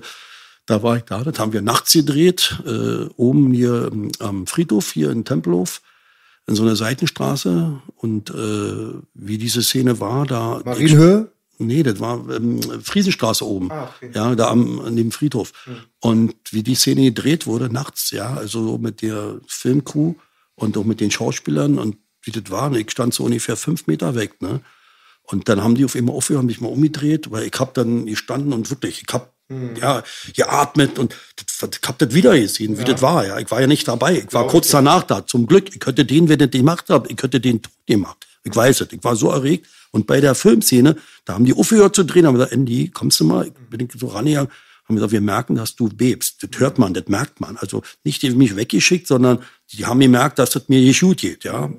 [0.66, 4.92] da war ich da, das haben wir nachts gedreht, äh, oben hier ähm, am Friedhof,
[4.92, 5.82] hier in Tempelhof,
[6.48, 7.82] in so einer Seitenstraße.
[7.96, 10.62] Und äh, wie diese Szene war, da.
[10.64, 11.32] Marienhöhe?
[11.58, 13.72] Nee, das war ähm, Friesenstraße oben.
[13.72, 14.12] Ah, okay.
[14.14, 15.54] Ja, da am, an dem Friedhof.
[16.00, 20.16] Und wie die Szene gedreht wurde, nachts, ja, also mit der Filmcrew
[20.56, 23.88] und auch mit den Schauspielern und wie das war, ne, ich stand so ungefähr fünf
[23.88, 24.62] Meter weg, ne?
[25.24, 28.06] Und dann haben die auf einmal aufgehört, haben mich mal umgedreht, weil ich hab dann
[28.06, 29.14] gestanden und wirklich, ich
[29.52, 30.04] hab ja
[30.36, 33.26] geatmet und das, ich hab das wieder gesehen, wie das war.
[33.26, 34.24] Ja, ich war ja nicht dabei.
[34.28, 35.26] Ich war kurz danach da.
[35.26, 38.28] Zum Glück, ich könnte den, wenn ich das gemacht habe, ich könnte den tot gemacht.
[38.44, 38.92] Ich weiß es.
[38.92, 39.68] Ich war so erregt.
[39.92, 40.96] Und bei der Filmszene,
[41.26, 43.48] da haben die aufgehört zu drehen, haben gesagt, Andy, kommst du mal?
[43.48, 44.50] Ich bin so rangegangen,
[44.86, 46.42] haben gesagt, wir merken, dass du bebst.
[46.42, 47.58] Das hört man, das merkt man.
[47.58, 49.40] Also nicht die haben mich weggeschickt, sondern
[49.74, 51.70] die haben gemerkt, dass das mir nicht gut geht, ja.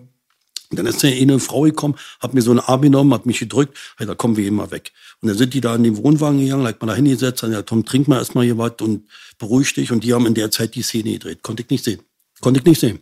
[0.72, 3.76] Und dann ist eine Frau gekommen, hat mir so einen Arm genommen, hat mich gedrückt,
[3.98, 4.92] hey, da kommen wir immer weg.
[5.20, 7.60] Und dann sind die da in den Wohnwagen gegangen, hat man da hingesetzt, dann ja,
[7.60, 9.06] Tom, trink mal erstmal hier was und
[9.38, 9.92] beruhig dich.
[9.92, 11.42] Und die haben in der Zeit die Szene gedreht.
[11.42, 12.00] Konnte ich nicht sehen.
[12.40, 13.00] Konnte ich nicht sehen.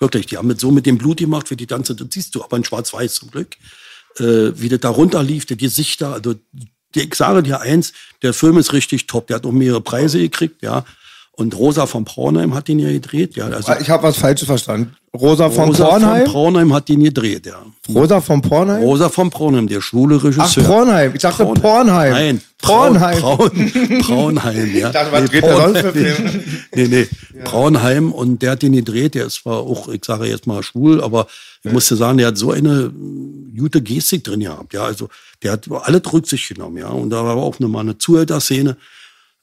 [0.00, 2.42] Wirklich, die haben mit so mit dem Blut gemacht, wie die ganze, das siehst du,
[2.42, 3.56] aber in schwarz-weiß zum Glück,
[4.18, 6.34] äh, wie das da runterlief, die Gesichter, also
[6.96, 7.92] ich sage dir eins,
[8.22, 10.84] der Film ist richtig top, der hat auch mehrere Preise gekriegt, ja.
[11.36, 13.46] Und Rosa von Braunheim hat den ja gedreht, ja.
[13.48, 14.94] Also Ich habe was Falsches verstanden.
[15.12, 16.24] Rosa von Rosa Pornheim?
[16.24, 17.62] von Braunheim hat den gedreht, ja.
[17.92, 18.82] Rosa von Pornheim?
[18.82, 20.64] Rosa von Braunheim, der schwule Ach, Regisseur.
[20.64, 21.12] Pornheim.
[21.14, 21.62] Ich dachte Braunheim.
[21.62, 22.12] Pornheim.
[22.12, 23.20] Nein, Braunheim.
[23.20, 23.50] Braun,
[24.06, 24.86] Braunheim, ja.
[24.88, 26.30] Ich dachte, was nee, dreht der Braun- sonst für Filme?
[26.74, 27.08] nee, nee.
[27.44, 31.02] Braunheim und der hat den gedreht, der ist zwar auch, ich sage jetzt mal schwul,
[31.02, 31.26] aber
[31.64, 34.84] ich musste sagen, der hat so eine mm, gute Gestik drin gehabt, ja.
[34.84, 35.08] Also
[35.42, 36.88] der hat alles Rücksicht genommen, ja.
[36.88, 38.76] Und da war auch noch mal eine Zuhälterszene.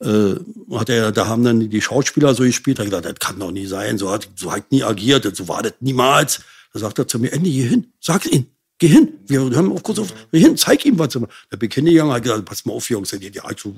[0.02, 0.36] Äh,
[0.76, 3.52] hat er, da haben dann die Schauspieler so gespielt, da hat gesagt, das kann doch
[3.52, 6.41] nie sein, so hat, so hat nie agiert, so war das niemals.
[6.74, 8.47] Da sagt er zu mir, Andy, geh hin, sag's ihm,
[8.80, 9.10] geh hin.
[9.28, 11.10] Wir haben auf kurz auf, geh hin, zeig ihm was.
[11.10, 11.20] Da
[11.56, 13.76] bin ich hingegangen, hat gesagt, pass mal auf, Jungs, ja, ja, so,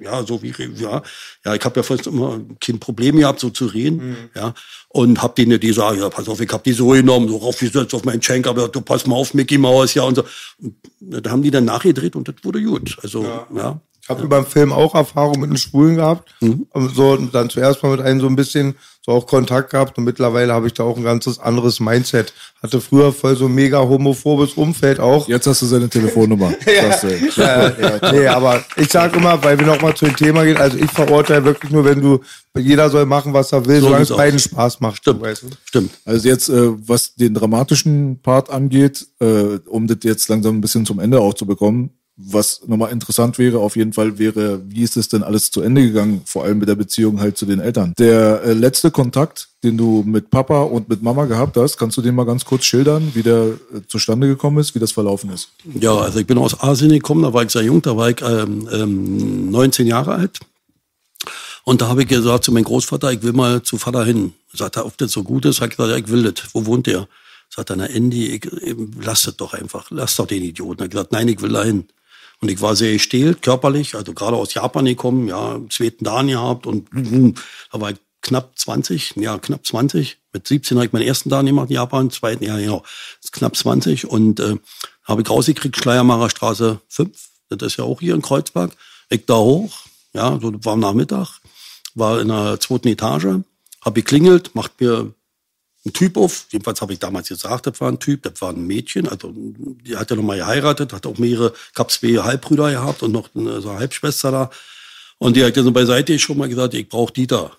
[0.00, 1.02] ja, so wie, ja,
[1.44, 4.54] ja, ich habe ja fast immer kein Problem gehabt, so zu reden, ja,
[4.90, 7.94] und hab denen die sagen, ja, pass auf, ich hab die so genommen, so raufgesetzt
[7.94, 10.24] auf meinen Schenk, aber du pass mal auf, Mickey Mouse, ja, und so.
[10.60, 12.96] Und da haben die dann nachgedreht und das wurde gut.
[13.02, 13.24] Also,
[13.56, 13.80] ja.
[14.04, 16.28] Ich habe über den Film auch Erfahrung mit den Schwulen gehabt.
[16.40, 19.96] Und so und dann zuerst mal mit einem so ein bisschen so auch Kontakt gehabt
[19.98, 22.32] und mittlerweile habe ich da auch ein ganzes anderes Mindset.
[22.62, 25.26] Hatte früher voll so ein mega homophobes Umfeld auch.
[25.28, 26.52] Jetzt hast du seine Telefonnummer.
[27.36, 30.76] Ja, ja, nee, aber ich sage immer, weil wir nochmal zu dem Thema gehen, also
[30.78, 32.20] ich verurteile wirklich nur, wenn du,
[32.56, 34.38] jeder soll machen, was er will, So solange es beiden.
[34.38, 34.98] Spaß macht.
[34.98, 35.46] Stimmt, Weißt du?
[35.64, 35.90] stimmt.
[36.04, 40.86] Also jetzt, äh, was den dramatischen Part angeht, äh, um das jetzt langsam ein bisschen
[40.86, 44.96] zum Ende auch zu bekommen, was nochmal interessant wäre, auf jeden Fall wäre, wie ist
[44.96, 47.92] es denn alles zu Ende gegangen, vor allem mit der Beziehung halt zu den Eltern.
[47.98, 52.02] Der äh, letzte Kontakt, den du mit Papa und mit Mama gehabt hast, kannst du
[52.02, 55.48] den mal ganz kurz schildern, wie der äh, zustande gekommen ist, wie das verlaufen ist?
[55.80, 58.22] Ja, also ich bin aus Asien gekommen, da war ich sehr jung, da war ich
[58.22, 60.38] ähm, ähm, 19 Jahre alt.
[61.64, 64.34] Und da habe ich gesagt zu meinem Großvater, ich will mal zu Vater hin.
[64.52, 65.60] Sagt er, ob das so gut ist?
[65.60, 66.44] Hat gesagt, ja, ich will das.
[66.52, 67.08] Wo wohnt der?
[67.48, 70.82] Sagt er, na Andy, ich, ich, lass das doch einfach, lass doch den Idioten.
[70.82, 71.86] Er hat gesagt, nein, ich will da hin.
[72.44, 76.66] Und ich war sehr gestählt, körperlich, also gerade aus Japan gekommen, ja, zweiten Dan gehabt
[76.66, 80.18] und da war ich knapp 20, ja, knapp 20.
[80.30, 82.82] Mit 17 habe ich meinen ersten Dan gemacht in Japan, zweiten, ja, genau,
[83.32, 84.56] knapp 20 und äh,
[85.04, 88.72] habe ich rausgekriegt, Schleiermacher Straße 5, das ist ja auch hier in Kreuzberg.
[89.08, 89.78] Ich da hoch,
[90.12, 91.40] ja, so war am Nachmittag,
[91.94, 93.38] war in der zweiten Etage,
[93.80, 95.14] habe geklingelt, macht mir
[95.86, 98.66] ein Typ auf, jedenfalls habe ich damals gesagt, das war ein Typ, das war ein
[98.66, 103.02] Mädchen, also die hat ja noch mal geheiratet, hat auch mehrere, gab zwei Halbbrüder gehabt
[103.02, 104.50] und noch eine, so eine Halbschwester da.
[105.18, 107.52] Und die hat dann so beiseite schon mal gesagt, ich brauche Dieter.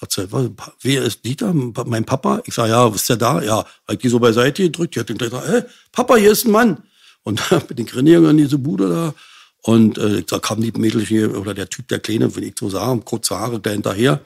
[0.00, 0.48] Hat sie, was,
[0.80, 1.52] wer ist Dieter?
[1.52, 2.40] Mein Papa?
[2.44, 3.42] Ich sage, ja, ist der da?
[3.42, 6.44] Ja, hat die so beiseite gedrückt, die hat dann gleich gesagt, hey, Papa, hier ist
[6.44, 6.82] ein Mann.
[7.24, 9.14] Und da bin ich reingegangen in diese Bude da.
[9.62, 12.54] Und äh, ich sag, kam die Mädel hier, oder der Typ, der Kleine, wenn ich
[12.58, 14.20] so sah, kurze Haare, da hinterher.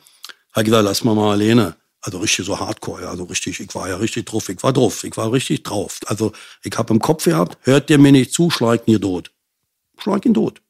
[0.53, 1.75] Hat gesagt, lass mal mal alleine.
[2.07, 5.03] Also richtig so hardcore, ja, so richtig, ich war ja richtig drauf, ich war drauf,
[5.03, 5.99] ich war richtig drauf.
[6.07, 6.31] Also
[6.63, 9.33] ich habe im Kopf gehabt, hört der mir nicht zu, schlag ihn hier tot.
[9.99, 10.63] Schlag ihn tot.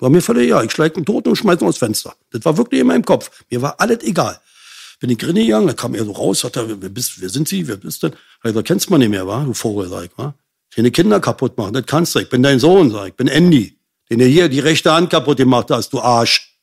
[0.00, 2.16] War mir völlig egal, ich schlag ihn tot und schmeiß ihn aus Fenster.
[2.32, 3.44] Das war wirklich in meinem Kopf.
[3.48, 4.40] Mir war alles egal.
[4.98, 7.46] Bin ich Grinne gegangen, da kam er so raus, sagt er, wer, bist, wer sind
[7.46, 8.16] Sie, wer bist denn?
[8.42, 9.44] Hat er kennst du mal nicht mehr, wa?
[9.44, 10.34] du Vogel, sag ich, wa?
[10.74, 13.78] Deine Kinder kaputt machen, das kannst du, ich bin dein Sohn, sag ich bin Andy,
[14.10, 16.58] den du hier die rechte Hand kaputt gemacht hast, du Arsch.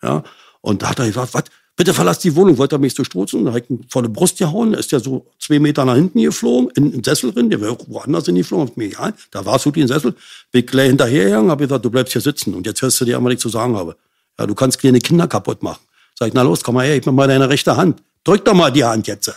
[0.00, 0.22] Ja,
[0.60, 1.44] und da hat er gesagt, was,
[1.80, 4.36] bitte verlass die Wohnung, wollte er mich so stoßen, da hat ihn vor der Brust
[4.36, 7.74] gehauen, ist der so zwei Meter nach hinten geflogen, in den Sessel drin, der wäre
[7.86, 10.14] woanders hingeflogen, ist mir egal, da war es wirklich ein Sessel,
[10.52, 13.16] bin ich gleich hinterhergegangen, habe gesagt, du bleibst hier sitzen und jetzt hörst du dir
[13.16, 13.96] an, was ich zu sagen habe.
[14.38, 15.80] Ja, du kannst kleine Kinder kaputt machen.
[16.18, 18.02] Sag ich, na los, komm mal her, ich mir mal deine rechte Hand.
[18.24, 19.32] Drück doch mal die Hand jetzt.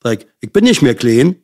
[0.00, 1.42] Sag ich, ich bin nicht mehr klein.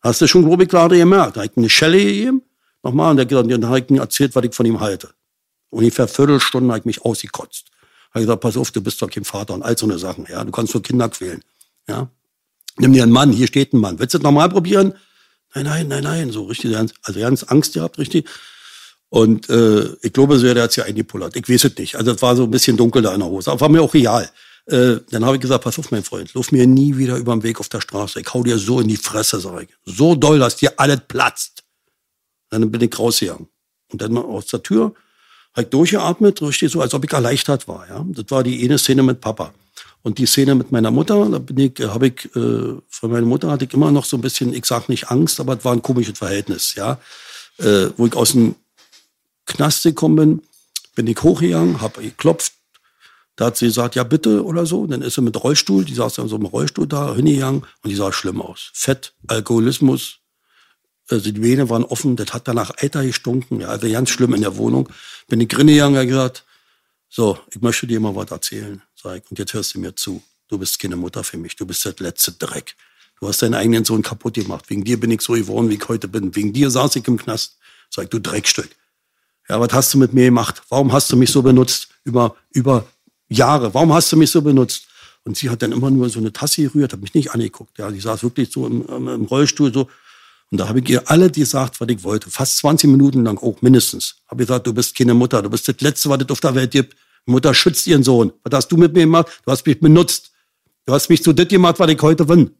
[0.00, 1.36] Hast du schon, glaube ich, gerade gemerkt.
[1.36, 2.42] Da hab ich eine Schelle gegeben,
[2.84, 5.10] nochmal, und dann habe ich ihm erzählt, was ich von ihm halte.
[5.70, 7.66] Ungefähr Viertelstunde habe ich mich ausgekotzt.
[8.10, 10.26] Habe gesagt, pass auf, du bist doch kein Vater und all so eine Sachen.
[10.28, 11.42] Ja, du kannst nur Kinder quälen.
[11.88, 12.10] Ja,
[12.78, 13.32] nimm dir einen Mann.
[13.32, 13.98] Hier steht ein Mann.
[13.98, 14.94] Willst du das nochmal probieren?
[15.54, 16.30] Nein, nein, nein, nein.
[16.30, 18.28] So richtig, also ganz Angst gehabt, richtig.
[19.08, 21.34] Und äh, ich glaube, so der hat sich eingepullert.
[21.36, 21.96] Ich weiß es nicht.
[21.96, 23.50] Also es war so ein bisschen dunkel da in der Hose.
[23.50, 24.30] Aber war mir auch real.
[24.66, 27.42] Äh, dann habe ich gesagt, pass auf, mein Freund, lauf mir nie wieder über den
[27.42, 28.20] Weg auf der Straße.
[28.20, 29.68] Ich hau dir so in die Fresse, sag ich.
[29.84, 31.64] So doll, dass dir alles platzt.
[32.50, 33.48] Dann bin ich rausgegangen.
[33.92, 34.94] Und dann aus der Tür
[35.52, 37.88] habe ich durchgeatmet, richtig so, als ob ich erleichtert war.
[37.88, 38.04] Ja?
[38.08, 39.52] Das war die eine Szene mit Papa.
[40.02, 43.50] Und die Szene mit meiner Mutter, da bin ich, habe ich, äh, von meiner Mutter
[43.50, 45.82] hatte ich immer noch so ein bisschen, ich sag nicht Angst, aber es war ein
[45.82, 46.98] komisches Verhältnis, ja.
[47.58, 48.54] Äh, wo ich aus dem
[49.46, 50.42] Knast gekommen bin,
[50.94, 52.52] bin ich hochgegangen, habe geklopft,
[53.36, 54.80] da hat sie gesagt, ja bitte oder so.
[54.80, 57.90] Und dann ist sie mit Rollstuhl, die saß dann so im Rollstuhl da hingegangen und
[57.90, 58.70] die sah schlimm aus.
[58.74, 60.19] Fett, Alkoholismus,
[61.10, 64.42] also die Venen waren offen, das hat danach Eiter gestunken, ja, also ganz schlimm in
[64.42, 64.88] der Wohnung.
[65.28, 66.44] Bin ich reingegangen, habe gesagt,
[67.08, 70.22] so, ich möchte dir mal was erzählen, sag ich, und jetzt hörst du mir zu.
[70.48, 72.76] Du bist keine Mutter für mich, du bist der letzte Dreck.
[73.20, 74.64] Du hast deinen eigenen Sohn kaputt gemacht.
[74.68, 76.34] Wegen dir bin ich so geworden, wie ich heute bin.
[76.34, 77.58] Wegen dir saß ich im Knast.
[77.90, 78.70] Sag ich, du Dreckstück.
[79.46, 80.62] Ja, was hast du mit mir gemacht?
[80.70, 81.88] Warum hast du mich so benutzt?
[82.04, 82.86] Über, über
[83.28, 83.74] Jahre.
[83.74, 84.86] Warum hast du mich so benutzt?
[85.24, 87.78] Und sie hat dann immer nur so eine Tasse gerührt, hat mich nicht angeguckt.
[87.78, 89.88] Ja, die saß wirklich so im, im Rollstuhl so
[90.50, 92.30] Und da habe ich ihr alle gesagt, was ich wollte.
[92.30, 94.16] Fast 20 Minuten lang auch mindestens.
[94.28, 96.54] Habe ich gesagt, du bist keine Mutter, du bist das Letzte, was es auf der
[96.54, 96.96] Welt gibt.
[97.26, 98.32] Mutter schützt ihren Sohn.
[98.42, 99.28] Was hast du mit mir gemacht?
[99.44, 100.32] Du hast mich benutzt.
[100.86, 102.50] Du hast mich zu das gemacht, was ich heute bin.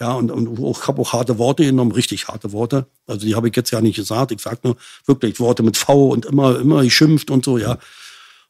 [0.00, 2.86] Ja, und, und ich habe auch harte Worte genommen, richtig harte Worte.
[3.06, 4.30] Also die habe ich jetzt ja nicht gesagt.
[4.30, 7.78] Ich sage nur wirklich Worte mit V und immer, immer geschimpft und so, ja.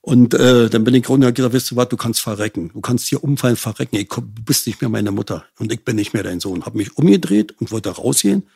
[0.03, 2.71] Und äh, dann bin ich runter und gesagt, weißt du was, du kannst verrecken.
[2.75, 3.97] Du kannst hier umfallen, verrecken.
[3.97, 6.67] Ich, du bist nicht mehr meine Mutter und ich bin nicht mehr dein Sohn.
[6.67, 8.47] Habe mich umgedreht und wollte rausgehen.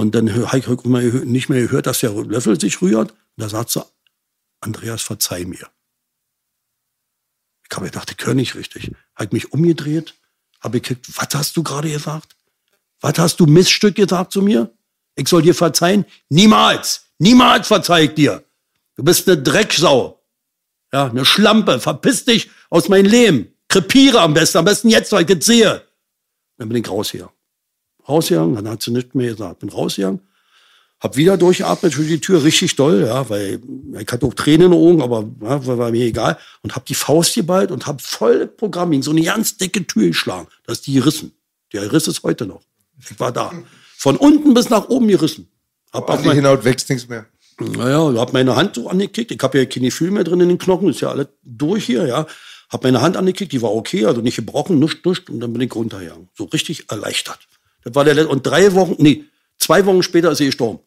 [0.00, 3.10] Und dann habe ich nicht mehr gehört, dass der Löffel sich rührt.
[3.10, 3.84] Und da sagt sie,
[4.60, 5.68] Andreas, verzeih mir.
[7.68, 8.92] Ich habe gedacht, ich höre nicht richtig.
[9.14, 10.14] Habe ich mich umgedreht,
[10.60, 12.34] habe gekriegt, was hast du gerade gesagt?
[13.02, 14.72] Was hast du Missstück gesagt zu mir?
[15.16, 16.06] Ich soll dir verzeihen?
[16.30, 17.04] Niemals!
[17.18, 18.42] Niemals verzeih ich dir!
[18.96, 20.24] Du bist eine Drecksau.
[20.94, 21.78] Ja, eine Schlampe.
[21.78, 23.54] Verpiss dich aus meinem Leben.
[23.68, 24.56] Krepiere am besten.
[24.56, 25.86] Am besten jetzt, weil ich jetzt sehe.
[26.56, 27.30] Dann bin ich raus hier.
[28.10, 29.60] Rausgegangen, dann hat sie nichts mehr gesagt.
[29.60, 30.20] Bin rausgegangen,
[31.00, 33.60] hab wieder durchgeatmet für die Tür, richtig doll, ja, weil
[33.98, 36.36] ich hatte auch Tränen in den Augen, aber ja, war, mir egal.
[36.62, 40.08] Und hab die Faust geballt und hab voll Programm in so eine ganz dicke Tür
[40.08, 40.48] geschlagen.
[40.66, 41.32] Das ist die gerissen.
[41.72, 42.60] Der Riss ist heute noch.
[42.98, 43.50] Ich war da.
[43.96, 45.48] Von unten bis nach oben gerissen.
[45.92, 47.26] Hab auf mein, Hinaut wächst nichts mehr.
[47.58, 49.30] Naja, hab meine Hand so angekickt.
[49.30, 52.06] Ich habe ja kein Gefühl mehr drin in den Knochen, ist ja alles durch hier,
[52.06, 52.26] ja.
[52.68, 55.62] Hab meine Hand angekickt, die war okay, also nicht gebrochen, nuscht, nuscht, und dann bin
[55.62, 56.28] ich runtergegangen.
[56.36, 57.40] So richtig erleichtert.
[57.84, 59.24] Das war der und drei Wochen, nee,
[59.58, 60.80] zwei Wochen später ist sie gestorben.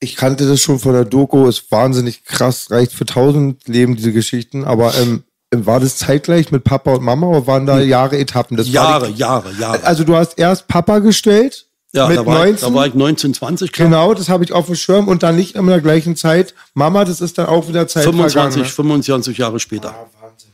[0.00, 4.12] Ich kannte das schon von der Doku, ist wahnsinnig krass, reicht für tausend Leben diese
[4.12, 8.56] Geschichten, aber ähm, war das zeitgleich mit Papa und Mama oder waren da Jahre Etappen?
[8.56, 9.84] Das Jahre, die, Jahre, Jahre.
[9.84, 11.66] Also du hast erst Papa gestellt.
[11.94, 13.72] Ja, mit da, war 19, ich, da war ich 19, 20.
[13.72, 13.88] Klar.
[13.88, 16.54] Genau, das habe ich auf dem Schirm und dann nicht in der gleichen Zeit.
[16.72, 19.90] Mama, das ist dann auch wieder Zeit 25, 25 Jahre später.
[19.90, 20.50] Ah, Wahnsinn.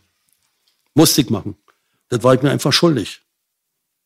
[0.94, 1.54] Musste ich machen.
[2.08, 3.20] Das war ich mir einfach schuldig.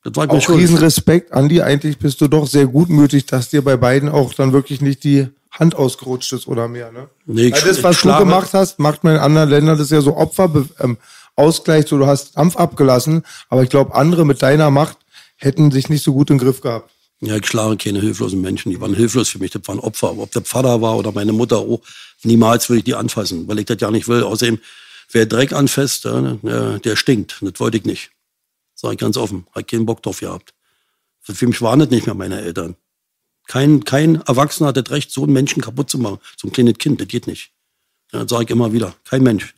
[0.04, 1.62] Das war auch Riesenrespekt, Andi.
[1.62, 5.28] Eigentlich bist du doch sehr gutmütig, dass dir bei beiden auch dann wirklich nicht die
[5.50, 6.90] Hand ausgerutscht ist oder mehr.
[6.90, 7.08] Ne?
[7.26, 10.00] Nee, Weil das, was du gemacht hast, macht man in anderen Ländern das ist ja
[10.00, 13.22] so Opferausgleich, ähm, so du hast Dampf abgelassen.
[13.48, 14.96] Aber ich glaube, andere mit deiner Macht
[15.36, 16.90] hätten sich nicht so gut im Griff gehabt.
[17.20, 18.70] Ja, ich schlage keine hilflosen Menschen.
[18.70, 19.52] Die waren hilflos für mich.
[19.52, 20.18] Das waren Opfer.
[20.18, 21.80] Ob der Vater war oder meine Mutter, oh,
[22.24, 24.24] niemals will ich die anfassen, weil ich das ja nicht will.
[24.24, 24.58] Außerdem,
[25.12, 27.36] wer Dreck anfasst, der, der stinkt.
[27.40, 28.10] Das wollte ich nicht.
[28.82, 29.46] Sag ich ganz offen.
[29.54, 30.54] Hab keinen Bock drauf gehabt.
[31.20, 32.74] Für mich waren das nicht mehr meine Eltern.
[33.46, 36.18] Kein, kein Erwachsener hat das Recht, so einen Menschen kaputt zu machen.
[36.36, 37.52] So ein kleines Kind, das geht nicht.
[38.12, 38.94] Ja, das sage ich immer wieder.
[39.04, 39.54] Kein Mensch.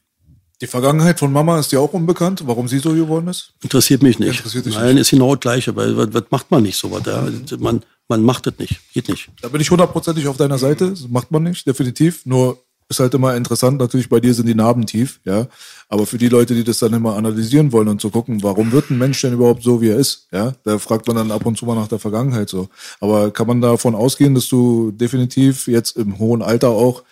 [0.61, 3.55] Die Vergangenheit von Mama ist dir auch unbekannt, warum sie so geworden ist?
[3.63, 4.37] Interessiert mich nicht.
[4.37, 5.03] Interessiert Nein, nicht.
[5.03, 7.05] ist genau das Gleiche, weil was, was macht man nicht so was?
[7.07, 7.27] Ja?
[7.59, 9.31] Man, man macht das nicht, geht nicht.
[9.41, 12.25] Da bin ich hundertprozentig auf deiner Seite, das macht man nicht, definitiv.
[12.25, 15.47] Nur ist halt immer interessant, natürlich bei dir sind die Narben tief, ja.
[15.89, 18.91] Aber für die Leute, die das dann immer analysieren wollen und zu gucken, warum wird
[18.91, 21.57] ein Mensch denn überhaupt so, wie er ist, ja, da fragt man dann ab und
[21.57, 22.69] zu mal nach der Vergangenheit so.
[23.01, 27.03] Aber kann man davon ausgehen, dass du definitiv jetzt im hohen Alter auch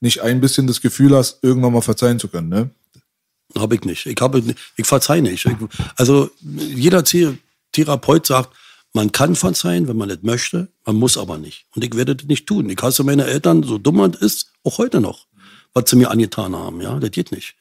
[0.00, 2.70] nicht ein bisschen das Gefühl hast, irgendwann mal verzeihen zu können, ne?
[3.58, 4.06] Habe ich nicht.
[4.06, 4.42] Ich habe,
[4.76, 5.44] ich verzeihe nicht.
[5.44, 5.56] Ich,
[5.96, 7.02] also jeder
[7.72, 8.50] Therapeut sagt,
[8.92, 11.66] man kann verzeihen, wenn man das möchte, man muss aber nicht.
[11.74, 12.68] Und ich werde das nicht tun.
[12.70, 15.26] Ich hasse meine Eltern, so dumm es ist, auch heute noch,
[15.74, 16.80] was sie mir angetan haben.
[16.80, 17.54] Ja, das geht nicht.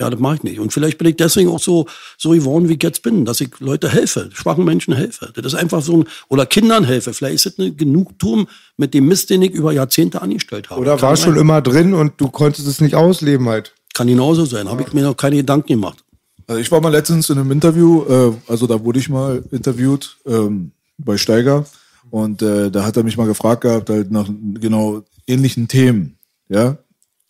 [0.00, 0.58] Ja, das mache ich nicht.
[0.58, 1.86] Und vielleicht bin ich deswegen auch so,
[2.18, 5.32] so geworden, wie ich jetzt bin, dass ich Leute helfe, schwachen Menschen helfe.
[5.34, 7.14] Das ist einfach so ein, oder Kindern helfe.
[7.14, 10.80] Vielleicht ist das eine Genugtuung mit dem Mist, den ich über Jahrzehnte angestellt habe.
[10.80, 13.72] Oder war schon immer drin und du konntest es nicht ausleben halt.
[13.94, 14.68] Kann genauso sein.
[14.68, 16.04] Habe ich mir noch keine Gedanken gemacht.
[16.48, 20.16] Also ich war mal letztens in einem Interview, äh, also da wurde ich mal interviewt
[20.26, 21.66] ähm, bei Steiger
[22.10, 26.18] und äh, da hat er mich mal gefragt gehabt halt nach genau ähnlichen Themen,
[26.48, 26.76] ja.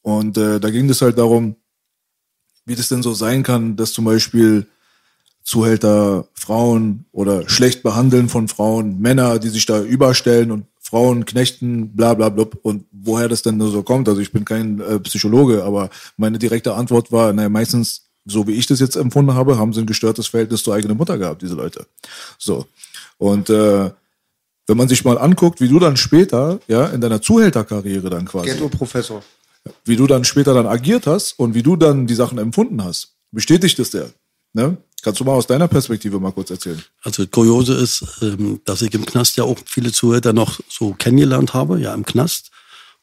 [0.02, 1.56] Und äh, da ging es halt darum,
[2.66, 4.66] wie das denn so sein kann, dass zum Beispiel
[5.42, 11.94] Zuhälter Frauen oder schlecht behandeln von Frauen, Männer, die sich da überstellen und Frauen knechten,
[11.94, 14.08] bla bla bla und woher das denn so kommt.
[14.08, 18.52] Also ich bin kein äh, Psychologe, aber meine direkte Antwort war, naja, meistens so wie
[18.52, 21.54] ich das jetzt empfunden habe, haben sie ein gestörtes Verhältnis zur eigenen Mutter gehabt, diese
[21.54, 21.86] Leute.
[22.38, 22.66] So.
[23.18, 23.90] Und äh,
[24.66, 28.50] wenn man sich mal anguckt, wie du dann später, ja, in deiner Zuhälterkarriere dann quasi.
[28.50, 29.22] Ghetto-Professor.
[29.84, 33.14] Wie du dann später dann agiert hast und wie du dann die Sachen empfunden hast,
[33.30, 34.10] bestätigt es der.
[34.52, 34.76] Ne?
[35.02, 36.82] Kannst du mal aus deiner Perspektive mal kurz erzählen?
[37.02, 40.94] Also das Kuriose ist, ähm, dass ich im Knast ja auch viele Zuhälter noch so
[40.94, 42.50] kennengelernt habe, ja im Knast.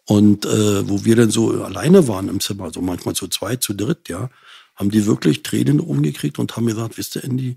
[0.06, 3.74] Und äh, wo wir dann so alleine waren im Zimmer, so manchmal zu zweit, zu
[3.74, 4.30] dritt, ja,
[4.76, 7.56] haben die wirklich Tränen umgekriegt und haben gesagt, wisst ihr, Andy,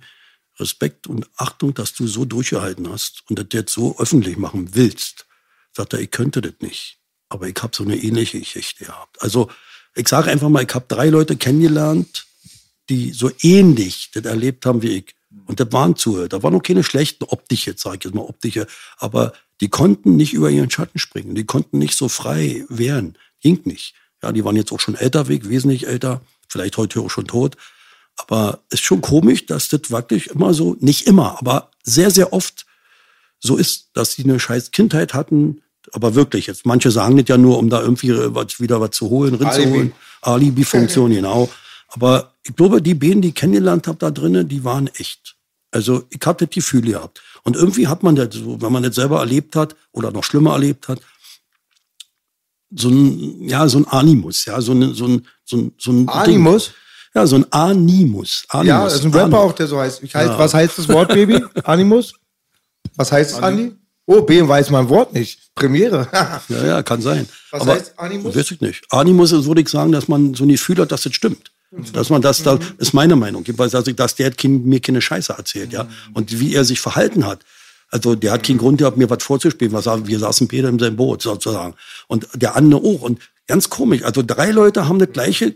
[0.59, 5.27] Respekt und Achtung, dass du so durchgehalten hast und das jetzt so öffentlich machen willst.
[5.73, 6.99] Sagt er, ich könnte das nicht.
[7.29, 9.21] Aber ich habe so eine ähnliche Geschichte gehabt.
[9.23, 9.51] Also
[9.95, 12.27] ich sage einfach mal, ich habe drei Leute kennengelernt,
[12.89, 15.15] die so ähnlich das erlebt haben wie ich.
[15.47, 16.29] Und das waren Zuhörer.
[16.29, 18.67] Da waren noch keine schlechten optische, sage ich jetzt mal optische,
[18.99, 21.35] aber Die konnten nicht über ihren Schatten springen.
[21.35, 23.17] Die konnten nicht so frei wehren.
[23.41, 23.95] Ging nicht.
[24.23, 26.23] Ja, die waren jetzt auch schon älter wesentlich älter.
[26.49, 27.57] Vielleicht heute auch schon tot.
[28.17, 32.65] Aber ist schon komisch, dass das wirklich immer so, nicht immer, aber sehr, sehr oft
[33.41, 35.61] so ist, dass sie eine scheiß Kindheit hatten.
[35.93, 39.11] Aber wirklich, jetzt manche sagen das ja nur, um da irgendwie was, wieder was zu
[39.11, 39.93] holen, Rind zu holen.
[40.23, 41.51] Alibi-Funktion, genau.
[41.89, 45.37] Aber ich glaube, die Bären, die ich kennengelernt habe da drinnen, die waren echt.
[45.71, 47.23] Also ich hatte das Gefühl gehabt.
[47.43, 50.53] Und irgendwie hat man das so, wenn man das selber erlebt hat oder noch schlimmer
[50.53, 51.01] erlebt hat,
[52.71, 56.09] so ein, ja, so ein Animus, ja, so ein, so ein, so ein, so ein
[56.09, 56.67] Animus?
[56.67, 56.75] Ding.
[57.15, 58.45] Ja, so ein Animus.
[58.49, 58.69] Animus.
[58.69, 59.41] Ja, das ist ein Rapper Animus.
[59.41, 60.03] auch, der so heißt.
[60.03, 60.39] Ich heißt ja.
[60.39, 61.45] Was heißt das Wort, Baby?
[61.65, 62.15] Animus?
[62.97, 63.73] Was heißt es, Andi?
[64.07, 65.41] Oh, B weiß mein Wort nicht.
[65.55, 66.09] Premiere.
[66.49, 67.27] ja, ja, kann sein.
[67.51, 68.37] Was Aber heißt Animus?
[68.37, 68.85] Weiß ich nicht.
[68.91, 71.51] Animus würde ich sagen, dass man so ein Gefühl hat, dass das stimmt.
[71.93, 75.73] Dass man das, da ist meine Meinung, dass, ich, dass der mir keine Scheiße erzählt,
[75.73, 75.89] ja.
[76.13, 77.41] Und wie er sich verhalten hat.
[77.91, 79.73] Also der hat keinen Grund gehabt, mir was vorzuspielen.
[79.73, 81.75] Was, wir saßen Peter in seinem Boot, sozusagen.
[82.07, 83.03] Und der andere auch.
[83.03, 84.03] Und ganz komisch.
[84.05, 85.55] Also drei Leute haben das gleiche,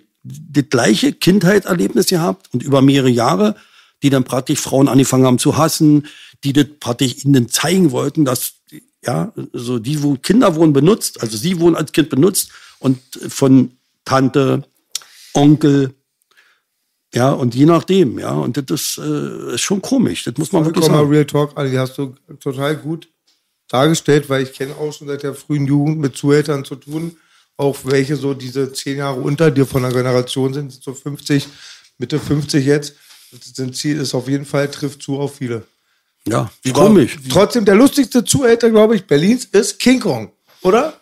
[0.50, 3.56] das gleiche Kindheitserlebnis gehabt und über mehrere Jahre,
[4.02, 6.06] die dann praktisch Frauen angefangen haben zu hassen,
[6.44, 8.54] die das praktisch ihnen zeigen wollten, dass,
[9.04, 12.98] ja, so die, wo Kinder wurden benutzt, also sie wurden als Kind benutzt und
[13.28, 13.72] von
[14.04, 14.64] Tante,
[15.34, 15.94] Onkel,
[17.14, 20.64] ja, und je nachdem, ja, und das ist, äh, ist schon komisch, das muss man
[20.64, 21.10] wirklich Komm mal sagen.
[21.10, 23.08] Real Talk, Ali, hast du total gut
[23.68, 27.16] dargestellt, weil ich kenne auch schon seit der frühen Jugend mit Zuhältern zu tun,
[27.58, 31.46] auch welche so diese zehn Jahre unter dir von der Generation sind, so 50,
[31.98, 32.94] Mitte 50 jetzt.
[33.56, 35.64] Das Ziel ist auf jeden Fall, trifft zu auf viele.
[36.26, 37.18] Ja, wie komisch.
[37.30, 40.30] Trotzdem, der lustigste Zuhälter, glaube ich, Berlins ist King Kong,
[40.62, 40.94] oder?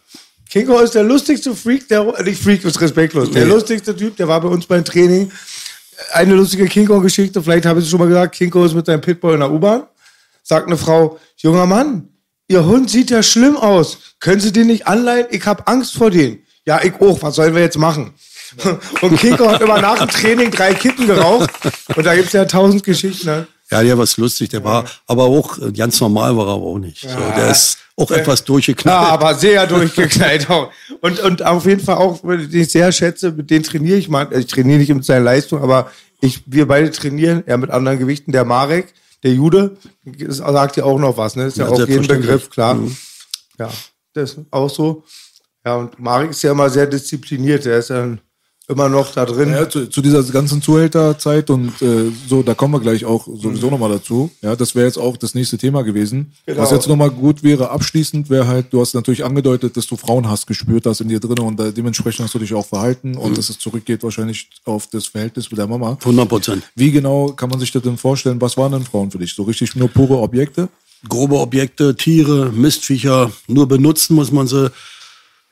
[0.48, 3.52] King Kong ist der lustigste Freak, der, nicht Freak ist respektlos, der Nee.
[3.52, 5.30] lustigste Typ, der war bei uns beim Training.
[6.12, 8.86] Eine lustige King Kong-Geschichte, vielleicht habe ich es schon mal gesagt, King Kong ist mit
[8.86, 9.84] seinem Pitbull in der U-Bahn.
[10.42, 12.08] Sagt eine Frau, junger Mann,
[12.48, 13.98] Ihr Hund sieht ja schlimm aus.
[14.20, 15.26] Können Sie den nicht anleihen?
[15.30, 16.38] Ich habe Angst vor denen.
[16.66, 17.22] Ja, ich auch.
[17.22, 18.12] Was sollen wir jetzt machen?
[19.01, 21.51] Und King Kong hat immer nach dem Training drei Kippen geraucht.
[21.94, 23.26] Und da gibt's ja tausend Geschichten.
[23.26, 23.47] Ne?
[23.70, 26.78] Ja, der war lustig, der war, aber auch äh, ganz normal war er aber auch
[26.78, 27.01] nicht.
[27.01, 29.09] So, der ist auch etwas Ja, durchgeknallt.
[29.09, 30.70] aber sehr durchgeknallt auch.
[31.01, 34.28] Und, und auf jeden Fall auch, den ich sehr schätze, mit denen trainiere ich mal.
[34.38, 35.90] Ich trainiere nicht mit seiner Leistung, aber
[36.20, 38.30] ich, wir beide trainieren, er mit anderen Gewichten.
[38.30, 38.94] Der Marek,
[39.24, 39.76] der Jude,
[40.28, 41.47] sagt ja auch noch was, ne?
[41.47, 42.06] Ist ja, Ja, auch jeden.
[42.06, 42.74] Begriff, klar.
[42.74, 42.97] Mhm.
[43.59, 43.70] Ja,
[44.14, 45.02] das ist auch so.
[45.66, 47.64] Ja, und Marek ist ja immer sehr diszipliniert.
[47.64, 48.16] Der ist ja
[48.68, 49.51] immer noch da drin.
[49.51, 53.68] Ja, zu, zu dieser ganzen Zuhälterzeit und äh, so, da kommen wir gleich auch sowieso
[53.68, 54.30] nochmal dazu.
[54.43, 56.32] Ja, das wäre jetzt auch das nächste Thema gewesen.
[56.47, 56.62] Genau.
[56.62, 60.47] Was jetzt nochmal gut wäre, abschließend wäre halt, du hast natürlich angedeutet, dass du Frauenhass
[60.47, 63.51] gespürt hast in dir drin und äh, dementsprechend hast du dich auch verhalten und dass
[63.51, 65.98] es zurückgeht wahrscheinlich auf das Verhältnis mit der Mama.
[66.01, 66.62] 100 Prozent.
[66.76, 68.40] Wie genau kann man sich das denn vorstellen?
[68.40, 69.34] Was waren denn Frauen für dich?
[69.34, 70.68] So richtig nur pure Objekte?
[71.09, 74.70] Grobe Objekte, Tiere, Mistviecher, nur benutzen muss man sie,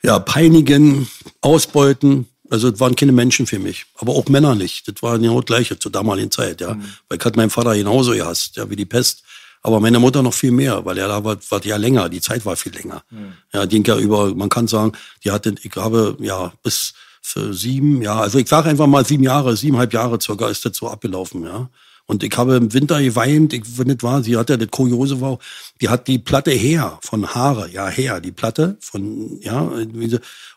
[0.05, 1.07] ja, peinigen,
[1.41, 2.27] ausbeuten.
[2.49, 4.87] Also das waren keine Menschen für mich, aber auch Männer nicht.
[4.87, 6.77] Das war genau das Gleiche zur damaligen Zeit, ja.
[7.09, 9.23] Weil ich hatte meinen Vater genauso gehasst, ja, wie die Pest.
[9.63, 12.45] Aber meine Mutter noch viel mehr, weil er da war, war ja länger, die Zeit
[12.45, 13.03] war viel länger.
[13.51, 14.91] Ja, die ging ja über, man kann sagen,
[15.23, 19.23] die hatte, ich habe ja bis für sieben, ja, also ich sage einfach mal sieben
[19.23, 21.67] Jahre, siebeneinhalb Jahre circa ist das so abgelaufen, ja.
[22.07, 25.39] Und ich habe im Winter geweint, ich, das war, sie hat ja, das Kuriose war,
[25.81, 29.71] die hat die Platte her, von Haare, ja, her, die Platte von, ja,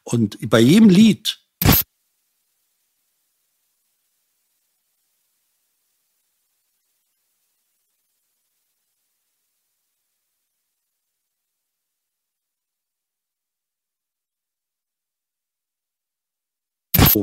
[0.05, 1.38] und bei jedem Lied,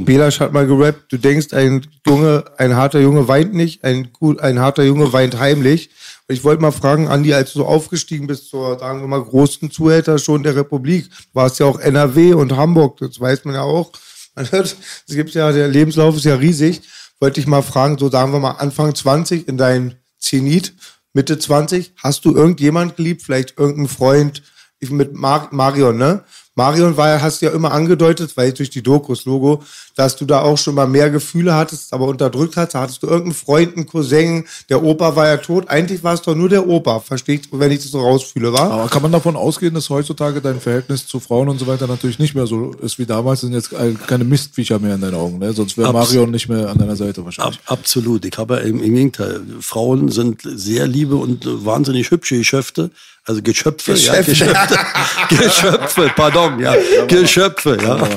[0.02, 4.40] Belasch hat mal gerappt, du denkst, ein Junge, ein harter Junge weint nicht, ein, gut,
[4.42, 5.92] ein harter Junge weint heimlich.
[6.28, 9.70] Ich wollte mal fragen, Andi, als du so aufgestiegen bist zur, sagen wir mal, großen
[9.70, 13.92] Zuhälter schon der Republik, warst ja auch NRW und Hamburg, das weiß man ja auch.
[14.38, 14.76] Man hört,
[15.08, 16.82] es gibt ja, der Lebenslauf ist ja riesig.
[17.22, 20.74] Wollte ich mal fragen, so sagen wir mal Anfang 20 in dein Zenit,
[21.14, 24.44] Mitte 20, hast du irgendjemand geliebt, vielleicht irgendeinen Freund,
[24.92, 26.24] mit Mar Marion, ne?
[26.58, 29.62] Marion war, ja- hast du ja immer angedeutet, weil durch die Dokus Logo,
[29.98, 32.74] dass du da auch schon mal mehr Gefühle hattest, aber unterdrückt hast.
[32.76, 35.68] Da hattest du irgendeinen Freund, einen Cousin, der Opa war ja tot.
[35.68, 38.72] Eigentlich war es doch nur der Opa, versteht, wenn ich das so rausfühle, war?
[38.72, 42.20] Aber kann man davon ausgehen, dass heutzutage dein Verhältnis zu Frauen und so weiter natürlich
[42.20, 43.42] nicht mehr so ist wie damals?
[43.42, 43.72] Sind jetzt
[44.08, 45.52] keine Mistviecher mehr in deinen Augen, ne?
[45.52, 47.60] Sonst wäre Marion nicht mehr an deiner Seite ab, wahrscheinlich.
[47.66, 52.92] absolut, ich habe im, im Gegenteil, Frauen sind sehr liebe und wahnsinnig hübsche Geschöpfe,
[53.26, 54.32] also Geschöpfe, ja, Geschöpfe.
[54.32, 54.78] Geschöpfe,
[55.36, 56.76] Geschöpfe, pardon, ja,
[57.08, 58.08] Geschöpfe, ja.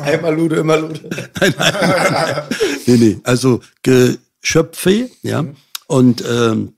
[0.02, 1.00] Einmal Lude, immer Lude.
[1.40, 1.74] Nein, nein,
[2.10, 2.42] nein.
[2.86, 3.20] nee, nee.
[3.24, 5.44] Also Geschöpfe, ja.
[5.86, 6.72] Und ähm,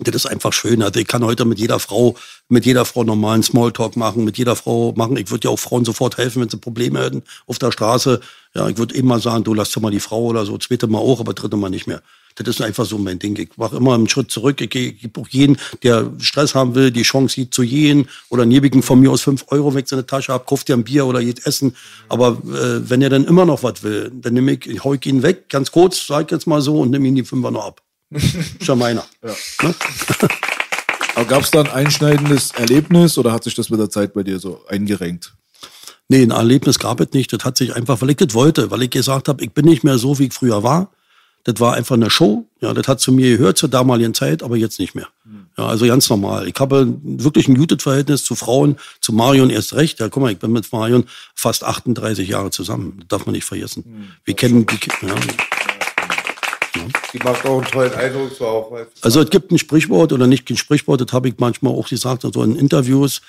[0.00, 0.82] das ist einfach schön.
[0.82, 2.14] Also ich kann heute mit jeder Frau,
[2.48, 5.16] mit jeder Frau normalen Smalltalk machen, mit jeder Frau machen.
[5.16, 8.20] Ich würde ja auch Frauen sofort helfen, wenn sie Probleme hätten auf der Straße.
[8.54, 10.86] Ja, ich würde eben mal sagen, du lass doch mal die Frau oder so, zweite
[10.86, 12.02] Mal auch, aber dritte Mal nicht mehr.
[12.44, 13.36] Das ist einfach so mein Ding.
[13.38, 14.60] Ich mache immer einen Schritt zurück.
[14.60, 18.82] Ich gebe auch jeden, der Stress haben will, die Chance sieht zu gehen oder nebigen
[18.82, 21.46] von mir aus fünf Euro weg seine Tasche ab, kauft dir ein Bier oder geht
[21.46, 21.76] essen.
[22.08, 25.48] Aber äh, wenn er dann immer noch was will, dann nehme ich, ich ihn weg,
[25.48, 27.82] ganz kurz, sag ich jetzt mal so, und nehme ihn die Fünfer noch ab.
[28.10, 29.04] Ist ja meiner.
[29.22, 29.34] Ja.
[29.62, 29.74] Ne?
[31.14, 34.22] Aber gab es da ein einschneidendes Erlebnis oder hat sich das mit der Zeit bei
[34.22, 35.34] dir so eingerenkt?
[36.08, 37.32] Nee, ein Erlebnis gab es nicht.
[37.32, 39.84] Das hat sich einfach, weil ich das wollte, weil ich gesagt habe, ich bin nicht
[39.84, 40.92] mehr so, wie ich früher war.
[41.44, 42.46] Das war einfach eine Show.
[42.60, 45.08] Ja, das hat zu mir gehört zur damaligen Zeit, aber jetzt nicht mehr.
[45.56, 46.46] Ja, also ganz normal.
[46.46, 49.98] Ich habe wirklich ein muted Verhältnis zu Frauen, zu Marion erst recht.
[49.98, 51.04] Ja, guck mal, ich bin mit Marion
[51.34, 52.96] fast 38 Jahre zusammen.
[53.00, 54.12] Das darf man nicht vergessen.
[54.24, 55.14] Wir kennen die, ja,
[57.12, 58.30] die macht auch einen tollen Eindruck.
[58.38, 61.72] So auch, also es gibt ein Sprichwort oder nicht ein Sprichwort, das habe ich manchmal
[61.72, 63.20] auch gesagt, also in Interviews.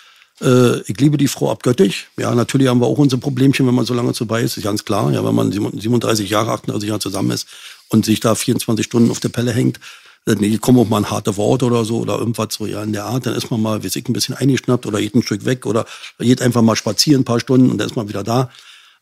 [0.42, 2.08] Äh, ich liebe die Frau abgöttisch.
[2.18, 4.86] Ja, natürlich haben wir auch unsere Problemchen, wenn man so lange dabei ist, ist ganz
[4.86, 5.12] klar.
[5.12, 7.48] Ja, wenn man 37 Jahre, 38 Jahre zusammen ist
[7.90, 9.80] und sich da 24 Stunden auf der Pelle hängt,
[10.26, 12.94] dann nee, kommen auch mal ein harter Wort oder so oder irgendwas so ja in
[12.94, 15.46] der Art, dann ist man mal, wie ich, ein bisschen eingeschnappt oder geht ein Stück
[15.46, 15.86] weg oder
[16.20, 18.50] geht einfach mal spazieren ein paar Stunden und dann ist man wieder da.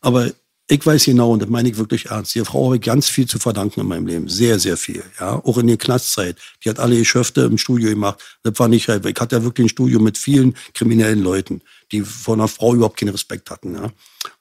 [0.00, 0.30] Aber
[0.70, 3.26] ich weiß genau, und das meine ich wirklich ernst, die Frau habe ich ganz viel
[3.26, 4.28] zu verdanken in meinem Leben.
[4.28, 5.02] Sehr, sehr viel.
[5.18, 6.36] Ja, auch in der Knastzeit.
[6.62, 8.22] Die hat alle Geschäfte im Studio gemacht.
[8.42, 12.38] Das war nicht, ich hatte ja wirklich ein Studio mit vielen kriminellen Leuten, die von
[12.38, 13.76] einer Frau überhaupt keinen Respekt hatten.
[13.76, 13.90] Ja.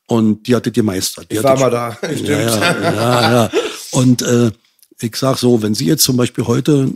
[0.07, 1.31] Und die hatte die gemeistert.
[1.31, 2.27] Die ich war mal da, stimmt.
[2.27, 3.51] Ja, ja, ja, ja.
[3.91, 4.51] Und äh,
[4.99, 6.91] ich sag so, wenn sie jetzt zum Beispiel heute,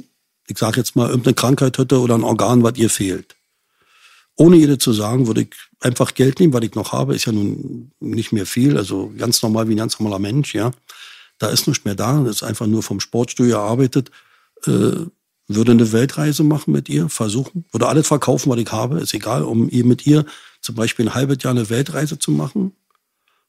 [0.48, 3.36] ich sag jetzt mal, irgendeine Krankheit hätte oder ein Organ, was ihr fehlt,
[4.36, 5.50] ohne ihr zu sagen, würde ich
[5.80, 9.42] einfach Geld nehmen, was ich noch habe, ist ja nun nicht mehr viel, also ganz
[9.42, 10.72] normal wie ein ganz normaler Mensch, ja.
[11.38, 14.12] Da ist nichts mehr da, das ist einfach nur vom Sportstudio erarbeitet.
[14.66, 15.06] Äh,
[15.48, 19.44] würde eine Weltreise machen mit ihr, versuchen, würde alles verkaufen, was ich habe, ist egal,
[19.44, 20.26] um ihr mit ihr
[20.62, 22.74] zum Beispiel ein halbes Jahr eine Weltreise zu machen.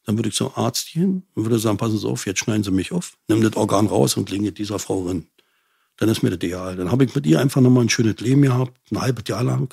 [0.04, 2.70] Dann würde ich zum Arzt gehen und würde sagen, passen Sie auf, jetzt schneiden Sie
[2.70, 5.26] mich auf, nimm das Organ raus und legen dieser Frau rein.
[5.98, 6.76] Dann ist mir das egal.
[6.76, 9.72] Dann habe ich mit ihr einfach nochmal ein schönes Leben gehabt, ein halbes Jahr lang,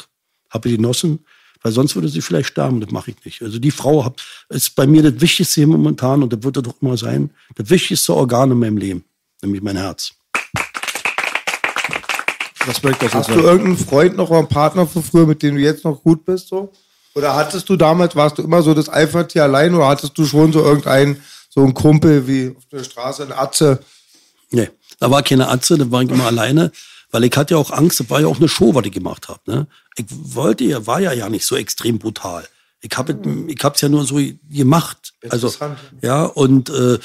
[0.49, 1.25] habe genossen,
[1.61, 2.79] weil sonst würde sie vielleicht sterben.
[2.79, 3.41] Das mache ich nicht.
[3.41, 6.81] Also die Frau hat, ist bei mir das Wichtigste momentan und das wird das doch
[6.81, 9.03] immer sein, das wichtigste Organ in meinem Leben,
[9.41, 10.13] nämlich mein Herz.
[12.59, 16.03] Hast du irgendeinen Freund noch oder einen Partner von früher, mit dem du jetzt noch
[16.03, 16.49] gut bist?
[16.49, 16.71] So?
[17.15, 20.53] Oder hattest du damals, warst du immer so das Eifertier allein oder hattest du schon
[20.53, 23.79] so irgendeinen, so einen Kumpel wie auf der Straße, eine Atze?
[24.51, 24.69] Nee,
[24.99, 26.71] da war keine Atze, da war ich immer alleine.
[27.11, 29.29] Weil ich hatte ja auch Angst, das war ja auch eine Show, was ich gemacht
[29.29, 29.39] habe.
[29.47, 29.67] Ne?
[29.95, 32.47] Ich wollte ja, war ja ja nicht so extrem brutal.
[32.81, 33.49] Ich habe hm.
[33.49, 34.19] ich hab's ja nur so
[34.49, 35.13] gemacht.
[35.29, 35.51] Also
[36.01, 36.99] ja und äh,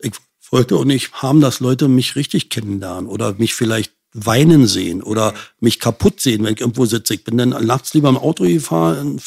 [0.00, 0.12] ich
[0.50, 5.34] wollte auch nicht haben, dass Leute mich richtig kennenlernen oder mich vielleicht weinen sehen oder
[5.60, 7.14] mich kaputt sehen, wenn ich irgendwo sitze.
[7.14, 9.20] Ich bin dann nachts lieber im Auto gefahren,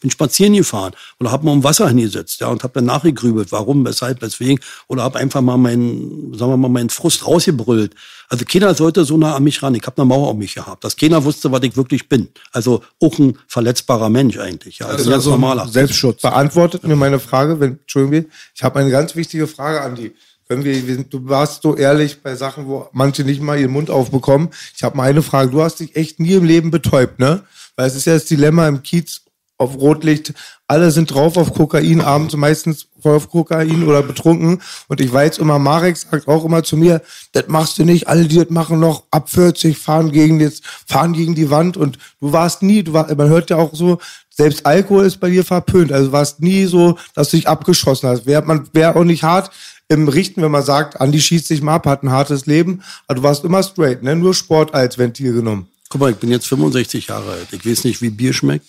[0.00, 3.84] bin spazieren gefahren oder habe mal im Wasser hingesetzt ja, und habe dann nachgegrübelt, warum,
[3.86, 4.58] weshalb, weswegen
[4.88, 7.94] oder habe einfach mal meinen, sagen wir mal, meinen Frust rausgebrüllt.
[8.28, 9.74] Also keiner sollte so nah an mich ran.
[9.74, 12.28] Ich habe eine Mauer um mich gehabt, dass keiner wusste, was ich wirklich bin.
[12.52, 14.78] Also auch ein verletzbarer Mensch eigentlich.
[14.78, 15.68] Ja, also, also ganz normaler.
[15.68, 16.22] Selbstschutz.
[16.22, 20.12] Beantwortet mir meine Frage, wenn, Entschuldigung, ich habe eine ganz wichtige Frage an die
[20.48, 24.50] wir du warst so ehrlich bei Sachen, wo manche nicht mal ihren Mund aufbekommen.
[24.76, 25.50] Ich habe mal eine Frage.
[25.50, 27.42] Du hast dich echt nie im Leben betäubt, ne?
[27.76, 29.22] Weil es ist ja das Dilemma im Kiez
[29.56, 30.34] auf Rotlicht.
[30.66, 34.60] Alle sind drauf auf Kokain, abends meistens voll auf Kokain oder betrunken.
[34.88, 37.02] Und ich weiß immer, Marek sagt auch immer zu mir,
[37.32, 38.08] das machst du nicht.
[38.08, 41.76] Alle, die das machen, noch ab 40 fahren gegen jetzt, fahren gegen die Wand.
[41.76, 43.98] Und du warst nie, du war, man hört ja auch so,
[44.30, 45.92] selbst Alkohol ist bei dir verpönt.
[45.92, 48.26] Also warst nie so, dass du dich abgeschossen hast.
[48.26, 49.50] Wäre man, auch nicht hart,
[49.88, 53.16] im Richten, wenn man sagt, Andi schießt sich mal ab, hat ein hartes Leben, aber
[53.16, 54.16] du warst immer straight, ne?
[54.16, 55.68] Nur Sport als Ventil genommen.
[55.88, 57.48] Guck mal, ich bin jetzt 65 Jahre alt.
[57.52, 58.66] Ich weiß nicht, wie Bier schmeckt.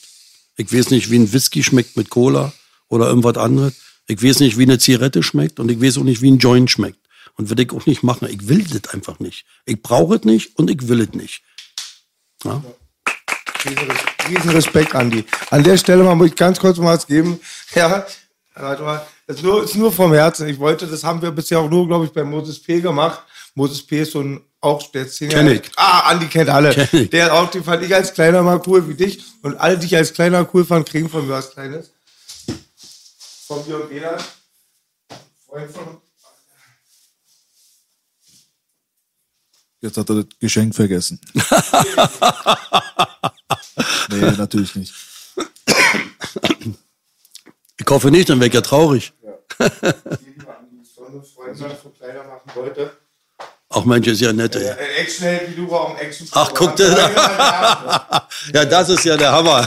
[0.57, 2.53] Ich weiß nicht, wie ein Whisky schmeckt mit Cola
[2.87, 3.73] oder irgendwas anderes.
[4.07, 6.69] Ich weiß nicht, wie eine Zigarette schmeckt und ich weiß auch nicht, wie ein Joint
[6.69, 6.99] schmeckt.
[7.37, 8.29] Und will ich auch nicht machen.
[8.29, 9.45] Ich will das einfach nicht.
[9.65, 11.41] Ich brauche es nicht und ich will es nicht.
[12.43, 12.63] Ja?
[14.29, 15.25] Riesen Respekt, Andi.
[15.49, 17.39] An der Stelle mal muss ich ganz kurz mal was geben.
[17.73, 18.05] Ja,
[18.55, 19.05] warte mal.
[19.27, 20.47] Das ist nur, ist nur vom Herzen.
[20.47, 22.79] Ich wollte, das haben wir bisher auch nur, glaube ich, bei Moses P.
[22.79, 23.21] gemacht.
[23.55, 24.01] Moses P.
[24.01, 25.63] ist so ein, auch der zehn Kenn ich.
[25.75, 26.73] Ah, Andi kennt alle.
[26.73, 27.09] Kenn ich.
[27.09, 29.23] Der auch, den fand ich als Kleiner mal cool wie dich.
[29.41, 31.89] Und alle, die ich als Kleiner cool fand, kriegen von mir was Kleines.
[33.47, 34.17] Von mir und Bela.
[35.47, 35.97] Freund von
[39.81, 41.19] Jetzt hat er das Geschenk vergessen.
[44.09, 44.93] nee, natürlich nicht.
[47.79, 49.13] Ich hoffe nicht, dann wäre ich ja traurig.
[49.23, 49.33] Ja.
[53.69, 54.55] Ach Mensch, ist ja nett.
[54.55, 54.69] Ey.
[55.01, 56.27] Action wie du war Action.
[56.31, 58.27] Ach, guck dir da.
[58.53, 59.65] ja, das ist ja der Hammer.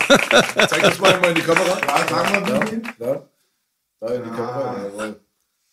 [0.69, 1.79] Zeig das mal in die Kamera.
[1.87, 3.29] Ja, sagen wir mal, Da,
[4.01, 4.77] da in die Kamera.
[4.85, 5.21] jawohl.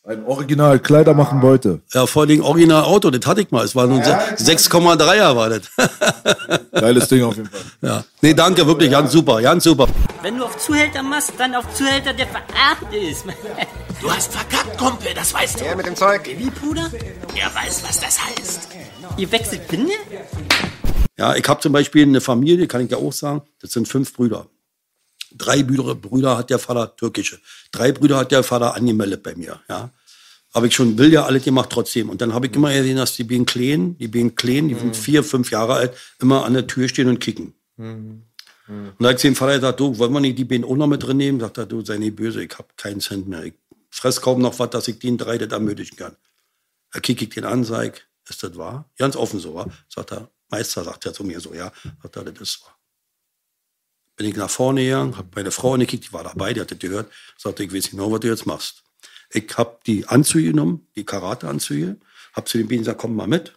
[0.08, 1.82] Ein Original, Kleider machen Leute.
[1.92, 3.66] Ja, vor allem Original Auto, das hatte ich mal.
[3.66, 5.62] Es war nur Ja, 6,3er war das.
[6.72, 7.60] Geiles Ding auf jeden Fall.
[7.82, 8.04] ja.
[8.22, 9.88] Nee, danke, wirklich, ganz super, ganz super.
[10.22, 13.26] Wenn du auf Zuhälter machst, dann auf Zuhälter, der veracht ist.
[14.02, 15.66] Du hast verkackt, Kumpel, das weißt du.
[15.66, 16.30] Ja, mit dem Zeug.
[16.38, 16.92] Wie, Bruder?
[17.34, 18.68] Er weiß, was das heißt.
[19.18, 19.94] Ihr wechselt Binde?
[21.18, 24.14] Ja, ich habe zum Beispiel eine Familie, kann ich ja auch sagen, das sind fünf
[24.14, 24.46] Brüder.
[25.38, 27.40] Drei Brüder, Brüder hat der Vater türkische.
[27.72, 29.60] Drei Brüder hat der Vater angemeldet bei mir.
[29.70, 29.92] Ja,
[30.54, 32.10] habe ich schon, will ja alles gemacht trotzdem.
[32.10, 34.96] Und dann habe ich immer gesehen, dass die beiden Kleen, die beiden Kleen, die sind
[34.96, 37.54] vier, fünf Jahre alt, immer an der Tür stehen und kicken.
[38.68, 40.88] Und da habe ich dem Vater gesagt, du, wollen wir nicht die beiden auch noch
[40.88, 41.40] mit drin nehmen?
[41.40, 43.44] Sagt er, du, sei nicht böse, ich habe keinen Cent mehr.
[43.44, 43.54] Ich
[43.90, 46.16] fress kaum noch was, dass ich den drei das ermöglichen kann.
[46.92, 48.90] Da kicke ich den an, sag ich, ist das wahr?
[48.98, 49.70] Ganz offen so, war.
[49.90, 51.72] Sagt er, Meister, sagt er zu mir so, ja.
[52.02, 52.76] Sagt er, das ist wahr.
[54.16, 56.80] Bin ich nach vorne gegangen, hab meine Frau angekickt, die war dabei, die hat das
[56.80, 57.12] gehört.
[57.38, 58.84] Sagte, ich weiß genau, was du jetzt machst.
[59.30, 61.98] Ich hab die Anzüge genommen, die Karate-Anzüge,
[62.34, 63.54] hab zu den beiden gesagt, komm mal mit.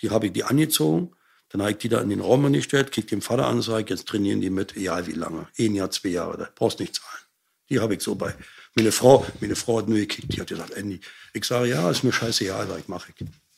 [0.00, 1.12] Die habe ich die angezogen.
[1.48, 3.90] Dann habe ich die da in den Raum angestellt, kick den Vater an, sag ich,
[3.90, 5.48] jetzt trainieren die mit, egal wie lange.
[5.58, 7.22] Ein Jahr, zwei Jahre, da brauchst nicht zahlen.
[7.70, 8.34] Die habe ich so bei.
[8.74, 11.00] Meine Frau, meine Frau hat nur gekickt, die hat gesagt, Andy,
[11.32, 13.14] ich sage, ja, ist mir scheißegal, sag ich, mach ich.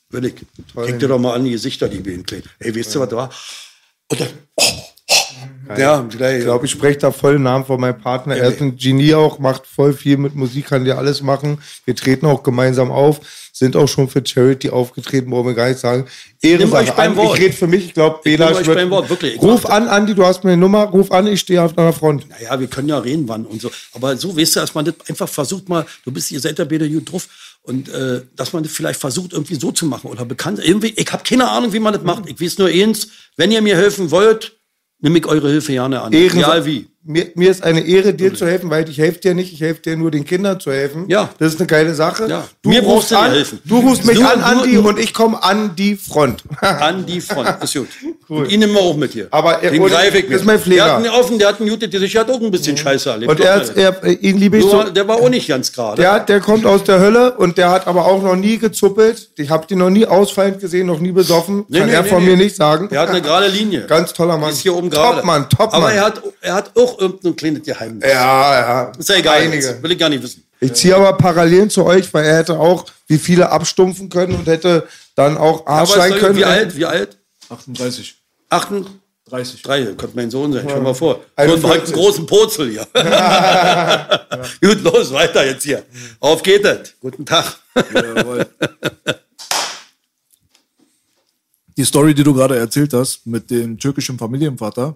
[0.09, 0.35] Will ich.
[0.35, 2.49] Kick dir doch mal an die Gesichter, die beiden kleinen.
[2.59, 3.33] Ey, weißt du, was da war?
[4.07, 4.90] Und dann, oh.
[5.77, 6.39] Ja, gleich.
[6.39, 8.35] Ich glaube, ich spreche da voll den Namen von meinem Partner.
[8.35, 11.59] Er ist ein Genie auch, macht voll viel mit Musik, kann dir alles machen.
[11.85, 13.19] Wir treten auch gemeinsam auf,
[13.53, 16.05] sind auch schon für Charity aufgetreten, brauchen wir gar nicht sagen.
[16.41, 16.83] Ehrensache.
[16.83, 17.37] euch beim An- Wort.
[17.37, 19.35] Ich rede für mich, ich glaube, Ich Bela euch wird- beim Wort, wirklich.
[19.35, 22.27] Ich Ruf an, Andi, du hast meine Nummer, ruf an, ich stehe auf deiner Front.
[22.29, 23.69] Naja, wir können ja reden, wann und so.
[23.93, 26.65] Aber so, weißt du, dass man das einfach versucht mal, du bist, ihr seid ja
[26.65, 27.27] beide gut drauf,
[27.63, 30.59] und äh, dass man das vielleicht versucht, irgendwie so zu machen oder bekannt.
[30.63, 32.23] Irgendwie, ich habe keine Ahnung, wie man das macht.
[32.27, 34.57] Ich weiß nur eins, wenn ihr mir helfen wollt,
[35.01, 36.13] nehme ich eure Hilfe gerne an.
[36.13, 36.39] Ehrensache.
[36.39, 36.87] Egal wie.
[37.03, 39.81] Mir, mir ist eine Ehre, dir zu helfen, weil ich helfe dir nicht, ich helfe
[39.81, 41.05] dir nur den Kindern zu helfen.
[41.07, 41.29] Ja.
[41.39, 42.27] Das ist eine geile Sache.
[42.29, 42.47] Ja.
[42.61, 43.59] Du Mir rufst an, helfen.
[43.65, 46.43] Du rufst mich Du- an, Andi, und ich komme an die Front.
[46.61, 47.49] An die Front.
[47.63, 47.87] Ist gut.
[48.27, 49.27] Und ihn nehmen wir auch mit hier.
[49.31, 50.37] Aber er- Den greife ich mit.
[50.37, 50.83] ist mein Pfleger.
[50.85, 53.09] Der hat einen offen, der hat einen Jute, der sich hat auch ein bisschen Scheiße
[53.09, 53.31] erlebt.
[53.31, 54.83] Und er, hat- er, ihn liebe ich so.
[54.83, 55.99] der war auch nicht ganz gerade.
[56.03, 59.31] Der, hat- der kommt aus der Hölle und der hat aber auch noch nie gezuppelt.
[59.37, 61.65] Ich habe den noch nie ausfallend gesehen, noch nie besoffen.
[61.67, 62.89] Nee, Kann nee, er nee, von mir nicht sagen.
[62.89, 63.87] Der hat eine gerade Linie.
[63.87, 64.51] Ganz toller Mann.
[64.51, 65.17] Ist hier oben gerade.
[65.17, 65.69] Topmann, Topmann.
[65.81, 68.07] Aber er hat, er hat auch irgendein kleines Geheimnis.
[68.07, 68.91] ja, ja.
[68.97, 69.41] Ist ja egal.
[69.41, 69.55] Einige.
[69.55, 69.83] jetzt.
[69.83, 70.43] Will ich gar nicht wissen.
[70.59, 74.47] Ich ziehe aber Parallelen zu euch, weil er hätte auch wie viele abstumpfen können und
[74.47, 76.37] hätte dann auch Arsch sein können.
[76.37, 76.75] wie alt?
[76.77, 77.17] Wie alt?
[77.49, 78.15] 38.
[78.49, 79.61] 38.
[79.63, 79.97] 30.
[79.97, 80.65] könnte mein Sohn sein.
[80.69, 81.15] Stell mal vor.
[81.15, 81.71] So 41.
[81.71, 82.87] einen, einen großen Purzel hier.
[84.61, 85.83] Gut, los, weiter jetzt hier.
[86.19, 86.93] Auf geht es.
[86.99, 87.57] Guten Tag.
[87.93, 88.45] Jawohl.
[91.77, 94.95] Die Story, die du gerade erzählt hast mit dem türkischen Familienvater,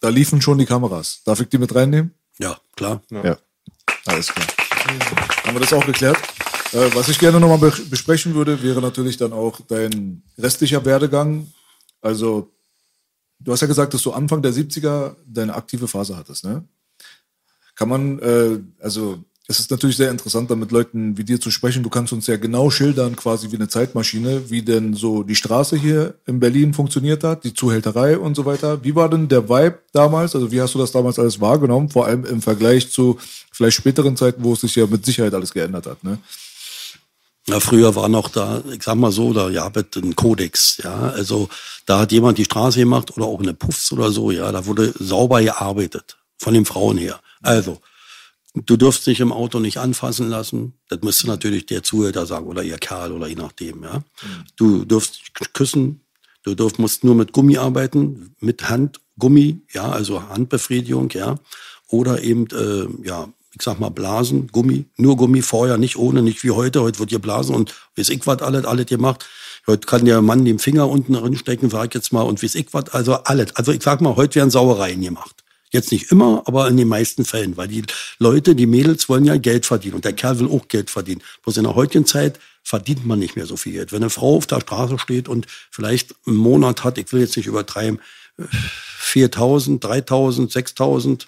[0.00, 1.22] da liefen schon die Kameras.
[1.24, 2.14] Darf ich die mit reinnehmen?
[2.38, 3.02] Ja, klar.
[3.10, 3.38] Ja.
[4.06, 4.46] Alles klar.
[5.44, 6.16] Haben wir das auch geklärt?
[6.72, 11.50] Äh, was ich gerne nochmal be besprechen würde, wäre natürlich dann auch dein restlicher Werdegang.
[12.00, 12.52] Also,
[13.40, 16.64] du hast ja gesagt, dass du Anfang der 70er deine aktive Phase hattest, ne?
[17.74, 21.50] Kann man, äh, also, es ist natürlich sehr interessant, da mit Leuten wie dir zu
[21.50, 21.82] sprechen.
[21.82, 25.74] Du kannst uns ja genau schildern, quasi wie eine Zeitmaschine, wie denn so die Straße
[25.74, 28.84] hier in Berlin funktioniert hat, die Zuhälterei und so weiter.
[28.84, 30.34] Wie war denn der Vibe damals?
[30.34, 31.88] Also wie hast du das damals alles wahrgenommen?
[31.88, 33.18] Vor allem im Vergleich zu
[33.50, 36.04] vielleicht späteren Zeiten, wo es sich ja mit Sicherheit alles geändert hat.
[36.04, 36.18] Ne?
[37.48, 41.08] Ja, früher war noch da, ich sag mal so, da ja bitte ein Kodex, ja.
[41.08, 41.48] Also
[41.86, 44.92] da hat jemand die Straße gemacht oder auch eine Puffs oder so, ja, da wurde
[44.98, 46.18] sauber gearbeitet.
[46.36, 47.18] Von den Frauen her.
[47.42, 47.80] Also,
[48.66, 50.74] du dürfst dich im Auto nicht anfassen lassen.
[50.88, 54.02] Das müsste natürlich der Zuhälter sagen oder ihr Kerl oder je nachdem, ja.
[54.56, 56.00] Du dürfst küssen.
[56.44, 61.36] Du dürft, musst nur mit Gummi arbeiten, mit Handgummi, ja, also Handbefriedigung, ja.
[61.88, 66.44] Oder eben, äh, ja, ich sag mal Blasen, Gummi, nur Gummi vorher, nicht ohne, nicht
[66.44, 66.80] wie heute.
[66.80, 69.26] Heute wird hier Blasen und weiß ich was, alles, alles gemacht.
[69.66, 72.72] Heute kann der Mann den Finger unten reinstecken, sag ich jetzt mal, und weiß ich
[72.72, 73.54] was, also alles.
[73.56, 75.44] Also ich sag mal, heute werden Sauereien gemacht.
[75.70, 77.84] Jetzt nicht immer, aber in den meisten Fällen, weil die
[78.18, 81.22] Leute, die Mädels wollen ja Geld verdienen und der Kerl will auch Geld verdienen.
[81.42, 83.92] Bloß in der heutigen Zeit verdient man nicht mehr so viel Geld.
[83.92, 87.36] Wenn eine Frau auf der Straße steht und vielleicht einen Monat hat, ich will jetzt
[87.36, 88.00] nicht übertreiben,
[88.38, 91.26] 4.000, 3.000, 6.000,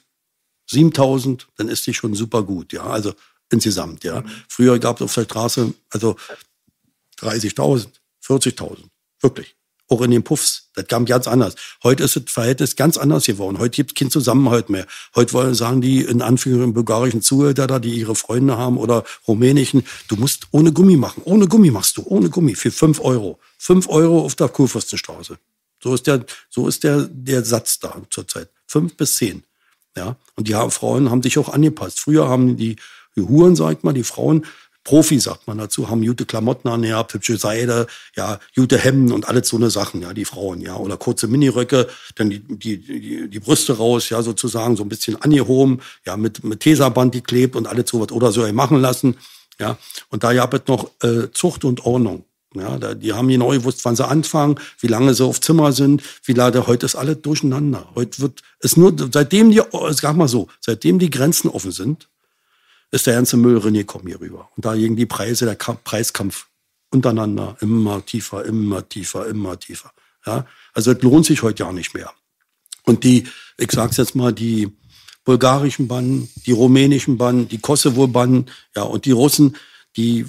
[0.70, 3.14] 7.000, dann ist die schon super gut, ja, also
[3.50, 4.22] insgesamt, ja.
[4.48, 6.16] Früher gab es auf der Straße, also
[7.20, 7.88] 30.000,
[8.24, 8.84] 40.000,
[9.20, 9.56] wirklich.
[9.90, 10.70] Auch in den Puffs.
[10.74, 11.56] Das kam ganz anders.
[11.82, 13.58] Heute ist das Verhältnis ganz anders geworden.
[13.58, 14.86] Heute gibt es keinen Zusammenhalt mehr.
[15.16, 20.14] Heute wollen, sagen die in Anführungszeichen bulgarischen Zuhälter die ihre Freunde haben oder rumänischen, du
[20.14, 21.22] musst ohne Gummi machen.
[21.24, 23.40] Ohne Gummi machst du, ohne Gummi, für fünf Euro.
[23.58, 25.38] Fünf Euro auf der Kurfürstenstraße.
[25.82, 28.48] So ist der, so ist der, der Satz da zurzeit.
[28.66, 29.42] Fünf bis zehn.
[29.96, 30.16] Ja.
[30.36, 31.98] Und die Frauen haben sich auch angepasst.
[31.98, 32.76] Früher haben die,
[33.16, 34.46] die Huren, sagt man, die Frauen,
[34.90, 37.86] Profi, sagt man dazu, haben gute Klamotten an, ja, hübsche Seide,
[38.16, 41.86] ja, gute Hemden und alles so eine Sachen, ja, die Frauen, ja, oder kurze Miniröcke,
[42.16, 46.42] dann die, die, die, die Brüste raus, ja, sozusagen, so ein bisschen angehoben, ja, mit,
[46.42, 49.16] mit Tesaband geklebt und alles sowas oder so machen lassen,
[49.60, 52.24] ja, und da gab es noch äh, Zucht und Ordnung.
[52.56, 56.02] Ja, da, die haben genau gewusst, wann sie anfangen, wie lange sie auf Zimmer sind,
[56.24, 57.86] wie lange, heute ist alles durcheinander.
[57.94, 62.08] Heute wird es nur, seitdem die, es gab mal so, seitdem die Grenzen offen sind,
[62.90, 64.50] ist der ganze Müll reingekommen hier rüber.
[64.56, 66.46] Und da gingen die Preise, der Preiskampf
[66.90, 69.92] untereinander immer tiefer, immer tiefer, immer tiefer.
[70.26, 72.12] Ja, also es lohnt sich heute ja nicht mehr.
[72.84, 73.26] Und die,
[73.56, 74.76] ich sag's jetzt mal, die
[75.24, 79.56] bulgarischen Banden, die rumänischen Banden, die Kosovo-Banden, ja, und die Russen,
[79.96, 80.26] die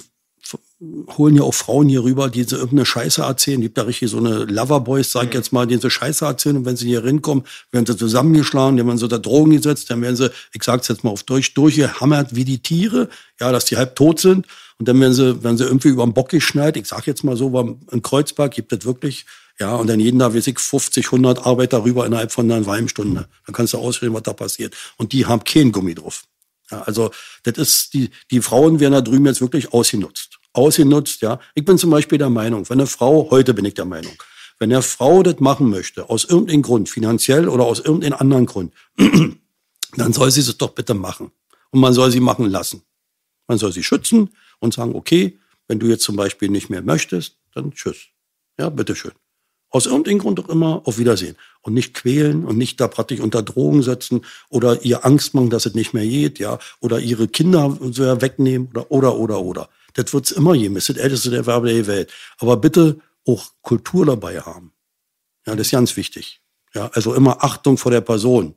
[1.16, 3.60] holen ja auch Frauen hier rüber, die so irgendeine Scheiße erzählen.
[3.60, 6.56] Gibt da richtig so eine Loverboys, sag ich jetzt mal, die so Scheiße erzählen.
[6.56, 10.02] Und wenn sie hier hinkommen, werden sie zusammengeschlagen, dann werden sie unter Drogen gesetzt, dann
[10.02, 13.08] werden sie, ich sag's jetzt mal auf Deutsch, durchgehammert wie die Tiere,
[13.40, 14.46] ja, dass die halb tot sind.
[14.78, 16.76] Und dann werden sie, werden sie irgendwie über den Bock geschneit.
[16.76, 19.24] Ich sag jetzt mal so, in Kreuzberg gibt es wirklich,
[19.60, 22.88] ja, und dann jeden Tag, weiß ich, 50, 100 Arbeiter rüber innerhalb von einer halben
[22.88, 23.28] Stunde.
[23.46, 24.74] Dann kannst du ausreden, was da passiert.
[24.96, 26.24] Und die haben keinen Gummi drauf.
[26.72, 27.12] Ja, also,
[27.44, 31.22] das ist, die, die Frauen werden da drüben jetzt wirklich ausgenutzt ausgenutzt.
[31.22, 34.12] Ja, ich bin zum Beispiel der Meinung, wenn eine Frau, heute bin ich der Meinung,
[34.58, 38.72] wenn eine Frau das machen möchte, aus irgendeinem Grund, finanziell oder aus irgendeinem anderen Grund,
[39.96, 41.30] dann soll sie es doch bitte machen.
[41.70, 42.82] Und man soll sie machen lassen.
[43.48, 44.30] Man soll sie schützen
[44.60, 45.38] und sagen, okay,
[45.68, 48.08] wenn du jetzt zum Beispiel nicht mehr möchtest, dann tschüss.
[48.58, 49.12] Ja, bitteschön.
[49.70, 51.36] Aus irgendeinem Grund auch immer auf Wiedersehen.
[51.62, 54.20] Und nicht quälen und nicht da praktisch unter Drogen setzen
[54.50, 58.68] oder ihr Angst machen, dass es nicht mehr geht, ja, oder ihre Kinder so wegnehmen
[58.68, 59.68] oder, oder, oder, oder.
[59.94, 60.74] Das wird's immer geben.
[60.74, 62.12] Das ist das älteste Erwerb der Welt.
[62.38, 64.72] Aber bitte auch Kultur dabei haben.
[65.46, 66.40] Ja, das ist ganz wichtig.
[66.74, 68.54] Ja, also immer Achtung vor der Person.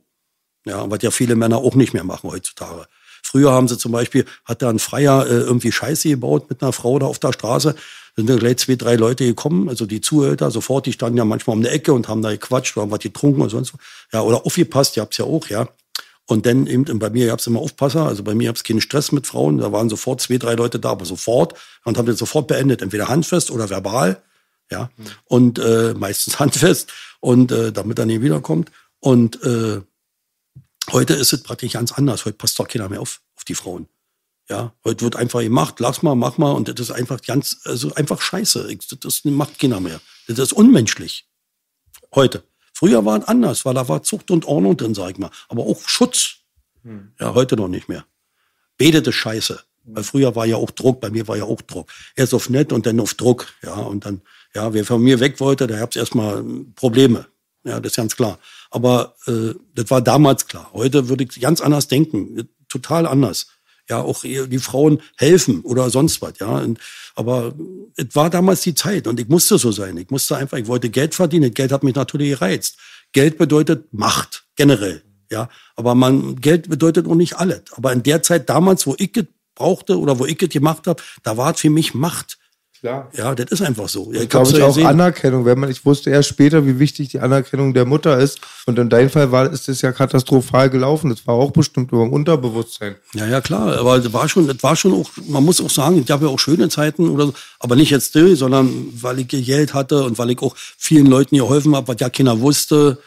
[0.64, 2.86] Ja, was ja viele Männer auch nicht mehr machen heutzutage.
[3.22, 6.72] Früher haben sie zum Beispiel, hat da ein Freier äh, irgendwie Scheiße gebaut mit einer
[6.72, 7.74] Frau da auf der Straße.
[8.16, 11.56] Da sind gleich zwei, drei Leute gekommen, also die Zuhälter sofort, die standen ja manchmal
[11.56, 13.80] um die Ecke und haben da gequatscht oder haben was getrunken oder sonst was.
[14.12, 15.68] Ja, oder aufgepasst, ihr habt's ja auch, ja.
[16.26, 18.80] Und dann eben, bei mir gab es immer Aufpasser, also bei mir gab es keinen
[18.80, 21.54] Stress mit Frauen, da waren sofort zwei, drei Leute da, aber sofort
[21.84, 24.22] und haben den sofort beendet, entweder handfest oder verbal,
[24.70, 25.04] ja, mhm.
[25.26, 28.72] und äh, meistens handfest und äh, damit er nie wiederkommt.
[28.98, 29.80] Und äh,
[30.90, 33.86] heute ist es praktisch ganz anders, heute passt doch keiner mehr auf, auf die Frauen.
[34.48, 37.94] Ja, heute wird einfach gemacht, lass mal, mach mal und das ist einfach ganz, also
[37.94, 38.76] einfach scheiße.
[39.00, 40.00] Das macht keiner mehr.
[40.28, 41.26] Das ist unmenschlich.
[42.14, 42.44] Heute.
[42.78, 45.30] Früher war es anders, weil da war Zucht und Ordnung drin, sag ich mal.
[45.48, 46.40] Aber auch Schutz.
[46.82, 47.10] Hm.
[47.18, 48.04] Ja, heute noch nicht mehr.
[48.76, 49.58] Betete Scheiße.
[49.84, 51.90] Weil früher war ja auch Druck, bei mir war ja auch Druck.
[52.16, 53.46] Erst auf nett und dann auf Druck.
[53.62, 54.20] Ja, und dann,
[54.54, 56.44] ja, wer von mir weg wollte, da gab's erstmal
[56.74, 57.26] Probleme.
[57.64, 58.38] Ja, das ist ganz klar.
[58.70, 60.68] Aber äh, das war damals klar.
[60.74, 62.46] Heute würde ich ganz anders denken.
[62.68, 63.46] Total anders
[63.88, 66.58] ja auch die Frauen helfen oder sonst was, ja.
[66.58, 66.78] Und,
[67.14, 67.54] aber
[67.96, 69.96] es war damals die Zeit und ich musste so sein.
[69.96, 71.54] Ich musste einfach, ich wollte Geld verdienen.
[71.54, 72.78] Geld hat mich natürlich gereizt.
[73.12, 75.48] Geld bedeutet Macht, generell, ja.
[75.76, 77.62] Aber man, Geld bedeutet auch nicht alles.
[77.72, 81.02] Aber in der Zeit damals, wo ich es brauchte oder wo ich es gemacht habe,
[81.22, 82.38] da war es für mich Macht.
[82.86, 83.10] Klar.
[83.16, 84.12] Ja, das ist einfach so.
[84.12, 84.86] Ja, ich glaube, ich auch gesehen.
[84.86, 85.44] Anerkennung.
[85.44, 88.40] Wenn man, ich wusste erst später, wie wichtig die Anerkennung der Mutter ist.
[88.66, 91.10] Und in deinem Fall war, ist es ja katastrophal gelaufen.
[91.10, 92.94] Das war auch bestimmt über dem Unterbewusstsein.
[93.14, 93.76] Ja, ja, klar.
[93.76, 96.30] Aber das war schon, das war schon auch, man muss auch sagen, ich habe ja
[96.30, 100.30] auch schöne Zeiten oder so, aber nicht jetzt sondern weil ich Geld hatte und weil
[100.30, 102.98] ich auch vielen Leuten geholfen habe, was ja keiner wusste.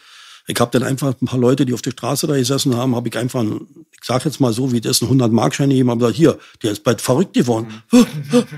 [0.49, 3.07] Ich habe dann einfach ein paar Leute, die auf der Straße da gesessen haben, habe
[3.07, 6.39] ich einfach, ich sage jetzt mal so, wie das, ein 100 Markschein gegeben, aber hier,
[6.63, 7.83] der ist bald verrückt geworden.
[7.91, 8.07] Mhm.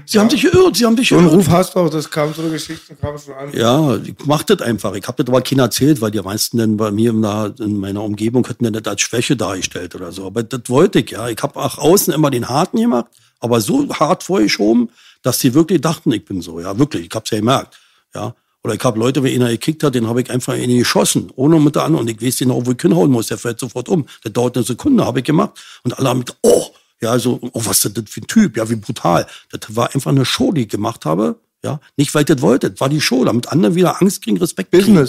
[0.06, 1.30] Sie haben sich geirrt, Sie haben sich geirrt.
[1.30, 3.52] So Ruf hast du auch, das kam so eine Geschichte, kam schon an.
[3.54, 4.94] Ja, ich mach das einfach.
[4.94, 8.48] Ich habe das aber keiner erzählt, weil die meisten dann bei mir in, meiner Umgebung
[8.48, 10.26] hätten dann das als Schwäche dargestellt oder so.
[10.26, 11.28] Aber das wollte ich, ja.
[11.28, 13.08] Ich habe auch außen immer den Harten gemacht,
[13.42, 14.90] aber so hart vorgeschoben,
[15.24, 16.62] dass die wirklich dachten, ich bin so.
[16.62, 17.78] Ja, wirklich, ich hab's ja gemerkt.
[18.16, 20.80] Ja, oder ich habe Leute, wenn einer gekickt hat, den habe ich einfach in ihn
[20.80, 22.08] geschossen, ohne mit der anderen.
[22.08, 23.28] Und ich weiß genau, wo ich hinhauen muss.
[23.28, 24.06] Der fällt sofort um.
[24.24, 25.60] Das dauert eine Sekunde, habe ich gemacht.
[25.84, 26.68] Und alle haben mit, oh,
[27.02, 28.58] ja, so, oh, was ist das für ein Typ?
[28.58, 29.26] Ja, wie brutal.
[29.52, 31.40] Das war einfach eine Show, die ich gemacht habe.
[31.64, 32.72] Ja, nicht weil ich das wollte.
[32.72, 35.08] Das war die Show, damit andere wieder Angst kriegen, Respekt kriegen.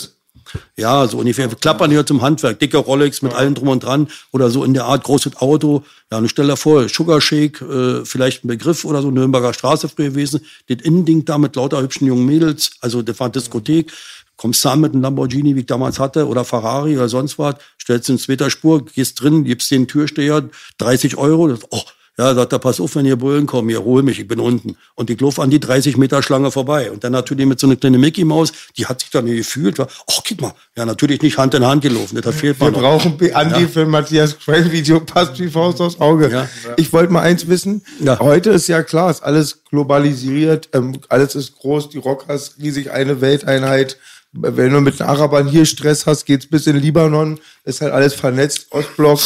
[0.76, 1.50] Ja, so ungefähr.
[1.50, 2.58] Wir klappern hier zum Handwerk.
[2.58, 4.08] Dicke Rolex mit allem drum und dran.
[4.32, 5.84] Oder so in der Art großes Auto.
[6.10, 9.88] Ja, und stell dir vor, Sugar Shake, äh, vielleicht ein Begriff oder so, Nürnberger Straße
[9.88, 10.40] früher gewesen.
[10.68, 12.72] Das Innending da mit lauter hübschen jungen Mädels.
[12.80, 13.92] Also, das war Diskothek.
[14.36, 17.56] Kommst du an mit einem Lamborghini, wie ich damals hatte, oder Ferrari oder sonst was,
[17.80, 20.48] stellst in zweiter Spur, gehst drin, gibst den Türsteher
[20.78, 21.48] 30 Euro.
[21.48, 21.82] Das, oh,
[22.18, 24.76] ja, sagt er, pass auf, wenn ihr Bullen kommen, ihr hol mich, ich bin unten.
[24.94, 26.90] Und ich laufe an die 30 Meter Schlange vorbei.
[26.90, 29.88] Und dann natürlich mit so einer kleinen Mickey Maus, die hat sich dann gefühlt, war,
[30.10, 32.80] ach, guck mal, ja, natürlich nicht Hand in Hand gelaufen, das fehlt Wir mir noch.
[32.80, 33.68] brauchen Andi Ja.
[33.68, 36.30] für Matthias Quell Video, passt wie Faust aufs Auge.
[36.30, 36.48] Ja.
[36.76, 37.82] Ich wollte mal eins wissen.
[38.00, 38.18] Ja.
[38.18, 43.20] Heute ist ja klar, ist alles globalisiert, ähm, alles ist groß, die Rockers riesig, eine
[43.20, 43.96] Welteinheit.
[44.32, 48.14] Wenn du mit den Arabern hier Stress hast, geht's bis in Libanon, ist halt alles
[48.14, 49.20] vernetzt, Ostblock.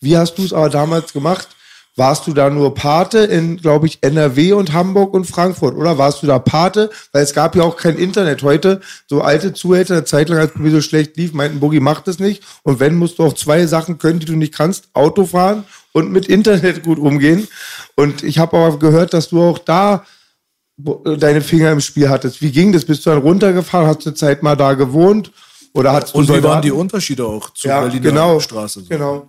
[0.00, 1.48] Wie hast du es aber damals gemacht?
[1.96, 5.74] Warst du da nur Pate in, glaube ich, NRW und Hamburg und Frankfurt?
[5.74, 6.88] Oder warst du da Pate?
[7.12, 8.42] Weil es gab ja auch kein Internet.
[8.42, 11.80] Heute, so alte Zuhälter, eine Zeit lang, als es mir so schlecht lief, meinten, Boogie
[11.80, 12.42] macht das nicht.
[12.62, 14.88] Und wenn, musst du auch zwei Sachen können, die du nicht kannst.
[14.94, 17.48] Auto fahren und mit Internet gut umgehen.
[17.96, 20.04] Und ich habe aber gehört, dass du auch da
[21.04, 22.40] deine Finger im Spiel hattest.
[22.40, 22.84] Wie ging das?
[22.84, 23.86] Bist du dann runtergefahren?
[23.86, 25.32] Hast du eine Zeit mal da gewohnt?
[25.74, 26.70] Oder hattest Und du wie waren die?
[26.70, 28.40] Unterschiede auch zur Ja, Berliner genau.
[28.40, 28.80] Straße?
[28.80, 28.86] So?
[28.88, 29.28] Genau.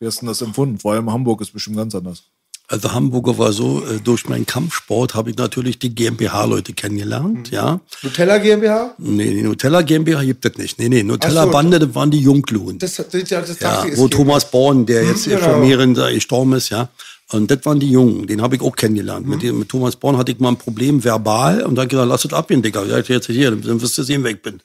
[0.00, 0.78] Wie hast du denn das empfunden?
[0.78, 2.22] Vor allem Hamburg ist bestimmt ganz anders.
[2.70, 6.76] Also Hamburger war so, äh, durch meinen Kampfsport habe ich natürlich die GmbH-Leute Mhm.
[6.76, 7.80] kennengelernt, ja.
[8.02, 8.94] Nutella GmbH?
[8.98, 10.78] Nee, die Nutella GmbH gibt es nicht.
[10.78, 11.50] Nee, nee, Nutella so.
[11.50, 12.78] Bande, das waren die Jungluhen.
[12.78, 15.40] Das, das, das, das Ja, ich, wo Thomas Born, der jetzt genau.
[15.40, 16.90] von mehreren da gestorben ist, ja.
[17.32, 19.26] Und das waren die Jungen, den habe ich auch kennengelernt.
[19.26, 22.08] Mit, dem, mit Thomas Born hatte ich mal ein Problem verbal und dann ich gesagt,
[22.08, 22.84] lass es abgehen, Digga.
[22.84, 24.60] Ja, jetzt hier, dann wirst du sehen, wer ich bin.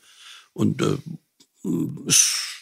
[0.54, 0.98] Und äh,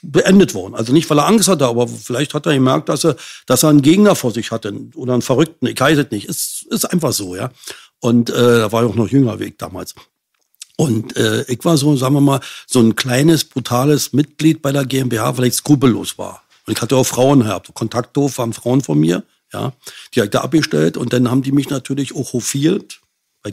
[0.01, 0.75] beendet worden.
[0.75, 3.15] Also nicht, weil er Angst hatte, aber vielleicht hat er gemerkt, dass er,
[3.45, 5.67] dass er einen Gegner vor sich hatte oder einen Verrückten.
[5.67, 6.27] Ich weiß es nicht.
[6.27, 7.51] Ist, ist einfach so, ja.
[7.99, 9.95] Und äh, da war ich auch noch jünger Weg damals.
[10.77, 14.85] Und äh, ich war so, sagen wir mal, so ein kleines, brutales Mitglied bei der
[14.85, 16.41] GmbH, weil ich skrupellos war.
[16.65, 17.71] Und ich hatte auch Frauen gehabt.
[17.73, 19.23] Kontakthof waren Frauen von mir,
[19.53, 19.73] ja.
[20.13, 23.00] Die habe ich da abgestellt und dann haben die mich natürlich auch hofiert.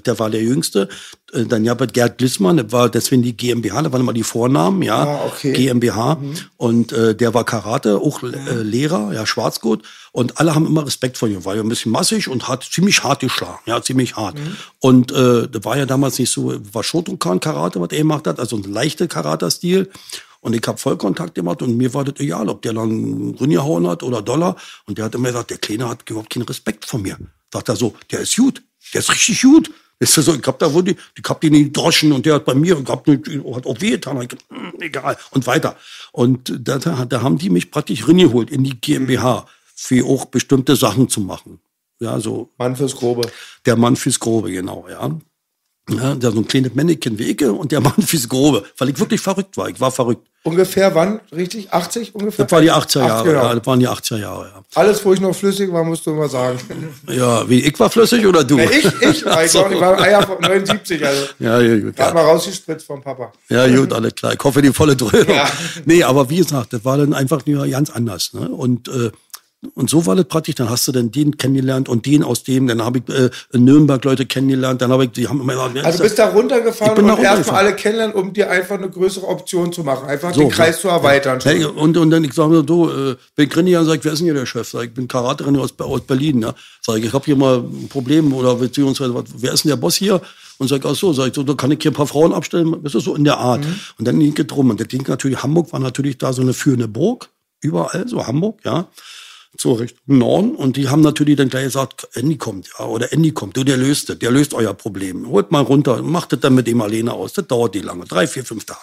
[0.05, 0.89] Der war der Jüngste.
[1.33, 4.83] Äh, Dann ja, Gerd Glissmann, das war deswegen die GmbH, da waren immer die Vornamen,
[4.83, 5.05] ja.
[5.05, 5.53] Ah, okay.
[5.53, 6.19] GmbH.
[6.57, 9.83] Und äh, der war Karate, auch äh, Lehrer, ja, Schwarzgurt.
[10.13, 13.03] Und alle haben immer Respekt vor ihm, war ja ein bisschen massig und hat ziemlich
[13.03, 14.37] hart geschlagen, ja, ziemlich hart.
[14.81, 18.41] Und äh, das war ja damals nicht so, war Shotokan Karate, was er gemacht hat,
[18.41, 19.91] also ein leichter Karate-Stil.
[20.41, 24.03] Und ich habe Vollkontakt gemacht und mir war das egal, ob der lang reingehauen hat
[24.03, 24.57] oder Dollar.
[24.87, 27.17] Und der hat immer gesagt, der Kleine hat überhaupt keinen Respekt vor mir.
[27.53, 28.63] Sagt er so, der ist gut,
[28.93, 29.71] der ist richtig gut.
[30.01, 32.35] Ist das so, ich hab da wohl die, ich hab den in Droschen und der
[32.35, 34.23] hat bei mir gehabt, hat auch wehgetan.
[34.23, 35.17] Ich, hm, egal.
[35.31, 35.77] Und weiter.
[36.13, 40.77] Und da, da, da haben die mich praktisch reingeholt in die GmbH für auch bestimmte
[40.77, 41.59] Sachen zu machen.
[42.01, 43.29] Ja, so Mann fürs Grobe.
[43.67, 45.19] der Mann fürs Grobe, genau, ja.
[45.89, 48.99] Ja, der so ein kleines Männchen wie ich und der Mann fürs Grobe, weil ich
[48.99, 49.69] wirklich verrückt war.
[49.69, 50.27] Ich war verrückt.
[50.45, 51.21] Ungefähr wann?
[51.35, 51.73] Richtig?
[51.73, 52.45] 80 ungefähr?
[52.45, 53.29] Das war die 80er Jahre.
[53.29, 54.63] 80er Ja, das waren die 80er Jahre, ja.
[54.75, 56.59] Alles, wo ich noch flüssig war, musst du immer sagen.
[57.09, 58.57] Ja, wie ich war flüssig oder du?
[58.57, 61.99] Na, ich, ich, war, ich, glaub, ich war Eier von 79, also Ja, ja, gut.
[61.99, 62.15] Ja.
[62.15, 63.33] mal rausgespritzt vom Papa.
[63.49, 64.33] Ja, gut, alles klar.
[64.33, 65.35] Ich hoffe, die volle Dröhnung.
[65.35, 65.51] Ja.
[65.85, 68.33] Nee, aber wie gesagt, das war dann einfach nur ganz anders.
[68.33, 68.49] Ne?
[68.49, 69.11] Und, äh,
[69.75, 70.55] und so war das praktisch.
[70.55, 72.69] Dann hast du dann den kennengelernt und den aus dem.
[72.69, 74.81] Dann habe ich äh, in Nürnberg Leute kennengelernt.
[74.81, 77.19] Dann habe ich, die haben immer gesagt, Also ist bist da runtergefahren Ich bin und
[77.19, 80.09] erstmal alle kennenlernen, um dir einfach eine größere Option zu machen.
[80.09, 80.83] Einfach So, den Kreis ja.
[80.83, 81.41] zu erweitern.
[81.43, 84.21] Hey, und, und dann, ich sage mir, du, äh, bin Grinniger, sag ich, wer ist
[84.21, 84.69] denn hier der Chef?
[84.69, 86.43] Sag ich, bin Karaterin aus, aus Berlin.
[86.43, 86.55] Ja.
[86.81, 89.97] Sag ich, ich habe hier mal ein Problem oder beziehungsweise, wer ist denn der Boss
[89.97, 90.21] hier?
[90.59, 92.77] Und sag, ach so, sag ich, so, da kann ich hier ein paar Frauen abstellen.
[92.85, 93.65] Das ist so in der Art.
[93.99, 94.71] Und dann ging es drum.
[94.71, 97.29] Und das ging natürlich, Hamburg war natürlich da so eine führende Burg.
[97.61, 98.87] Überall, so Hamburg, ja.
[99.57, 100.55] So Richtung Norden.
[100.55, 103.57] Und die haben natürlich dann gleich gesagt, Andy kommt, ja, oder Andy kommt.
[103.57, 105.27] Du, der löst das, der löst euer Problem.
[105.29, 107.33] Holt mal runter, macht das dann mit dem alleine aus.
[107.33, 108.05] Das dauert nicht lange.
[108.05, 108.81] Drei, vier, fünf Tage.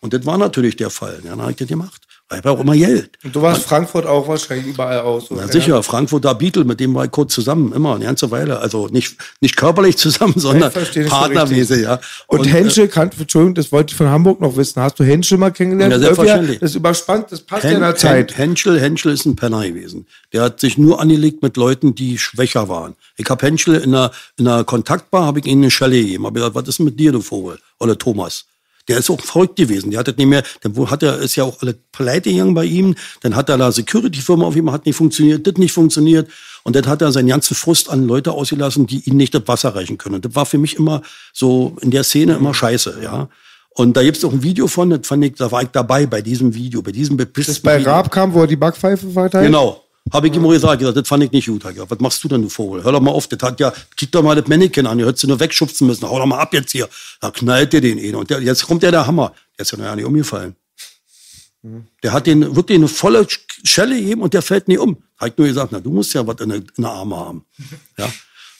[0.00, 1.20] Und das war natürlich der Fall.
[1.24, 2.02] Ja, dann habe ich das gemacht.
[2.30, 3.18] Weil ich brauche immer Geld.
[3.22, 5.26] Und du warst Frankfurt auch wahrscheinlich überall aus.
[5.28, 5.52] Na oder?
[5.52, 8.60] sicher, Frankfurter Beatle, mit dem war ich kurz zusammen, immer eine ganze Weile.
[8.60, 12.00] Also nicht, nicht körperlich zusammen, sondern partnermäßig, ja.
[12.26, 14.80] Und, äh, Henschel, kann, Entschuldigung, das wollte ich von Hamburg noch wissen.
[14.80, 15.92] Hast du Henschel mal kennengelernt?
[15.92, 16.60] Ja, selbstverständlich.
[16.60, 18.30] Das ist überspannt, das passt ja in Hen, der Zeit.
[18.38, 20.06] Hen, Henschel, Henschel ist ein Penner gewesen.
[20.32, 22.94] Der hat sich nur angelegt mit Leuten, die schwächer waren.
[23.18, 26.24] Ich habe Henschel in einer, in einer Kontaktbar, habe ich ihm eine Schelle gegeben.
[26.24, 27.58] Hab gesagt, was ist denn mit dir, du Vogel?
[27.78, 28.46] Oder Thomas.
[28.88, 29.90] Der ist auch verrückt gewesen.
[29.90, 32.64] Der hat das nicht mehr, dann hat er, ist ja auch alle pleite gegangen bei
[32.64, 32.94] ihm.
[33.22, 36.28] Dann hat er da Security-Firma auf ihm, hat nicht funktioniert, das nicht funktioniert.
[36.64, 39.74] Und dann hat er seinen ganzen Frust an Leute ausgelassen, die ihm nicht das Wasser
[39.74, 40.16] reichen können.
[40.16, 41.02] Und das war für mich immer
[41.32, 43.28] so in der Szene immer scheiße, ja.
[43.76, 46.22] Und da gibt's auch ein Video von, das fand ich, da war ich dabei bei
[46.22, 47.90] diesem Video, bei diesem Das bepissten bei Video.
[47.90, 49.46] Raab kam, wo er die Backpfeife verteilt?
[49.46, 49.83] Genau.
[50.12, 51.64] Habe ich ihm gesagt, gesagt, das fand ich nicht gut.
[51.64, 52.84] Ich gesagt, was machst du denn, du Vogel?
[52.84, 55.24] Hör doch mal auf, das hat ja, kick doch mal das Mannequin an, ihr hättest
[55.24, 56.08] du nur wegschubsen müssen.
[56.08, 56.88] Hau doch mal ab jetzt hier.
[57.20, 58.16] Da knallt dir den einen.
[58.16, 59.32] Und der, jetzt kommt der der Hammer.
[59.58, 60.56] Der ist ja noch gar nicht umgefallen.
[62.02, 63.26] Der hat den wirklich eine volle
[63.64, 65.02] Schelle gegeben und der fällt nie um.
[65.16, 67.46] Hab ich nur gesagt, na, du musst ja was in der, in der Arme haben.
[67.96, 68.12] Ja.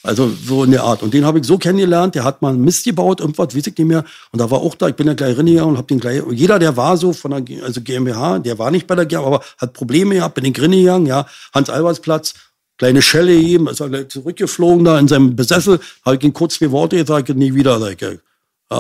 [0.05, 1.03] Also so in der Art.
[1.03, 3.87] Und den habe ich so kennengelernt, der hat mal Mist gebaut, irgendwas, weiß ich nicht
[3.87, 4.05] mehr.
[4.33, 6.59] Und da war auch da, ich bin ja gleich reingegangen und habe den gleich, jeder,
[6.59, 9.73] der war so von der also GmbH, der war nicht bei der GmbH, aber hat
[9.73, 12.35] Probleme gehabt, bin den Grinne gegangen, ja, Hans-Alberts-Platz,
[12.77, 16.57] kleine Schelle gegeben, ist er gleich zurückgeflogen da in seinem Besessel, habe ich ihm kurz
[16.57, 18.19] zwei Worte gesagt, nie wieder, sag ich,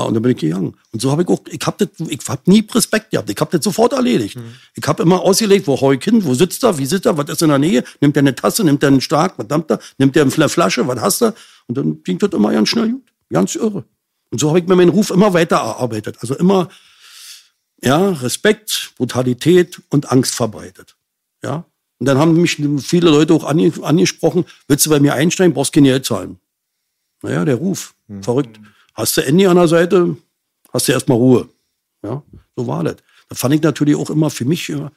[0.03, 0.77] und dann bin ich gegangen.
[0.93, 1.89] Und so habe ich auch, ich habe
[2.29, 3.31] habe nie Respekt gehabt.
[3.31, 4.39] Ich habe das sofort erledigt.
[4.75, 7.43] Ich habe immer ausgelegt, wo ich hin, wo sitzt er, wie sitzt er, was ist
[7.43, 10.16] in der Nähe, nimmt er eine Tasse, nimmt er einen Stark, was dampft er, nimmt
[10.16, 11.35] er eine Flasche, was hast du?
[11.66, 13.12] Und dann ging das immer ganz schnell gut.
[13.31, 13.85] Ganz irre.
[14.31, 16.16] Und so habe ich mir meinen Ruf immer weiter erarbeitet.
[16.21, 16.69] Also immer,
[17.83, 20.97] ja, Respekt, Brutalität und Angst verbreitet.
[21.43, 21.65] Ja.
[21.99, 25.73] Und dann haben mich viele Leute auch ange angesprochen, willst du bei mir einsteigen, brauchst
[25.73, 26.39] kein Geld zahlen.
[27.23, 27.95] Naja, der Ruf.
[28.21, 28.61] Verrückt.
[28.95, 30.16] Hast du Andy an der Seite,
[30.73, 31.49] hast du erstmal Ruhe.
[32.03, 32.23] Ja,
[32.57, 32.97] so war das.
[33.29, 34.91] Da fand ich natürlich auch immer für mich, ja,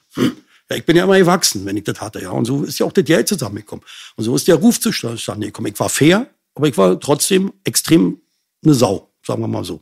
[0.69, 2.31] ich bin ja immer gewachsen, wenn ich das hatte, ja.
[2.31, 3.83] Und so ist ja auch das Geld zusammengekommen.
[4.15, 5.71] Und so ist der Ruf zustande gekommen.
[5.73, 8.19] Ich war fair, aber ich war trotzdem extrem
[8.63, 9.81] eine Sau, sagen wir mal so.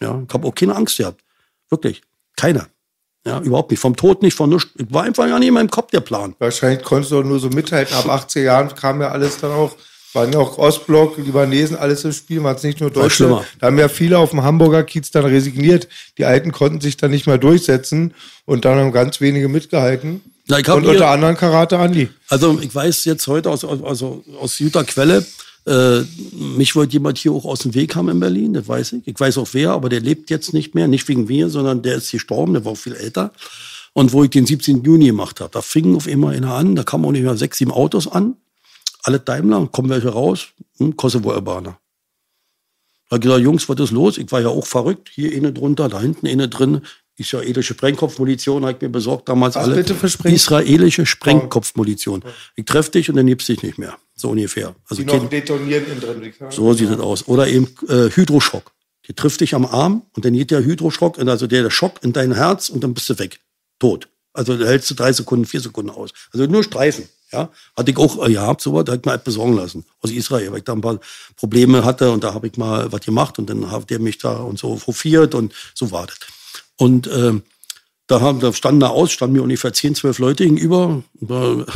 [0.00, 1.22] Ja, ich habe auch keine Angst gehabt.
[1.70, 2.02] Wirklich.
[2.36, 2.66] Keine.
[3.24, 3.80] Ja, überhaupt nicht.
[3.80, 4.70] Vom Tod nicht, von nichts.
[4.76, 6.34] Ich war einfach ja nicht in meinem Kopf der Plan.
[6.40, 7.94] Wahrscheinlich konntest du auch nur so mithalten.
[7.94, 9.76] Ab 18 Jahren kam ja alles dann auch,
[10.14, 13.24] waren ja auch Ostblock, Libanesen, alles im Spiel, waren es nicht nur Deutsche.
[13.60, 15.88] Da haben ja viele auf dem Hamburger Kiez dann resigniert.
[16.18, 18.14] Die Alten konnten sich dann nicht mehr durchsetzen
[18.44, 20.20] und dann haben ganz wenige mitgehalten.
[20.48, 22.08] Na, und hier- unter anderem Karate Andi.
[22.28, 25.24] Also ich weiß jetzt heute aus, also aus guter Quelle,
[25.66, 26.00] äh,
[26.32, 29.02] mich wollte jemand hier auch aus dem Weg haben in Berlin, das weiß ich.
[29.06, 31.96] Ich weiß auch wer, aber der lebt jetzt nicht mehr, nicht wegen mir, sondern der
[31.96, 33.32] ist gestorben, der war auch viel älter.
[33.94, 34.82] Und wo ich den 17.
[34.82, 37.58] Juni gemacht habe, da fing auf einmal einer an, da kamen auch nicht mehr sechs,
[37.58, 38.34] sieben Autos an,
[39.02, 40.48] alle Daimler, kommen welche raus,
[40.78, 41.78] hm, Kosovo-Albaner.
[43.08, 44.16] Da hab ich gesagt, Jungs, was ist los?
[44.18, 45.10] Ich war ja auch verrückt.
[45.12, 46.82] Hier eine drunter, da hinten eine drin.
[47.18, 49.74] Israelische Sprengkopfmunition habe ich mir besorgt damals Was alle.
[49.76, 52.24] bitte für Spreng- Israelische Sprengkopfmunition.
[52.56, 53.98] Ich treffe dich und dann gibt's dich nicht mehr.
[54.14, 54.74] So ungefähr.
[54.88, 56.32] Also Die noch detonieren innen drin.
[56.50, 57.28] so sieht es aus.
[57.28, 58.72] Oder eben äh, Hydroschock.
[59.08, 62.32] Die trifft dich am Arm und dann geht der Hydroschock, also der, Schock in dein
[62.34, 63.40] Herz und dann bist du weg.
[63.78, 64.08] Tot.
[64.32, 66.12] Also da hältst du drei Sekunden, vier Sekunden aus.
[66.32, 67.04] Also nur Streifen.
[67.32, 70.10] Ja, hatte ich auch äh, gehabt, sowas, da hab ich mir halt besorgen lassen aus
[70.10, 71.00] Israel, weil ich da ein paar
[71.36, 74.34] Probleme hatte und da habe ich mal was gemacht und dann hat der mich da
[74.36, 76.18] und so hofiert und so war das.
[76.76, 77.42] Und ähm,
[78.06, 80.86] da, haben, da standen da aus, standen mir ungefähr 10, 12 Leute gegenüber.
[80.86, 81.66] Und, da,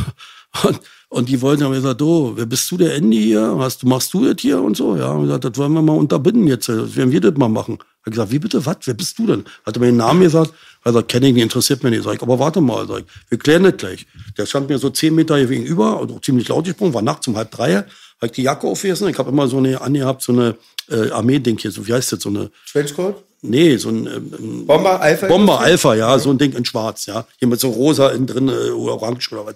[1.09, 3.57] und, die wollten, haben gesagt, oh, wer bist du, der Andy hier?
[3.57, 4.95] Was, machst du das hier und so?
[4.95, 6.69] Ja, und gesagt, das wollen wir mal unterbinden jetzt.
[6.69, 7.79] Das werden wir das mal machen.
[8.05, 8.77] Hat gesagt, wie bitte, was?
[8.83, 9.45] Wer bist du denn?
[9.65, 10.53] Hat er mir den Namen gesagt.
[10.87, 12.03] Hat gesagt, kenne ich nicht, interessiert mich nicht.
[12.03, 14.07] Sag ich, aber warte mal, sag ich, wir klären das gleich.
[14.37, 17.35] Der stand mir so 10 Meter hier gegenüber, also ziemlich laut gesprungen, war nachts um
[17.35, 17.75] halb drei.
[17.75, 17.85] Habe
[18.21, 19.09] ich die Jacke aufgegessen.
[19.09, 20.55] Ich habe immer so eine angehabt, so eine
[20.89, 23.21] äh, Armee-Ding hier, so wie heißt das, so eine Trenchcoat?
[23.41, 25.27] Nee, so ein ähm, Bomber, Alpha?
[25.27, 27.27] Bomber Alpha, ja, so ein Ding in schwarz, ja.
[27.37, 29.55] Hier mit so rosa innen drin, äh, oder orange oder was.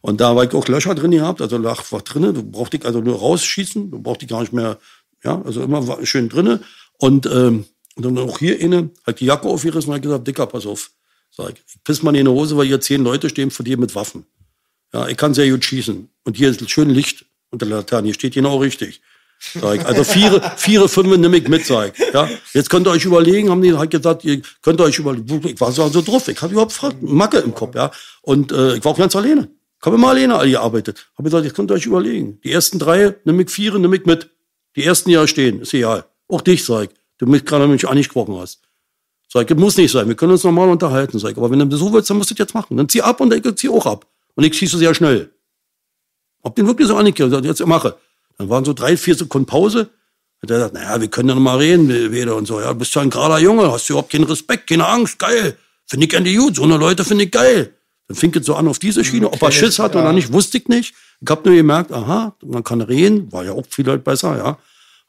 [0.00, 2.32] Und da war ich auch Löcher drin gehabt, also lag was drinne.
[2.32, 4.78] Du brauchst dich also nur rausschießen, du brauchst dich gar nicht mehr,
[5.22, 6.60] ja, also immer schön drinne.
[6.98, 7.66] Und, ähm,
[8.04, 10.90] und dann auch hier innen, hat die Jacke aufgerissen und hat gesagt, Dicker, pass auf.
[11.30, 13.76] Sag ich, ich piss mal in die Hose, weil hier zehn Leute stehen vor dir
[13.76, 14.26] mit Waffen.
[14.92, 16.08] Ja, ich kann sehr gut schießen.
[16.24, 18.06] Und hier ist schön Licht unter der Laterne.
[18.06, 19.00] Hier steht genau richtig.
[19.54, 19.86] Sag ich.
[19.86, 22.12] Also vier, vier, fünf nehme ich mit, sag ich.
[22.12, 25.46] Ja, jetzt könnt ihr euch überlegen, haben die halt gesagt, ihr könnt euch überlegen.
[25.46, 27.90] Ich war so, so drauf, ich hatte überhaupt Fra- Macke im Kopf, ja.
[28.22, 29.48] Und äh, ich war auch ganz alleine.
[29.80, 31.06] Ich habe immer alleine gearbeitet.
[31.16, 32.38] Habe gesagt, jetzt könnt ihr euch überlegen.
[32.44, 34.28] Die ersten drei nehme ich vier, nehme ich mit.
[34.76, 36.04] Die ersten, die ja stehen, ist egal.
[36.28, 36.99] Auch dich, sag ich.
[37.20, 38.60] Du mich gerade mich angesprochen hast.
[39.28, 40.08] Sag ich, muss nicht sein.
[40.08, 41.36] Wir können uns normal unterhalten, sag ich.
[41.36, 42.78] Aber wenn du so willst, dann musst du das jetzt machen.
[42.78, 44.06] Dann zieh ab und ich zieh auch ab.
[44.34, 45.30] Und ich schieße sehr schnell.
[46.42, 47.94] Hab den wirklich so angekehrt, jetzt mache.
[48.38, 49.90] Dann waren so drei, vier Sekunden Pause.
[50.42, 52.58] Hat er gesagt, naja, wir können ja noch mal reden, wieder und so.
[52.58, 55.58] Ja, bist ja ein gerader Junge, hast du überhaupt keinen Respekt, keine Angst, geil.
[55.86, 57.74] Finde ich gerne gut, so eine Leute finde ich geil.
[58.08, 60.56] Dann fing es so an auf diese Schiene, ob er Schiss hat oder nicht, wusste
[60.56, 60.94] ich nicht.
[61.20, 64.58] Ich habe nur gemerkt, aha, man kann reden, war ja auch viel Leute besser, ja.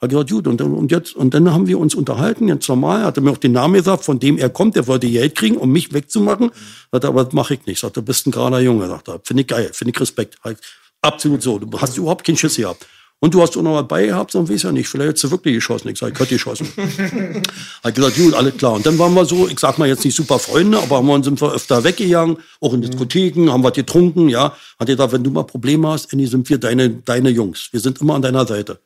[0.02, 3.04] Hat gesagt, gut, und, dann- und jetzt, und dann haben wir uns unterhalten, jetzt normal,
[3.04, 5.58] hat er mir auch den Namen gesagt, von dem er kommt, der wollte Geld kriegen,
[5.58, 6.52] um mich wegzumachen.
[6.92, 7.80] Hat er, aber das mache ich nicht.
[7.80, 9.20] Sagt er, bist ein gerader Junge, sagt er.
[9.24, 10.38] Finde ich geil, finde ich Respekt.
[10.44, 10.58] Halt,
[11.02, 11.60] absolut so.
[11.60, 12.88] Du hast überhaupt keinen Schiss gehabt.
[13.24, 15.30] Und du hast auch noch mal bei gehabt, dann weiß ja nicht, vielleicht hättest du
[15.32, 15.90] wirklich geschossen.
[15.90, 16.68] Ich sag, ich hätte geschossen.
[17.84, 18.74] Hat gesagt, gut, alles klar.
[18.74, 21.24] Und dann waren wir so, ich sag mal jetzt nicht super Freunde, aber haben wir,
[21.24, 24.56] sind wir öfter weggegangen, auch in Diskotheken, haben was getrunken, ja.
[24.80, 27.70] Hat er gesagt, wenn du mal Probleme hast, Andy, sind wir deine, deine Jungs.
[27.72, 28.80] Wir sind immer an deiner Seite.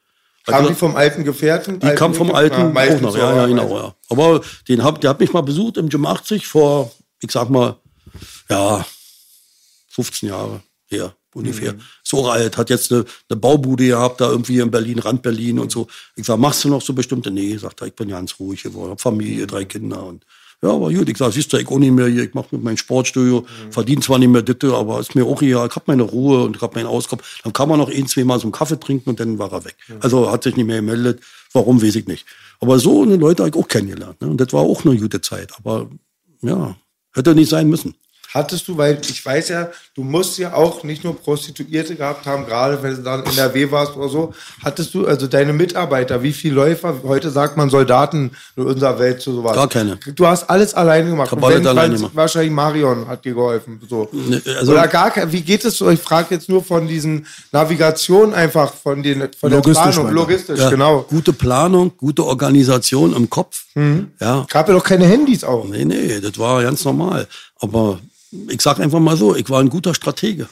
[0.46, 1.80] Kam die gesagt, vom alten Gefährten?
[1.80, 3.96] die kam vom alten noch, so, ja, ja, genau, ja.
[4.10, 6.92] Aber den hab, der hat mich mal besucht im Gym 80 vor,
[7.22, 7.78] ich sag mal,
[8.50, 8.86] ja,
[9.90, 10.62] 15 Jahre.
[10.88, 11.76] her, ungefähr.
[12.04, 15.72] So alt, hat jetzt eine, eine Baubude gehabt, da irgendwie in Berlin, Rand Berlin und
[15.72, 15.88] so.
[16.16, 17.32] Ich sag, machst du noch so bestimmte?
[17.32, 20.26] Nee, sagt er, ich bin ganz ruhig geworden, hab Familie, drei Kinder und
[20.62, 22.64] ja, aber gut, ich sag, siehst du, ich auch nicht mehr hier, ich mache mit
[22.64, 26.04] meinem Sportstudio, verdiene zwar nicht mehr Ditte, aber ist mir auch hier, ich hab meine
[26.04, 27.24] Ruhe und ich hab meinen Auskommen.
[27.44, 29.66] Dann kann man noch ein, zwei Mal so einen Kaffee trinken und dann war er
[29.66, 29.76] weg.
[30.02, 31.22] Also hat sich nicht mehr gemeldet,
[31.54, 32.26] warum, weiß ich nicht.
[32.60, 34.22] Aber so eine Leute habe ich auch kennengelernt.
[34.22, 34.28] Ne?
[34.30, 35.52] Und das war auch eine gute Zeit.
[35.58, 35.90] Aber
[36.42, 36.76] ja,
[37.14, 37.96] hätte nicht sein müssen.
[38.34, 42.46] Hattest du, weil ich weiß ja, du musst ja auch nicht nur Prostituierte gehabt haben,
[42.46, 44.34] gerade wenn du dann in der W warst oder so.
[44.64, 49.22] Hattest du also deine Mitarbeiter, wie viele Läufer, heute sagt man Soldaten in unserer Welt
[49.22, 49.56] zu sowas.
[49.56, 49.98] Gar keine.
[50.16, 51.32] Du hast alles alleine gemacht.
[51.34, 52.12] Ich wenn- alleine gemacht.
[52.14, 53.80] Wahrscheinlich Marion hat dir geholfen.
[53.90, 54.10] So.
[54.12, 55.90] Ne, also- Oder gar kein, wie geht es so?
[55.90, 60.60] Ich frage jetzt nur von diesen Navigation einfach, von den, von Logistisch, der Planung, logistisch,
[60.60, 61.06] Ja, genau.
[61.10, 63.64] Gute Planung, gute Organisation im Kopf.
[64.20, 65.66] Ja, Gab ja doch keine Handys auch.
[65.70, 67.28] nee, nee, das war ganz normal.
[67.60, 68.00] Aber
[68.50, 70.48] ich sag einfach mal so, ich war ein guter Stratege.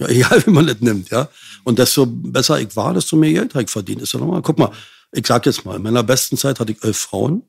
[0.00, 1.28] Ja, egal wie man das nimmt, ja.
[1.64, 4.02] Und desto besser ich war, desto mehr Geld habe ich verdient.
[4.02, 4.42] Ist ja normal.
[4.42, 4.70] Guck mal,
[5.12, 7.42] ich sag jetzt mal, in meiner besten Zeit hatte ich elf Frauen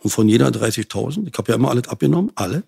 [0.00, 1.26] und von jeder 30.000.
[1.26, 2.62] Ich habe ja immer alles abgenommen, alle.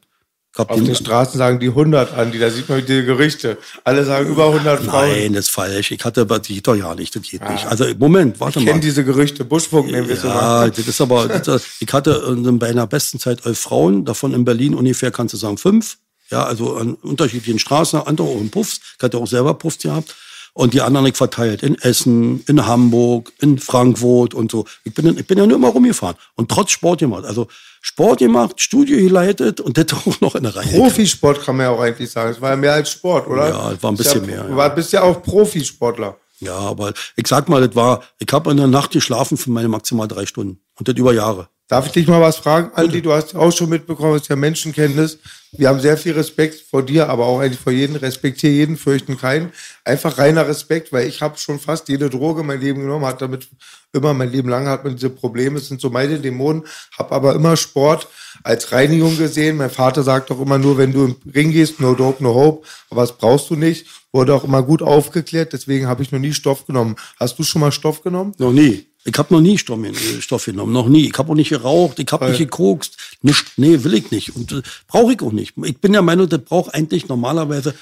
[0.53, 3.57] Ich Auf die- den Straßen sagen die 100 an, die, da sieht man die Gerüchte.
[3.85, 5.09] Alle sagen über 100 Frauen.
[5.09, 5.93] Nein, das ist falsch.
[5.93, 7.67] Ich hatte, das geht doch ja nicht, das geht nicht.
[7.67, 8.73] Also, Moment, warte Ich mal.
[8.73, 9.45] kenne diese Gerüchte.
[9.45, 10.71] Buschfunk nehmen wir Ja, immer.
[10.73, 14.75] das ist aber, das, ich hatte bei einer besten Zeit elf Frauen, davon in Berlin
[14.75, 15.99] ungefähr, kannst du sagen, fünf.
[16.31, 18.81] Ja, also an unterschiedlichen Straßen, andere auch in Puffs.
[18.99, 20.15] Ich hatte auch selber Puffs gehabt.
[20.53, 24.65] Und die anderen ich verteilt in Essen, in Hamburg, in Frankfurt und so.
[24.83, 27.25] Ich bin, ich bin ja nur immer rumgefahren und trotz Sport gemacht.
[27.25, 27.47] Also
[27.81, 30.67] Sport gemacht, Studio geleitet und das auch noch in der Reihe.
[30.77, 32.33] Profisport kann man ja auch eigentlich sagen.
[32.33, 33.49] Es war ja mehr als Sport, oder?
[33.49, 34.57] Ja, es war ein bisschen Ist mehr, Du ja.
[34.57, 36.17] war- bist ja auch Profisportler.
[36.41, 39.69] Ja, aber ich sag mal, das war, ich habe in der Nacht geschlafen für meine
[39.69, 40.59] maximal drei Stunden.
[40.79, 41.49] Und das über Jahre.
[41.71, 43.01] Darf ich dich mal was fragen, Andi?
[43.01, 45.19] Du hast auch schon mitbekommen, es ist ja Menschenkenntnis.
[45.53, 47.95] Wir haben sehr viel Respekt vor dir, aber auch eigentlich vor jedem.
[47.95, 49.53] Respektiere jeden, fürchten keinen.
[49.85, 53.23] Einfach reiner Respekt, weil ich habe schon fast jede Droge in mein Leben genommen, hat
[53.23, 53.49] damit
[53.93, 56.65] immer mein Leben lang hat man diese Probleme, es sind so meine Dämonen,
[56.99, 58.09] habe aber immer Sport
[58.43, 59.57] als Reinigung gesehen.
[59.57, 62.67] Mein Vater sagt auch immer nur, wenn du im Ring gehst, no dope, no hope,
[62.91, 63.87] aber das brauchst du nicht.
[64.11, 66.97] Wurde auch immer gut aufgeklärt, deswegen habe ich noch nie Stoff genommen.
[67.21, 68.35] Hast du schon mal Stoff genommen?
[68.39, 68.90] Noch nie.
[69.05, 71.09] Ich habe noch nie Stoff, äh, Stoff genommen, noch nie.
[71.09, 74.53] Ich habe auch nicht geraucht, ich habe nicht gekokst, nicht, nee, will ich nicht und
[74.53, 75.55] äh, brauche ich auch nicht.
[75.65, 77.75] Ich bin der Meinung, das braucht eigentlich normalerweise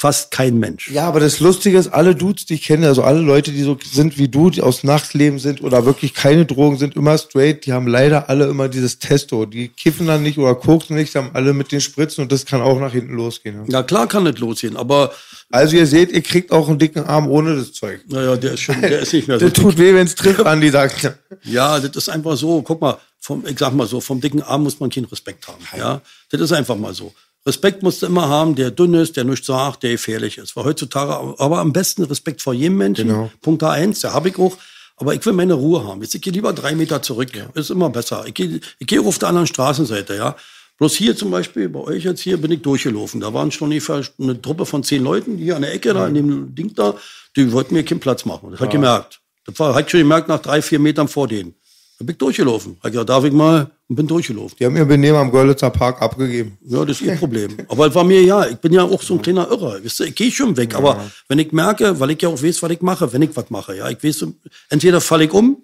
[0.00, 0.90] fast kein Mensch.
[0.90, 3.76] Ja, aber das Lustige ist, alle Dudes, die ich kenne, also alle Leute, die so
[3.84, 7.74] sind wie du, die aus Nachtleben sind oder wirklich keine Drogen sind, immer straight, die
[7.74, 9.44] haben leider alle immer dieses Testo.
[9.44, 12.46] Die kiffen dann nicht oder koksen nicht, die haben alle mit den Spritzen und das
[12.46, 13.66] kann auch nach hinten losgehen.
[13.66, 13.80] Ja.
[13.80, 15.12] Ja, klar kann das losgehen, aber
[15.52, 18.00] Also ihr seht, ihr kriegt auch einen dicken Arm ohne das Zeug.
[18.08, 20.40] naja, der ist schon, der ist nicht mehr so Das tut weh, wenn es trifft,
[20.46, 21.02] Andi sagt.
[21.02, 21.14] ja.
[21.42, 22.62] Ja, das ist einfach so.
[22.62, 25.58] Guck mal, vom, ich sag mal so, vom dicken Arm muss man keinen Respekt haben.
[25.76, 26.00] Ja,
[26.30, 27.12] das ist einfach mal so.
[27.46, 30.54] Respekt musst du immer haben, der dünn ist, der nichts sagt, der gefährlich ist.
[30.56, 33.08] Weil heutzutage, aber am besten Respekt vor jedem Menschen.
[33.08, 33.30] Genau.
[33.40, 34.56] Punkt eins, der habe ich auch.
[34.96, 36.02] Aber ich will meine Ruhe haben.
[36.02, 37.30] Jetzt, ich gehe lieber drei Meter zurück.
[37.54, 38.24] Ist immer besser.
[38.26, 40.36] Ich gehe, ich gehe auf der anderen Straßenseite, ja.
[40.80, 43.20] Bloß hier zum Beispiel, bei euch jetzt hier, bin ich durchgelaufen.
[43.20, 46.14] Da waren schon ungefähr eine Truppe von zehn Leuten, hier an der Ecke da, in
[46.14, 46.94] dem Ding da,
[47.36, 48.50] die wollten mir keinen Platz machen.
[48.50, 49.20] Das hab ich gemerkt.
[49.44, 51.54] Das war, ich schon gemerkt nach drei, vier Metern vor denen.
[51.98, 52.78] Da bin ich durchgelaufen.
[52.82, 53.70] Hab gesagt, darf ich mal?
[53.88, 54.56] Und bin durchgelaufen.
[54.58, 56.56] Die haben ihr Benehmen am Görlitzer Park abgegeben.
[56.64, 57.58] Ja, das ist ihr Problem.
[57.68, 59.80] Aber es war mir ja, ich bin ja auch so ein kleiner Irrer.
[59.82, 60.74] Wisst ihr, ich gehe schon weg.
[60.74, 63.50] Aber wenn ich merke, weil ich ja auch weiß, was ich mache, wenn ich was
[63.50, 64.28] mache, ja, ich weiß,
[64.70, 65.58] entweder falle ich um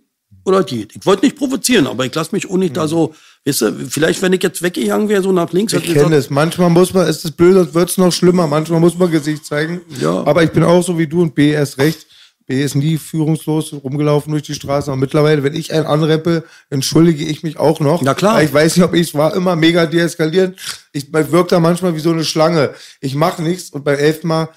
[0.47, 0.95] oder geht.
[0.95, 3.15] Ich wollte nicht provozieren, aber ich lasse mich auch nicht da so,
[3.45, 6.31] wisst ihr, vielleicht wenn ich jetzt weggegangen wäre, so nach links, Ich kenne es.
[6.31, 8.47] Manchmal muss man, ist es blöd, sonst wird es noch schlimmer.
[8.47, 9.81] Manchmal muss man Gesicht zeigen.
[10.01, 10.25] Ja.
[10.25, 12.07] Aber ich bin auch so wie du und B erst recht.
[12.47, 14.93] B ist nie führungslos rumgelaufen durch die Straßen.
[14.93, 18.03] Aber mittlerweile, wenn ich einen anreppe, entschuldige ich mich auch noch.
[18.03, 18.41] Na klar.
[18.41, 20.57] Ich weiß nicht, ob ich es war, immer mega deeskalierend.
[20.93, 22.71] Ich wirke da manchmal wie so eine Schlange.
[23.01, 24.49] Ich mache nichts und beim elften Mal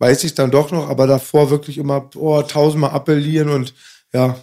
[0.00, 3.74] weiß ich dann doch noch, aber davor wirklich immer oh, tausendmal appellieren und
[4.12, 4.36] ja.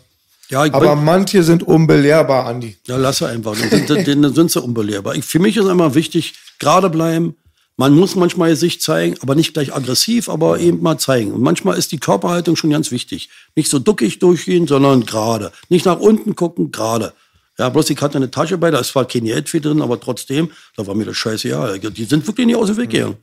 [0.54, 2.78] Ja, Aber bin, manche sind unbelehrbar, Andi.
[2.86, 3.56] ja, lasse einfach.
[3.58, 5.16] Dann sind, dann sind sie unbelehrbar.
[5.16, 7.36] Ich, für mich ist immer wichtig, gerade bleiben.
[7.76, 11.32] Man muss manchmal sich zeigen, aber nicht gleich aggressiv, aber eben mal zeigen.
[11.32, 13.30] Und manchmal ist die Körperhaltung schon ganz wichtig.
[13.56, 15.52] Nicht so duckig durchgehen, sondern gerade.
[15.70, 17.14] Nicht nach unten gucken, gerade.
[17.58, 20.00] Ja, bloß ich hatte eine Tasche bei, da ist zwar kein Geld viel drin, aber
[20.00, 21.78] trotzdem, da war mir das scheiße, ja.
[21.78, 23.18] Die sind wirklich nicht aus dem Weg gegangen.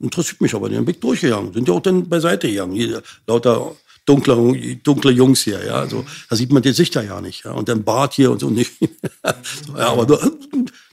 [0.00, 1.54] Interessiert mich aber, die sind weg durchgegangen.
[1.54, 3.00] Sind ja auch dann beiseite gegangen.
[3.26, 3.74] Lauter
[4.06, 5.74] dunkle, dunkle Jungs hier, ja.
[5.74, 7.52] Also, da sieht man die Sichter ja nicht, ja.
[7.52, 8.72] Und dann Bart hier und so nicht.
[9.24, 10.18] ja, aber da,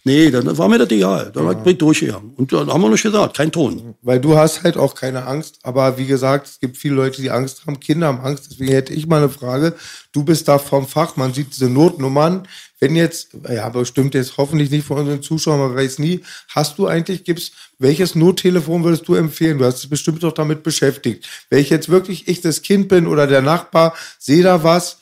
[0.03, 1.32] Nee, dann war mir das egal.
[1.32, 2.34] Dann bin ich durchgegangen.
[2.36, 3.94] Und dann haben wir nicht gesagt, kein Ton.
[4.02, 5.60] Weil du hast halt auch keine Angst.
[5.61, 7.80] Aber wie gesagt, es gibt viele Leute, die Angst haben.
[7.80, 8.48] Kinder haben Angst.
[8.49, 9.76] Deswegen hätte ich mal eine Frage.
[10.11, 11.18] Du bist da vom Fach.
[11.18, 12.48] Man sieht diese Notnummern.
[12.80, 16.22] Wenn jetzt, ja, bestimmt jetzt hoffentlich nicht von unseren Zuschauern, man weiß nie.
[16.49, 19.60] Hast du eigentlich, gibt's, welches Nottelefon würdest du empfehlen?
[19.60, 21.28] Du hast dich bestimmt doch damit beschäftigt.
[21.52, 24.98] Wenn ich jetzt wirklich ich das Kind bin oder der Nachbar, sehe da was.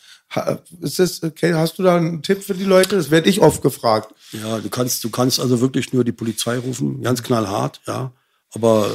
[0.82, 2.98] Ist das, okay, hast du da einen Tipp für die Leute?
[2.98, 4.14] Das werde ich oft gefragt.
[4.32, 8.12] Ja, du kannst, du kannst also wirklich nur die Polizei rufen, ganz knallhart, ja.
[8.54, 8.92] Aber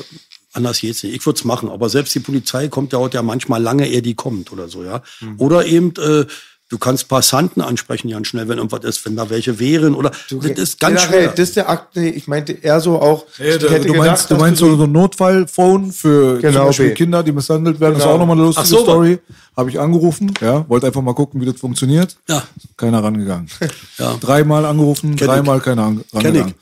[0.52, 1.14] anders geht's nicht.
[1.14, 4.02] Ich würde es machen, aber selbst die Polizei kommt ja auch ja manchmal lange, ehe
[4.02, 5.02] die kommt oder so, ja.
[5.20, 5.40] Mhm.
[5.40, 6.26] Oder eben, äh,
[6.70, 10.30] du kannst Passanten ansprechen ganz schnell, wenn irgendwas ist, wenn da welche wären oder das
[10.58, 11.28] ist ganz Generell, schwer.
[11.30, 13.26] Das ist der Akt, nee, ich meinte eher so auch.
[13.38, 16.58] Ja, ich da, du meinst, gedacht, du dass meinst so so ein Notfallphone für Genau,
[16.60, 16.94] zum Beispiel B.
[16.94, 17.94] Kinder, die misshandelt werden.
[17.94, 18.14] Das ist Genau.
[18.14, 18.82] auch nochmal eine lustige so.
[18.82, 19.18] Story.
[19.56, 22.16] Habe ich angerufen, ja, wollte einfach mal gucken, wie das funktioniert.
[22.28, 22.42] Ja.
[22.76, 23.48] Keiner rangegangen.
[23.98, 24.16] Ja.
[24.20, 26.54] Dreimal angerufen, Kenn dreimal keiner an- rangegangen.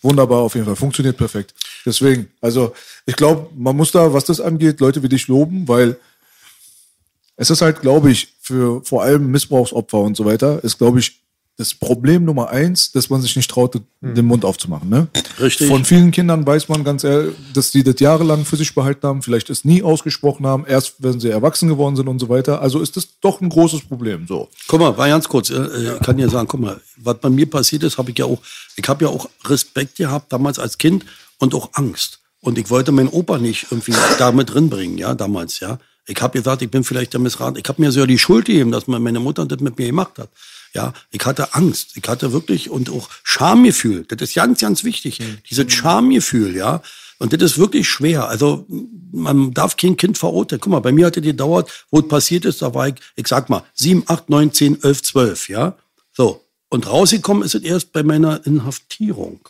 [0.00, 1.52] Wunderbar auf jeden Fall, funktioniert perfekt.
[1.84, 2.72] Deswegen, also
[3.04, 5.96] ich glaube, man muss da, was das angeht, Leute wie dich loben, weil
[7.40, 11.22] es ist halt, glaube ich, für vor allem Missbrauchsopfer und so weiter, ist, glaube ich,
[11.56, 14.90] das Problem Nummer eins, dass man sich nicht traut, den Mund aufzumachen.
[14.90, 15.08] Ne?
[15.40, 15.68] Richtig.
[15.68, 19.22] Von vielen Kindern weiß man ganz ehrlich, dass die das jahrelang für sich behalten haben,
[19.22, 22.60] vielleicht es nie ausgesprochen haben, erst wenn sie erwachsen geworden sind und so weiter.
[22.60, 24.26] Also ist das doch ein großes Problem.
[24.26, 24.48] So.
[24.68, 27.30] Guck mal, war ganz kurz, äh, äh, ich kann dir sagen, guck mal, was bei
[27.30, 28.40] mir passiert ist, habe ich ja auch,
[28.76, 31.06] ich habe ja auch Respekt gehabt damals als Kind
[31.38, 32.20] und auch Angst.
[32.40, 35.78] Und ich wollte meinen Opa nicht irgendwie da mit drin bringen, ja, damals, ja.
[36.06, 37.58] Ich habe gesagt, ich bin vielleicht der Missrat.
[37.58, 40.30] Ich habe mir so die Schuld gegeben, dass meine Mutter das mit mir gemacht hat.
[40.72, 41.96] Ja, ich hatte Angst.
[41.96, 44.04] Ich hatte wirklich und auch Schamgefühl.
[44.04, 45.20] Das ist ganz, ganz wichtig.
[45.48, 46.82] Dieses Schamgefühl, ja.
[47.18, 48.28] Und das ist wirklich schwer.
[48.28, 48.66] Also
[49.12, 50.60] man darf kein Kind verurteilen.
[50.60, 53.26] Guck mal, bei mir hatte die gedauert, wo es passiert ist, da war ich, ich
[53.26, 55.76] sag mal, 7, 8, 9, 10, 11, 12, ja.
[56.12, 56.44] So.
[56.70, 59.40] Und rausgekommen ist es erst bei meiner Inhaftierung.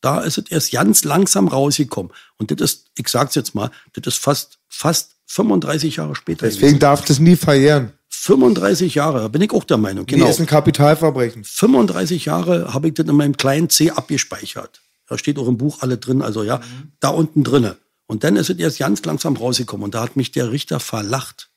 [0.00, 2.12] Da ist es erst ganz langsam rausgekommen.
[2.38, 6.46] Und das ist, ich sag's jetzt mal, das ist fast, fast 35 Jahre später.
[6.46, 7.92] Deswegen darf das nie verjähren.
[8.10, 10.04] 35 Jahre, da bin ich auch der Meinung.
[10.04, 10.24] Genau.
[10.24, 10.30] Genau.
[10.30, 11.42] ist ein Kapitalverbrechen.
[11.42, 14.82] 35 Jahre habe ich das in meinem kleinen C abgespeichert.
[15.08, 16.60] Da steht auch im Buch alle drin, also ja,
[17.00, 17.78] da unten drinne.
[18.06, 19.84] Und dann ist es erst ganz langsam rausgekommen.
[19.84, 21.48] Und da hat mich der Richter verlacht.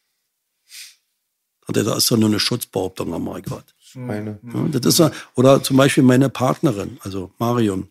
[1.68, 3.76] Und da ist doch nur eine Schutzbehauptung am Marquardt.
[3.93, 4.39] Meine.
[4.53, 7.89] Ja, das ist oder zum Beispiel meine Partnerin, also Marion,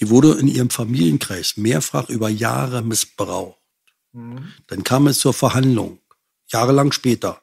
[0.00, 3.58] die wurde in ihrem Familienkreis mehrfach über Jahre missbraucht.
[4.66, 5.98] Dann kam es zur Verhandlung,
[6.48, 7.42] jahrelang später.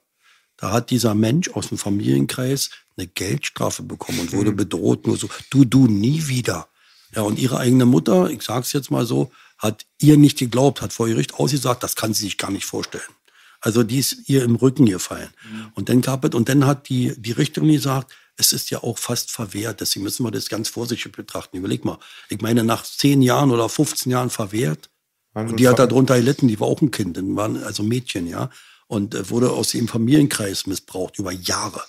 [0.58, 5.30] Da hat dieser Mensch aus dem Familienkreis eine Geldstrafe bekommen und wurde bedroht, nur so,
[5.50, 6.68] du, du, nie wieder.
[7.16, 10.94] Ja, und ihre eigene Mutter, ich sag's jetzt mal so, hat ihr nicht geglaubt, hat
[10.94, 13.04] vor Gericht ausgesagt, das kann sie sich gar nicht vorstellen.
[13.62, 15.30] Also die ist ihr im Rücken gefallen.
[15.74, 18.98] Und dann gab es, und dann hat die, die Richterin gesagt, es ist ja auch
[18.98, 21.58] fast verwehrt, deswegen müssen wir das ganz vorsichtig betrachten.
[21.58, 24.90] Überleg mal, ich meine, nach 10 Jahren oder 15 Jahren verwehrt,
[25.34, 28.50] und die hat darunter gelitten, die war auch ein Kind, dann waren also Mädchen, ja,
[28.88, 31.82] und äh, wurde aus dem Familienkreis missbraucht über Jahre.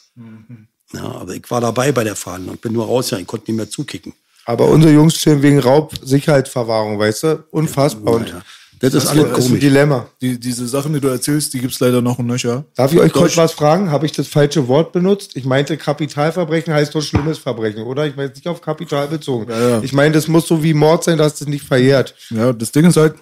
[0.92, 3.56] Ja, aber ich war dabei bei der Verhandlung, bin nur raus, ja, ich konnte nicht
[3.58, 4.12] mehr zukicken.
[4.46, 7.44] Aber unsere Jungs stehen wegen Raub Sicherheitsverwahrung, weißt du?
[7.50, 8.14] Unfassbar.
[8.14, 8.42] Und Naja,
[8.80, 9.60] das ist das alles ist ein komisch.
[9.60, 10.06] Dilemma.
[10.20, 12.64] Die, diese Sachen, die du erzählst, die gibt's leider noch und nöcher.
[12.76, 13.90] Darf ich euch kurz Deutsch- was fragen?
[13.90, 15.34] Habe ich das falsche Wort benutzt?
[15.36, 18.06] Ich meinte, Kapitalverbrechen heißt doch schlimmes Verbrechen, oder?
[18.06, 19.50] Ich meine nicht auf Kapital bezogen.
[19.50, 19.82] Ja, ja.
[19.82, 22.14] Ich meine, das muss so wie Mord sein, dass das nicht verjährt.
[22.28, 23.14] Ja, das Ding ist halt,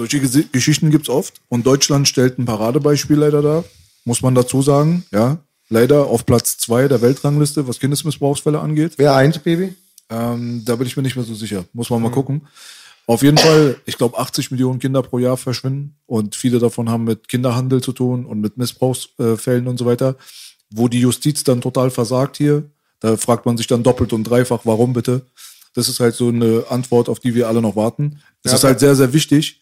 [0.00, 0.20] solche
[0.50, 1.42] Geschichten gibt's oft.
[1.48, 3.64] Und Deutschland stellt ein Paradebeispiel leider dar.
[4.06, 5.04] Muss man dazu sagen.
[5.12, 8.94] Ja, leider auf Platz zwei der Weltrangliste, was Kindesmissbrauchsfälle angeht.
[8.96, 9.74] Wer eint, Baby?
[10.08, 11.66] Ähm, da bin ich mir nicht mehr so sicher.
[11.74, 12.46] Muss man mal gucken.
[13.06, 17.04] Auf jeden Fall, ich glaube, 80 Millionen Kinder pro Jahr verschwinden und viele davon haben
[17.04, 20.16] mit Kinderhandel zu tun und mit Missbrauchsfällen und so weiter,
[20.70, 22.62] wo die Justiz dann total versagt hier.
[23.00, 25.26] Da fragt man sich dann doppelt und dreifach, warum bitte?
[25.74, 28.20] Das ist halt so eine Antwort, auf die wir alle noch warten.
[28.42, 29.60] Es Ja, ist halt sehr, sehr wichtig,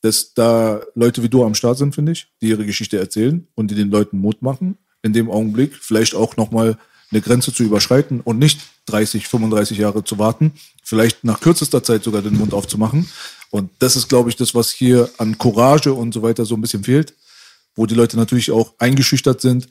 [0.00, 3.70] dass da Leute wie du am Start sind, finde ich, die ihre Geschichte erzählen und
[3.70, 6.78] die den Leuten Mut machen, in dem Augenblick vielleicht auch nochmal
[7.10, 10.52] eine Grenze zu überschreiten und nicht 30, 35 Jahre zu warten,
[10.84, 13.08] vielleicht nach kürzester Zeit sogar den Mund aufzumachen.
[13.50, 16.60] Und das ist, glaube ich, das, was hier an Courage und so weiter so ein
[16.60, 17.14] bisschen fehlt,
[17.74, 19.68] wo die Leute natürlich auch eingeschüchtert sind.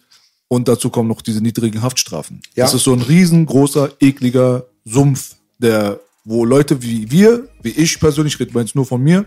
[0.47, 2.41] Und dazu kommen noch diese niedrigen Haftstrafen.
[2.55, 2.65] Ja.
[2.65, 8.35] Das ist so ein riesengroßer, ekliger Sumpf, der, wo Leute wie wir, wie ich persönlich,
[8.35, 9.25] ich rede jetzt nur von mir,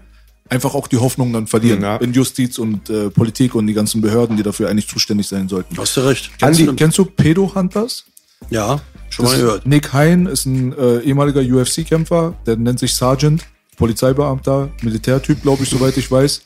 [0.50, 1.96] einfach auch die Hoffnung dann verlieren Ja.
[1.96, 5.76] in Justiz und äh, Politik und die ganzen Behörden, die dafür eigentlich zuständig sein sollten.
[5.78, 6.30] Hast du recht.
[6.42, 8.04] Andi, Kennst du, kennst du Pedo-Hunters?
[8.50, 9.66] ja, schon mal Das- gehört.
[9.66, 13.44] Nick Hein ist ein äh, ehemaliger UFC-Kämpfer, der nennt sich Sergeant,
[13.76, 16.42] Polizeibeamter, Militärtyp, glaube ich, soweit ich weiß.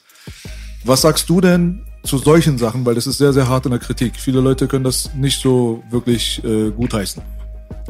[0.85, 2.85] Was sagst du denn zu solchen Sachen?
[2.85, 4.15] Weil das ist sehr, sehr hart in der Kritik.
[4.19, 7.23] Viele Leute können das nicht so wirklich äh, gutheißen.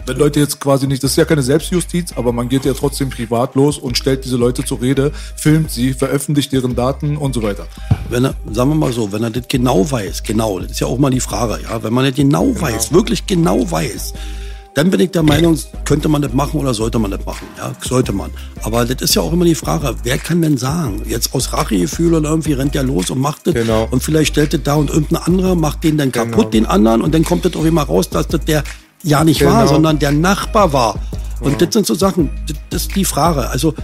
[0.06, 3.08] Wenn Leute jetzt quasi nicht, das ist ja keine Selbstjustiz, aber man geht ja trotzdem
[3.10, 7.42] privat los und stellt diese Leute zur Rede, filmt sie, veröffentlicht deren Daten und so
[7.42, 7.66] weiter.
[8.10, 10.86] Wenn er, sagen wir mal so, wenn er das genau weiß, genau, das ist ja
[10.86, 14.12] auch mal die Frage, ja, wenn man das genau, weiß, wirklich genau weiß,
[14.74, 17.46] dann bin ich der Meinung, könnte man das machen oder sollte man das machen?
[17.56, 18.32] Ja, sollte man.
[18.62, 22.12] Aber das ist ja auch immer die Frage, wer kann denn sagen, jetzt aus Rachegefühl
[22.14, 23.86] oder irgendwie rennt der los und macht das Genau.
[23.90, 26.24] und vielleicht stellt das da und irgendein anderer macht den dann Genau.
[26.26, 28.64] kaputt, den anderen und dann kommt das auch immer raus, dass das der
[29.04, 29.52] ja nicht Genau.
[29.52, 30.98] war, sondern der Nachbar war.
[31.40, 33.48] Und das sind so Sachen, das, das ist die Frage.
[33.48, 33.74] Also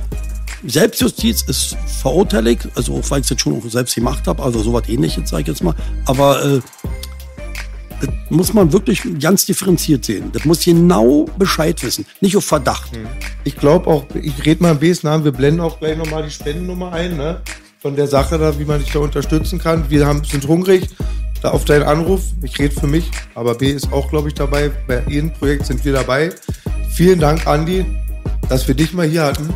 [0.67, 4.63] Selbstjustiz ist verurteilig, also auch weil ich es jetzt schon auch selbst gemacht habe, also
[4.63, 5.75] sowas ähnliches, sage ich jetzt mal.
[6.07, 6.61] Aber äh,
[8.01, 10.31] das muss man wirklich ganz differenziert sehen.
[10.33, 12.91] Das muss genau Bescheid wissen, nicht auf Verdacht.
[13.45, 16.31] Ich glaube auch, ich rede mal im Bs Namen, wir blenden auch gleich nochmal die
[16.31, 17.41] Spendennummer ein, ne?
[17.81, 19.89] Von der Sache da, wie man dich da unterstützen kann.
[19.89, 20.87] Wir haben, sind hungrig
[21.45, 22.23] auf deinen Anruf.
[22.43, 24.71] Ich rede für mich, aber B ist auch, glaube ich, dabei.
[24.87, 26.31] Bei jedem Projekt sind wir dabei.
[26.91, 27.87] Vielen Dank, Andi,
[28.49, 29.49] dass wir dich mal hier hatten.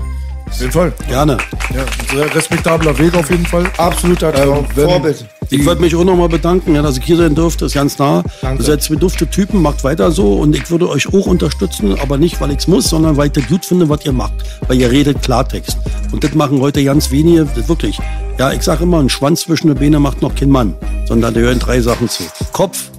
[0.46, 0.92] Auf jeden Fall.
[1.08, 1.38] Gerne.
[1.74, 3.64] Ja, sehr respektabler Weg auf jeden Fall.
[3.76, 4.66] Absoluter Traum.
[4.76, 5.24] Ähm, Vorbild.
[5.50, 8.22] Ich wollte mich auch nochmal bedanken, ja, dass ich hier sein durfte, ist ganz nah.
[8.40, 8.62] Danke.
[8.62, 12.18] Ihr seid zwei dufte Typen, macht weiter so und ich würde euch auch unterstützen, aber
[12.18, 14.32] nicht, weil ich es muss, sondern weil ich das gut finde, was ihr macht.
[14.66, 15.76] Weil ihr redet Klartext.
[16.12, 17.98] Und das machen heute ganz wenige, wirklich.
[18.38, 20.74] Ja, ich sage immer, ein Schwanz zwischen den Beine macht noch kein Mann,
[21.06, 22.24] sondern da gehören drei Sachen zu.
[22.52, 22.90] Kopf,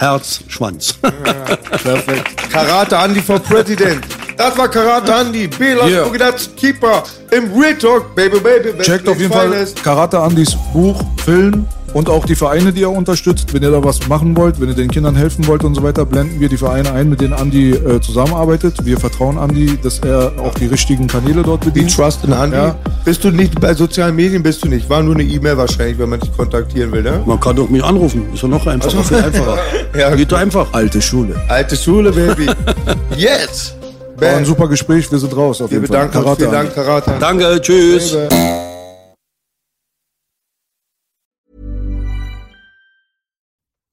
[0.00, 0.94] Herz, Schwanz.
[1.82, 2.50] Perfekt.
[2.50, 4.02] Karate Andi for President.
[4.38, 5.46] Das war Karate Andi.
[5.46, 5.74] B.
[5.74, 6.04] Las Yeah.
[6.04, 8.82] Bugatti Keeper im Real Talk, Baby Baby.
[8.82, 9.66] Checkt auf jeden Fall.
[9.84, 13.52] Karate Andys Buch, Film und auch die Vereine, die er unterstützt.
[13.52, 16.04] Wenn ihr da was machen wollt, wenn ihr den Kindern helfen wollt und so weiter,
[16.06, 18.84] blenden wir die Vereine ein, mit denen Andi äh, zusammenarbeitet.
[18.84, 21.94] Wir vertrauen Andi, dass er auch die richtigen Kanäle dort bedient.
[21.94, 22.56] trust in Andi.
[22.56, 22.76] Ja.
[23.04, 24.42] Bist du nicht bei sozialen Medien?
[24.42, 24.88] Bist du nicht?
[24.88, 27.22] War nur eine E-Mail wahrscheinlich, wenn man dich kontaktieren will, ne?
[27.26, 29.58] Man kann doch mich anrufen, ist doch noch einfacher, viel einfacher.
[29.98, 30.14] Ja.
[30.14, 30.72] Geht doch einfach.
[30.72, 31.34] Alte Schule.
[31.48, 32.46] Alte Schule, Baby.
[33.16, 33.74] yes!
[34.18, 35.62] War ein super Gespräch, wir sind raus.
[35.62, 36.06] Auf Wir jeden Fall.
[36.08, 36.36] bedanken uns.
[36.38, 37.14] Vielen Dank, Karate.
[37.18, 38.16] Danke, tschüss.